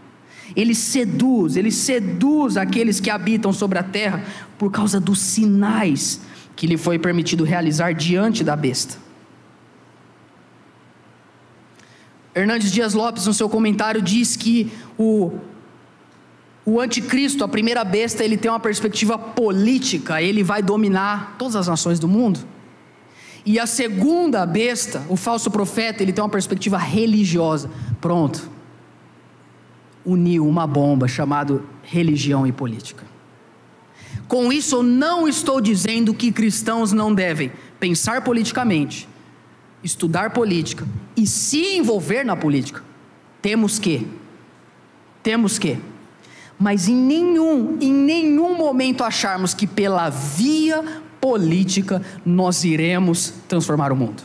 Ele 0.56 0.74
seduz, 0.74 1.56
ele 1.56 1.70
seduz 1.70 2.56
aqueles 2.56 2.98
que 2.98 3.10
habitam 3.10 3.52
sobre 3.52 3.78
a 3.78 3.82
terra 3.82 4.24
por 4.58 4.72
causa 4.72 4.98
dos 4.98 5.20
sinais 5.20 6.22
que 6.56 6.66
lhe 6.66 6.78
foi 6.78 6.98
permitido 6.98 7.44
realizar 7.44 7.92
diante 7.92 8.42
da 8.42 8.56
besta. 8.56 8.96
Hernandes 12.34 12.72
Dias 12.72 12.94
Lopes, 12.94 13.26
no 13.26 13.34
seu 13.34 13.48
comentário, 13.48 14.00
diz 14.00 14.36
que 14.36 14.72
o, 14.98 15.32
o 16.64 16.80
anticristo, 16.80 17.44
a 17.44 17.48
primeira 17.48 17.84
besta, 17.84 18.24
ele 18.24 18.36
tem 18.36 18.50
uma 18.50 18.60
perspectiva 18.60 19.18
política, 19.18 20.20
ele 20.22 20.42
vai 20.42 20.62
dominar 20.62 21.36
todas 21.38 21.56
as 21.56 21.66
nações 21.66 21.98
do 21.98 22.08
mundo. 22.08 22.40
E 23.44 23.60
a 23.60 23.66
segunda 23.66 24.44
besta, 24.44 25.02
o 25.08 25.16
falso 25.16 25.50
profeta, 25.50 26.02
ele 26.02 26.12
tem 26.12 26.22
uma 26.22 26.30
perspectiva 26.30 26.76
religiosa. 26.78 27.70
Pronto. 28.00 28.55
Uniu 30.06 30.48
uma 30.48 30.66
bomba 30.66 31.06
chamada 31.06 31.60
religião 31.82 32.46
e 32.46 32.52
política. 32.52 33.04
Com 34.28 34.52
isso, 34.52 34.76
eu 34.76 34.82
não 34.82 35.28
estou 35.28 35.60
dizendo 35.60 36.14
que 36.14 36.32
cristãos 36.32 36.92
não 36.92 37.12
devem 37.12 37.52
pensar 37.78 38.22
politicamente, 38.22 39.08
estudar 39.84 40.30
política 40.30 40.86
e 41.16 41.26
se 41.26 41.76
envolver 41.76 42.24
na 42.24 42.36
política. 42.36 42.82
Temos 43.42 43.78
que. 43.78 44.06
Temos 45.22 45.58
que. 45.58 45.78
Mas 46.58 46.88
em 46.88 46.94
nenhum, 46.94 47.76
em 47.80 47.92
nenhum 47.92 48.56
momento 48.56 49.04
acharmos 49.04 49.52
que 49.52 49.66
pela 49.66 50.08
via 50.08 50.82
política 51.20 52.02
nós 52.24 52.64
iremos 52.64 53.34
transformar 53.48 53.92
o 53.92 53.96
mundo. 53.96 54.22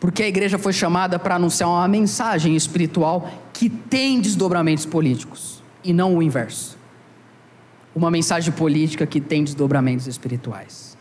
Porque 0.00 0.22
a 0.22 0.28
igreja 0.28 0.58
foi 0.58 0.72
chamada 0.72 1.18
para 1.18 1.36
anunciar 1.36 1.68
uma 1.68 1.86
mensagem 1.86 2.56
espiritual 2.56 3.30
que 3.52 3.68
tem 3.68 4.18
desdobramentos 4.18 4.86
políticos 4.86 5.62
e 5.84 5.92
não 5.92 6.16
o 6.16 6.22
inverso. 6.22 6.78
Uma 7.94 8.10
mensagem 8.10 8.52
política 8.52 9.06
que 9.06 9.20
tem 9.20 9.44
desdobramentos 9.44 10.06
espirituais. 10.06 10.96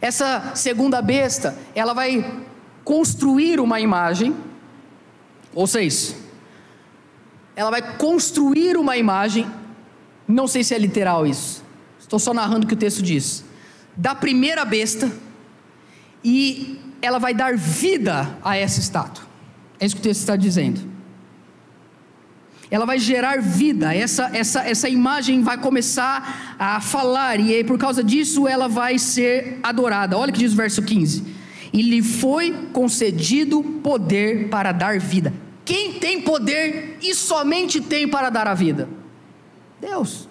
Essa 0.00 0.56
segunda 0.56 1.00
besta, 1.00 1.56
ela 1.76 1.94
vai 1.94 2.42
construir 2.82 3.60
uma 3.60 3.78
imagem, 3.78 4.34
ou 5.54 5.68
seja, 5.68 6.16
ela 7.54 7.70
vai 7.70 7.96
construir 7.96 8.76
uma 8.76 8.96
imagem, 8.96 9.48
não 10.26 10.48
sei 10.48 10.64
se 10.64 10.74
é 10.74 10.78
literal 10.78 11.24
isso, 11.24 11.62
estou 12.00 12.18
só 12.18 12.34
narrando 12.34 12.64
o 12.64 12.68
que 12.68 12.74
o 12.74 12.76
texto 12.76 13.00
diz, 13.00 13.44
da 13.96 14.12
primeira 14.12 14.64
besta, 14.64 15.08
e 16.24 16.78
ela 17.00 17.18
vai 17.18 17.34
dar 17.34 17.56
vida 17.56 18.38
a 18.42 18.56
essa 18.56 18.80
estátua. 18.80 19.24
É 19.78 19.86
isso 19.86 19.96
que 19.96 20.00
o 20.00 20.04
texto 20.04 20.20
está 20.20 20.36
dizendo 20.36 20.92
ela 22.72 22.86
vai 22.86 22.98
gerar 22.98 23.42
vida, 23.42 23.94
essa, 23.94 24.30
essa, 24.32 24.66
essa 24.66 24.88
imagem 24.88 25.42
vai 25.42 25.58
começar 25.58 26.56
a 26.58 26.80
falar, 26.80 27.38
e 27.38 27.62
por 27.64 27.76
causa 27.76 28.02
disso 28.02 28.48
ela 28.48 28.66
vai 28.66 28.98
ser 28.98 29.58
adorada. 29.62 30.16
Olha 30.16 30.30
o 30.30 30.32
que 30.32 30.38
diz 30.38 30.54
o 30.54 30.56
verso 30.56 30.80
15: 30.80 31.22
E 31.70 31.82
lhe 31.82 32.02
foi 32.02 32.68
concedido 32.72 33.62
poder 33.62 34.48
para 34.48 34.72
dar 34.72 34.98
vida. 34.98 35.34
Quem 35.66 35.92
tem 35.92 36.22
poder 36.22 36.96
e 37.02 37.14
somente 37.14 37.78
tem 37.78 38.08
para 38.08 38.30
dar 38.30 38.48
a 38.48 38.54
vida? 38.54 38.88
Deus. 39.78 40.26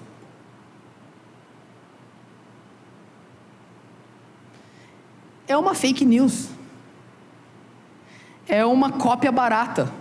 É 5.52 5.58
uma 5.58 5.76
fake 5.76 6.04
news. 6.06 6.48
É 8.48 8.66
uma 8.66 8.92
cópia 8.92 9.32
barata 9.32 9.92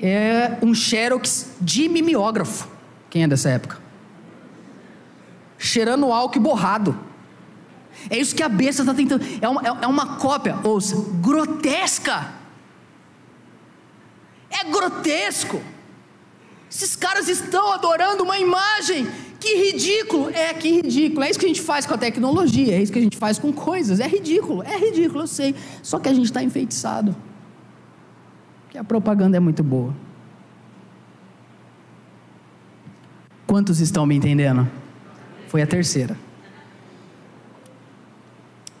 é 0.00 0.58
um 0.62 0.74
xerox 0.74 1.50
de 1.60 1.88
mimeógrafo. 1.88 2.68
Quem 3.10 3.24
é 3.24 3.28
dessa 3.28 3.50
época? 3.50 3.78
Cheirando 5.58 6.12
álcool 6.12 6.38
e 6.38 6.40
borrado. 6.40 6.98
É 8.08 8.16
isso 8.16 8.34
que 8.34 8.42
a 8.42 8.48
besta 8.48 8.82
está 8.82 8.94
tentando. 8.94 9.24
É 9.42 9.48
uma, 9.48 9.60
é, 9.62 9.84
é 9.84 9.86
uma 9.86 10.16
cópia, 10.16 10.56
ouça, 10.62 10.94
grotesca. 11.20 12.32
É 14.48 14.64
grotesco. 14.64 15.60
Esses 16.70 16.94
caras 16.94 17.28
estão 17.28 17.72
adorando 17.72 18.22
uma 18.22 18.38
imagem. 18.38 18.57
Que 19.48 19.72
ridículo! 19.72 20.28
É, 20.28 20.52
que 20.52 20.70
ridículo. 20.70 21.24
É 21.24 21.30
isso 21.30 21.38
que 21.38 21.46
a 21.46 21.48
gente 21.48 21.62
faz 21.62 21.86
com 21.86 21.94
a 21.94 21.98
tecnologia, 21.98 22.74
é 22.74 22.82
isso 22.82 22.92
que 22.92 22.98
a 22.98 23.02
gente 23.02 23.16
faz 23.16 23.38
com 23.38 23.50
coisas. 23.50 23.98
É 23.98 24.06
ridículo, 24.06 24.62
é 24.62 24.76
ridículo, 24.76 25.22
eu 25.22 25.26
sei. 25.26 25.54
Só 25.82 25.98
que 25.98 26.06
a 26.06 26.12
gente 26.12 26.26
está 26.26 26.42
enfeitiçado 26.42 27.16
que 28.68 28.76
a 28.76 28.84
propaganda 28.84 29.38
é 29.38 29.40
muito 29.40 29.64
boa. 29.64 29.94
Quantos 33.46 33.80
estão 33.80 34.04
me 34.04 34.14
entendendo? 34.14 34.68
Foi 35.46 35.62
a 35.62 35.66
terceira. 35.66 36.14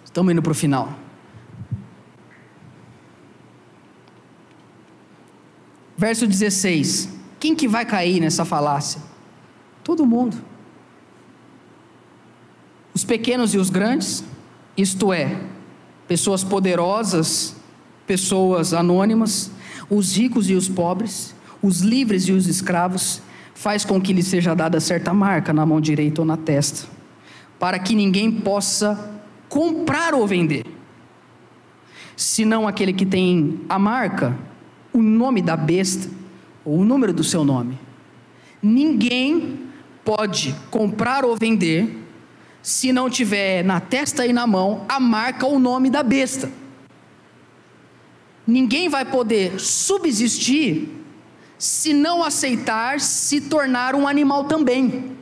Estamos 0.04 0.30
indo 0.30 0.42
para 0.42 0.52
o 0.52 0.54
final. 0.54 0.92
Verso 5.96 6.26
16. 6.26 7.08
Quem 7.40 7.56
que 7.56 7.66
vai 7.66 7.86
cair 7.86 8.20
nessa 8.20 8.44
falácia? 8.44 9.00
Todo 9.82 10.04
mundo. 10.04 10.57
Os 12.98 13.04
pequenos 13.04 13.54
e 13.54 13.58
os 13.58 13.70
grandes, 13.70 14.24
isto 14.76 15.12
é, 15.12 15.40
pessoas 16.08 16.42
poderosas, 16.42 17.54
pessoas 18.08 18.74
anônimas, 18.74 19.52
os 19.88 20.16
ricos 20.16 20.50
e 20.50 20.54
os 20.54 20.68
pobres, 20.68 21.32
os 21.62 21.78
livres 21.78 22.24
e 22.24 22.32
os 22.32 22.48
escravos, 22.48 23.22
faz 23.54 23.84
com 23.84 24.00
que 24.00 24.12
lhe 24.12 24.20
seja 24.24 24.52
dada 24.52 24.80
certa 24.80 25.14
marca 25.14 25.52
na 25.52 25.64
mão 25.64 25.80
direita 25.80 26.22
ou 26.22 26.26
na 26.26 26.36
testa, 26.36 26.88
para 27.56 27.78
que 27.78 27.94
ninguém 27.94 28.32
possa 28.32 29.20
comprar 29.48 30.12
ou 30.12 30.26
vender, 30.26 30.66
senão 32.16 32.66
aquele 32.66 32.92
que 32.92 33.06
tem 33.06 33.60
a 33.68 33.78
marca, 33.78 34.36
o 34.92 35.00
nome 35.00 35.40
da 35.40 35.56
besta, 35.56 36.10
ou 36.64 36.80
o 36.80 36.84
número 36.84 37.12
do 37.12 37.22
seu 37.22 37.44
nome. 37.44 37.78
Ninguém 38.60 39.56
pode 40.04 40.52
comprar 40.68 41.24
ou 41.24 41.36
vender 41.36 42.07
se 42.68 42.92
não 42.92 43.08
tiver 43.08 43.64
na 43.64 43.80
testa 43.80 44.26
e 44.26 44.32
na 44.32 44.46
mão 44.46 44.84
a 44.88 45.00
marca 45.00 45.46
ou 45.46 45.56
o 45.56 45.58
nome 45.58 45.88
da 45.90 46.02
besta 46.02 46.50
ninguém 48.48 48.88
vai 48.88 49.04
poder 49.04 49.60
subsistir 49.60 50.88
se 51.58 51.92
não 51.92 52.24
aceitar 52.24 52.98
se 52.98 53.42
tornar 53.42 53.94
um 53.94 54.08
animal 54.08 54.44
também. 54.44 55.16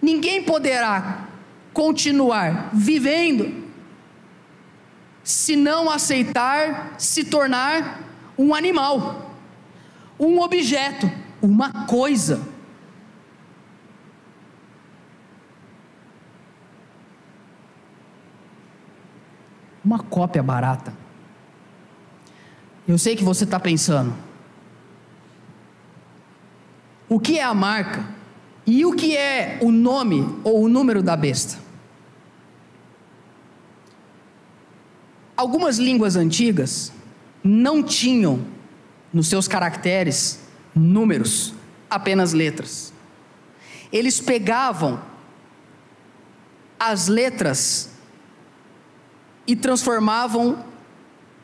Ninguém 0.00 0.44
poderá 0.44 1.26
continuar 1.72 2.70
vivendo 2.72 3.64
se 5.24 5.56
não 5.56 5.90
aceitar 5.90 6.94
se 6.98 7.24
tornar 7.24 8.00
um 8.38 8.54
animal, 8.54 9.34
um 10.20 10.40
objeto, 10.40 11.10
uma 11.42 11.86
coisa. 11.86 12.55
Uma 19.86 20.00
cópia 20.00 20.42
barata. 20.42 20.92
Eu 22.88 22.98
sei 22.98 23.14
que 23.14 23.22
você 23.22 23.44
está 23.44 23.60
pensando. 23.60 24.12
O 27.08 27.20
que 27.20 27.38
é 27.38 27.44
a 27.44 27.54
marca? 27.54 28.04
E 28.66 28.84
o 28.84 28.94
que 28.94 29.16
é 29.16 29.60
o 29.62 29.70
nome 29.70 30.28
ou 30.42 30.64
o 30.64 30.68
número 30.68 31.04
da 31.04 31.16
besta? 31.16 31.60
Algumas 35.36 35.78
línguas 35.78 36.16
antigas 36.16 36.92
não 37.44 37.80
tinham 37.80 38.44
nos 39.12 39.28
seus 39.28 39.46
caracteres 39.46 40.40
números, 40.74 41.54
apenas 41.88 42.32
letras. 42.32 42.92
Eles 43.92 44.20
pegavam 44.20 45.00
as 46.76 47.06
letras 47.06 47.95
e 49.46 49.54
transformavam 49.54 50.64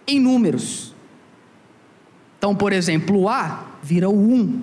em 0.07 0.19
números. 0.19 0.95
Então, 2.39 2.55
por 2.55 2.73
exemplo, 2.73 3.21
o 3.21 3.29
A 3.29 3.67
vira 3.83 4.09
o 4.09 4.33
1, 4.33 4.63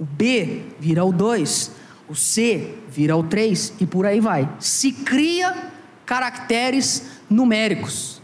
o 0.00 0.04
B 0.04 0.62
vira 0.80 1.04
o 1.04 1.12
2, 1.12 1.72
o 2.08 2.14
C 2.14 2.74
vira 2.88 3.16
o 3.16 3.22
3 3.22 3.74
e 3.80 3.86
por 3.86 4.06
aí 4.06 4.20
vai. 4.20 4.48
Se 4.58 4.92
cria 4.92 5.70
caracteres 6.06 7.20
numéricos. 7.28 8.20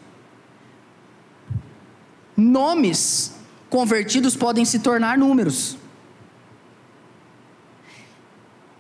Nomes 2.36 3.34
convertidos 3.68 4.36
podem 4.36 4.64
se 4.64 4.78
tornar 4.78 5.18
números. 5.18 5.76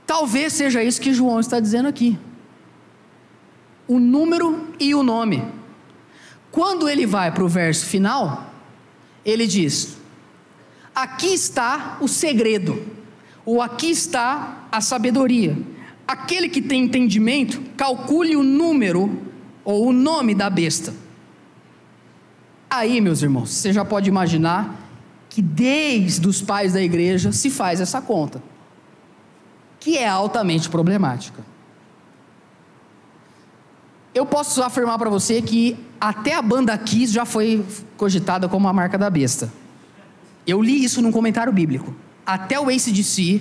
Talvez 0.06 0.54
seja 0.54 0.82
isso 0.82 1.00
que 1.00 1.12
João 1.12 1.38
está 1.38 1.60
dizendo 1.60 1.88
aqui. 1.88 2.18
O 3.88 3.98
número 3.98 4.68
e 4.78 4.94
o 4.94 5.02
nome. 5.02 5.42
Quando 6.52 6.88
ele 6.88 7.06
vai 7.06 7.32
para 7.32 7.42
o 7.42 7.48
verso 7.48 7.86
final, 7.86 8.52
ele 9.24 9.46
diz: 9.46 9.96
Aqui 10.94 11.28
está 11.28 11.96
o 12.00 12.06
segredo, 12.06 12.84
ou 13.44 13.62
aqui 13.62 13.90
está 13.90 14.66
a 14.70 14.80
sabedoria. 14.80 15.56
Aquele 16.06 16.48
que 16.48 16.62
tem 16.62 16.84
entendimento, 16.84 17.60
calcule 17.76 18.36
o 18.36 18.42
número 18.42 19.22
ou 19.64 19.88
o 19.88 19.92
nome 19.92 20.34
da 20.34 20.48
besta. 20.48 20.94
Aí, 22.70 23.00
meus 23.00 23.22
irmãos, 23.22 23.50
você 23.50 23.72
já 23.72 23.84
pode 23.84 24.08
imaginar 24.08 24.88
que 25.28 25.40
desde 25.40 26.26
os 26.26 26.42
pais 26.42 26.72
da 26.72 26.82
igreja 26.82 27.32
se 27.32 27.50
faz 27.50 27.80
essa 27.80 28.00
conta, 28.00 28.42
que 29.78 29.96
é 29.96 30.08
altamente 30.08 30.68
problemática. 30.68 31.44
Eu 34.18 34.26
posso 34.26 34.64
afirmar 34.64 34.98
para 34.98 35.08
você 35.08 35.40
que 35.40 35.78
até 36.00 36.34
a 36.34 36.42
banda 36.42 36.76
Kiss 36.76 37.12
já 37.12 37.24
foi 37.24 37.64
cogitada 37.96 38.48
como 38.48 38.66
a 38.66 38.72
marca 38.72 38.98
da 38.98 39.08
besta. 39.08 39.52
Eu 40.44 40.60
li 40.60 40.82
isso 40.82 41.00
num 41.00 41.12
comentário 41.12 41.52
bíblico. 41.52 41.94
Até 42.26 42.58
o 42.58 42.66
Si, 42.80 43.40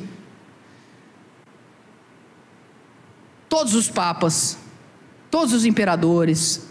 todos 3.50 3.74
os 3.74 3.90
papas, 3.90 4.56
todos 5.32 5.52
os 5.52 5.66
imperadores, 5.66 6.68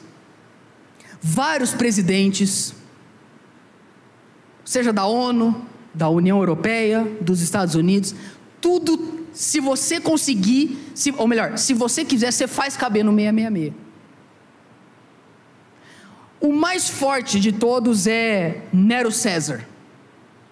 vários 1.21 1.75
presidentes, 1.75 2.77
seja 4.65 4.93
da 4.93 5.05
ONU, 5.05 5.67
da 5.93 6.09
União 6.09 6.39
Europeia, 6.39 7.05
dos 7.21 7.41
Estados 7.41 7.75
Unidos, 7.75 8.15
tudo, 8.61 9.27
se 9.33 9.59
você 9.59 10.01
conseguir, 10.01 10.93
se, 10.95 11.13
ou 11.19 11.27
melhor, 11.27 11.59
se 11.59 11.75
você 11.75 12.05
quiser, 12.05 12.31
você 12.31 12.47
faz 12.47 12.77
caber 12.77 13.05
no 13.05 13.11
666. 13.11 13.86
O 16.47 16.53
mais 16.53 16.89
forte 16.89 17.41
de 17.41 17.51
todos 17.51 18.07
é 18.07 18.63
Nero 18.73 19.11
César 19.11 19.67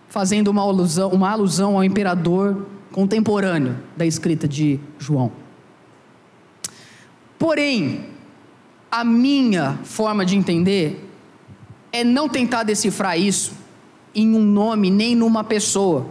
fazendo 0.09 0.49
uma 0.49 0.61
alusão, 0.61 1.11
uma 1.11 1.30
alusão 1.30 1.76
ao 1.76 1.84
imperador 1.84 2.66
contemporâneo 2.90 3.78
da 3.97 4.05
escrita 4.05 4.49
de 4.49 4.80
João. 4.99 5.30
Porém, 7.38 8.07
a 8.90 9.05
minha 9.05 9.78
forma 9.84 10.26
de 10.26 10.36
entender 10.36 11.09
é 11.92 12.03
não 12.03 12.28
tentar 12.28 12.64
decifrar 12.64 13.16
isso 13.16 13.53
em 14.12 14.34
um 14.34 14.42
nome 14.42 14.90
nem 14.90 15.14
numa 15.14 15.45
pessoa, 15.45 16.09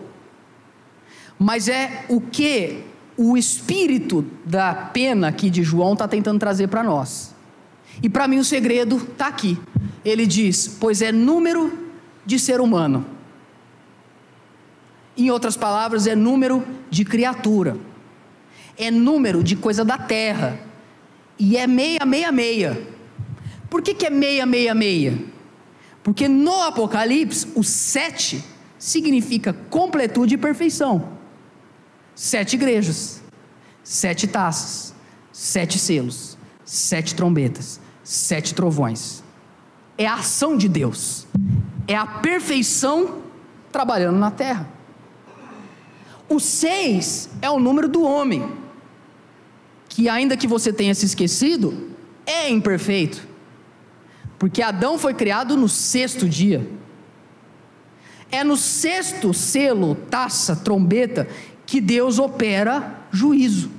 mas 1.37 1.67
é 1.67 2.05
o 2.07 2.21
que 2.21 2.85
o 3.17 3.35
espírito 3.35 4.25
da 4.45 4.73
pena 4.73 5.27
aqui 5.27 5.49
de 5.49 5.61
João 5.61 5.91
está 5.91 6.07
tentando 6.07 6.39
trazer 6.39 6.69
para 6.69 6.83
nós. 6.83 7.32
E 8.01 8.09
para 8.09 8.27
mim 8.27 8.39
o 8.39 8.43
segredo 8.43 8.97
está 8.97 9.27
aqui. 9.27 9.57
Ele 10.03 10.25
diz: 10.25 10.67
pois 10.79 11.01
é 11.01 11.11
número 11.11 11.91
de 12.25 12.39
ser 12.39 12.59
humano. 12.61 13.05
Em 15.15 15.29
outras 15.29 15.55
palavras, 15.55 16.07
é 16.07 16.15
número 16.15 16.65
de 16.89 17.05
criatura, 17.05 17.77
é 18.75 18.89
número 18.89 19.43
de 19.43 19.55
coisa 19.55 19.85
da 19.85 19.97
terra, 19.97 20.59
e 21.37 21.55
é 21.55 21.67
meia, 21.67 22.03
meia, 22.05 22.31
meia. 22.31 22.87
Por 23.69 23.81
que, 23.81 23.93
que 23.93 24.07
é 24.07 24.09
meia, 24.09 24.45
meia, 24.45 24.73
meia? 24.73 25.17
Porque 26.01 26.27
no 26.27 26.61
Apocalipse, 26.63 27.47
o 27.55 27.63
sete 27.63 28.43
significa 28.77 29.53
completude 29.53 30.35
e 30.35 30.37
perfeição. 30.37 31.13
Sete 32.15 32.55
igrejas, 32.55 33.21
sete 33.83 34.27
taças, 34.27 34.93
sete 35.31 35.79
selos, 35.79 36.37
sete 36.65 37.15
trombetas, 37.15 37.79
sete 38.13 38.53
trovões. 38.53 39.23
É 39.97 40.05
a 40.05 40.15
ação 40.15 40.55
de 40.55 40.69
Deus, 40.69 41.25
é 41.87 41.95
a 41.95 42.05
perfeição 42.05 43.23
trabalhando 43.71 44.17
na 44.17 44.29
terra. 44.29 44.69
O 46.29 46.39
seis 46.39 47.29
é 47.41 47.49
o 47.49 47.59
número 47.59 47.87
do 47.87 48.03
homem, 48.03 48.51
que 49.89 50.07
ainda 50.07 50.37
que 50.37 50.47
você 50.47 50.71
tenha 50.71 50.93
se 50.93 51.05
esquecido, 51.05 51.91
é 52.25 52.49
imperfeito, 52.49 53.27
porque 54.37 54.61
Adão 54.61 54.97
foi 54.97 55.13
criado 55.13 55.57
no 55.57 55.67
sexto 55.67 56.29
dia. 56.29 56.67
É 58.31 58.43
no 58.43 58.57
sexto 58.57 59.33
selo, 59.33 59.95
taça, 59.95 60.55
trombeta, 60.55 61.27
que 61.65 61.79
Deus 61.79 62.17
opera 62.19 63.05
juízo. 63.11 63.69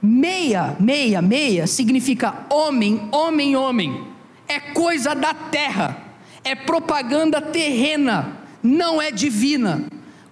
Meia, 0.00 0.76
meia, 0.78 1.20
meia 1.20 1.66
significa 1.66 2.46
homem, 2.50 3.08
homem, 3.10 3.56
homem. 3.56 4.06
É 4.46 4.60
coisa 4.60 5.14
da 5.14 5.34
terra, 5.34 5.96
é 6.44 6.54
propaganda 6.54 7.40
terrena, 7.40 8.38
não 8.62 9.02
é 9.02 9.10
divina. 9.10 9.84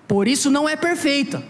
Por 0.06 0.28
isso 0.28 0.50
não 0.50 0.68
é 0.68 0.76
perfeita. 0.76 1.42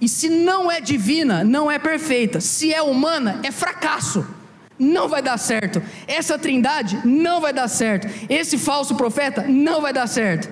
E 0.00 0.08
se 0.08 0.28
não 0.28 0.70
é 0.70 0.80
divina, 0.80 1.42
não 1.42 1.70
é 1.70 1.78
perfeita. 1.78 2.40
Se 2.40 2.72
é 2.72 2.82
humana, 2.82 3.40
é 3.42 3.50
fracasso. 3.50 4.26
Não 4.78 5.08
vai 5.08 5.20
dar 5.20 5.36
certo. 5.38 5.82
Essa 6.06 6.38
trindade 6.38 7.00
não 7.04 7.40
vai 7.40 7.52
dar 7.52 7.66
certo. 7.68 8.08
Esse 8.28 8.56
falso 8.56 8.94
profeta 8.94 9.44
não 9.48 9.80
vai 9.80 9.92
dar 9.92 10.06
certo. 10.06 10.48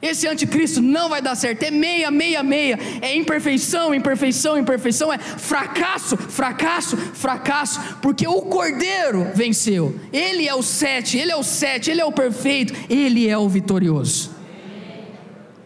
Esse 0.00 0.28
anticristo 0.28 0.80
não 0.80 1.08
vai 1.08 1.20
dar 1.20 1.34
certo. 1.34 1.64
É 1.64 1.70
meia, 1.70 2.10
meia, 2.10 2.42
meia. 2.42 2.78
É 3.02 3.14
imperfeição, 3.16 3.92
imperfeição, 3.92 4.56
imperfeição. 4.56 5.12
É 5.12 5.18
fracasso, 5.18 6.16
fracasso, 6.16 6.96
fracasso. 6.96 7.80
Porque 8.00 8.26
o 8.26 8.42
cordeiro 8.42 9.26
venceu. 9.34 9.98
Ele 10.12 10.46
é 10.46 10.54
o 10.54 10.62
sete, 10.62 11.18
ele 11.18 11.32
é 11.32 11.36
o 11.36 11.42
sete, 11.42 11.90
ele 11.90 12.00
é 12.00 12.04
o 12.04 12.12
perfeito, 12.12 12.72
ele 12.88 13.28
é 13.28 13.36
o 13.36 13.48
vitorioso. 13.48 14.30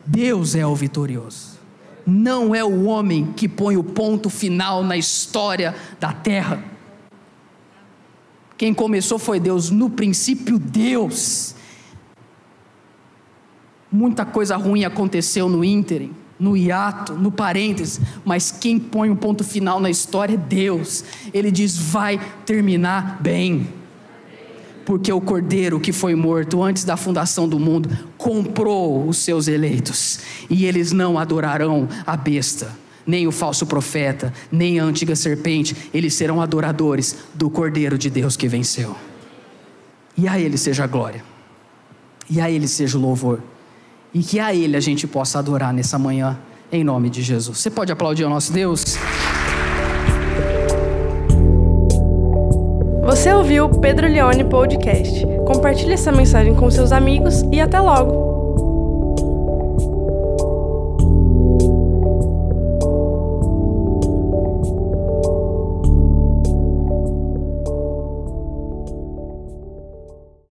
Deus 0.07 0.55
é 0.55 0.67
o 0.67 0.75
vitorioso. 0.75 1.53
Não 2.07 2.55
é 2.55 2.65
o 2.65 2.85
homem 2.85 3.33
que 3.37 3.47
põe 3.47 3.77
o 3.77 3.85
ponto 3.85 4.31
final 4.31 4.83
na 4.83 4.97
história 4.97 5.75
da 6.01 6.13
terra. 6.13 6.65
Quem 8.57 8.73
começou 8.73 9.19
foi 9.19 9.39
Deus, 9.39 9.71
no 9.71 9.91
princípio, 9.91 10.59
Deus. 10.59 11.55
Muita 13.93 14.25
coisa 14.25 14.57
ruim 14.57 14.85
aconteceu 14.85 15.51
no 15.51 15.63
ínterim, 15.63 16.13
no 16.41 16.57
hiato, 16.57 17.13
no 17.13 17.31
parênteses, 17.31 18.01
mas 18.25 18.51
quem 18.51 18.79
põe 18.79 19.11
o 19.11 19.13
um 19.13 19.17
ponto 19.17 19.45
final 19.45 19.79
na 19.79 19.91
história 19.91 20.35
é 20.35 20.37
Deus. 20.37 21.05
Ele 21.33 21.51
diz: 21.51 21.77
vai 21.77 22.19
terminar 22.47 23.19
bem. 23.21 23.69
porque 24.85 25.13
o 25.13 25.21
cordeiro 25.21 25.79
que 25.79 25.93
foi 25.93 26.15
morto 26.17 26.61
antes 26.61 26.83
da 26.83 26.97
fundação 26.97 27.49
do 27.49 27.57
mundo 27.57 27.89
comprou 28.19 29.07
os 29.07 29.19
seus 29.19 29.47
eleitos, 29.47 30.19
e 30.51 30.65
eles 30.67 30.91
não 30.91 31.17
adorarão 31.17 31.89
a 32.05 32.17
besta, 32.17 32.73
nem 33.07 33.29
o 33.29 33.31
falso 33.31 33.65
profeta, 33.65 34.33
nem 34.51 34.81
a 34.81 34.85
antiga 34.85 35.15
serpente, 35.15 35.77
eles 35.95 36.15
serão 36.15 36.41
adoradores 36.41 37.17
do 37.33 37.49
cordeiro 37.49 37.97
de 37.97 38.11
Deus 38.11 38.37
que 38.37 38.49
venceu. 38.49 38.97
E 40.17 40.27
a 40.27 40.39
ele 40.41 40.59
seja 40.59 40.83
a 40.83 40.89
glória, 40.89 41.23
e 42.29 42.41
a 42.41 42.51
ele 42.51 42.67
seja 42.67 42.99
o 42.99 43.01
louvor, 43.01 43.41
e 44.15 44.23
que 44.23 44.39
a 44.39 44.55
ele 44.55 44.77
a 44.77 44.81
gente 44.81 45.07
possa 45.07 45.39
adorar 45.39 45.73
nessa 45.73 45.99
manhã, 45.99 46.39
em 46.71 46.85
nome 46.85 47.09
de 47.11 47.23
Jesus. 47.23 47.59
Você 47.59 47.71
pode 47.71 47.93
aplaudir 47.93 48.25
ao 48.25 48.31
nosso 48.31 48.53
Deus? 48.53 48.85
Você 53.05 53.33
ouviu 53.33 53.67
o 53.67 53.81
Pedro 53.81 54.07
Leone 54.07 54.45
Podcast. 54.45 55.27
Compartilhe 55.47 55.93
essa 55.93 56.13
mensagem 56.13 56.55
com 56.55 56.71
seus 56.71 56.93
amigos 56.93 57.43
e 57.53 57.61
até 57.61 57.81
logo! 57.81 58.42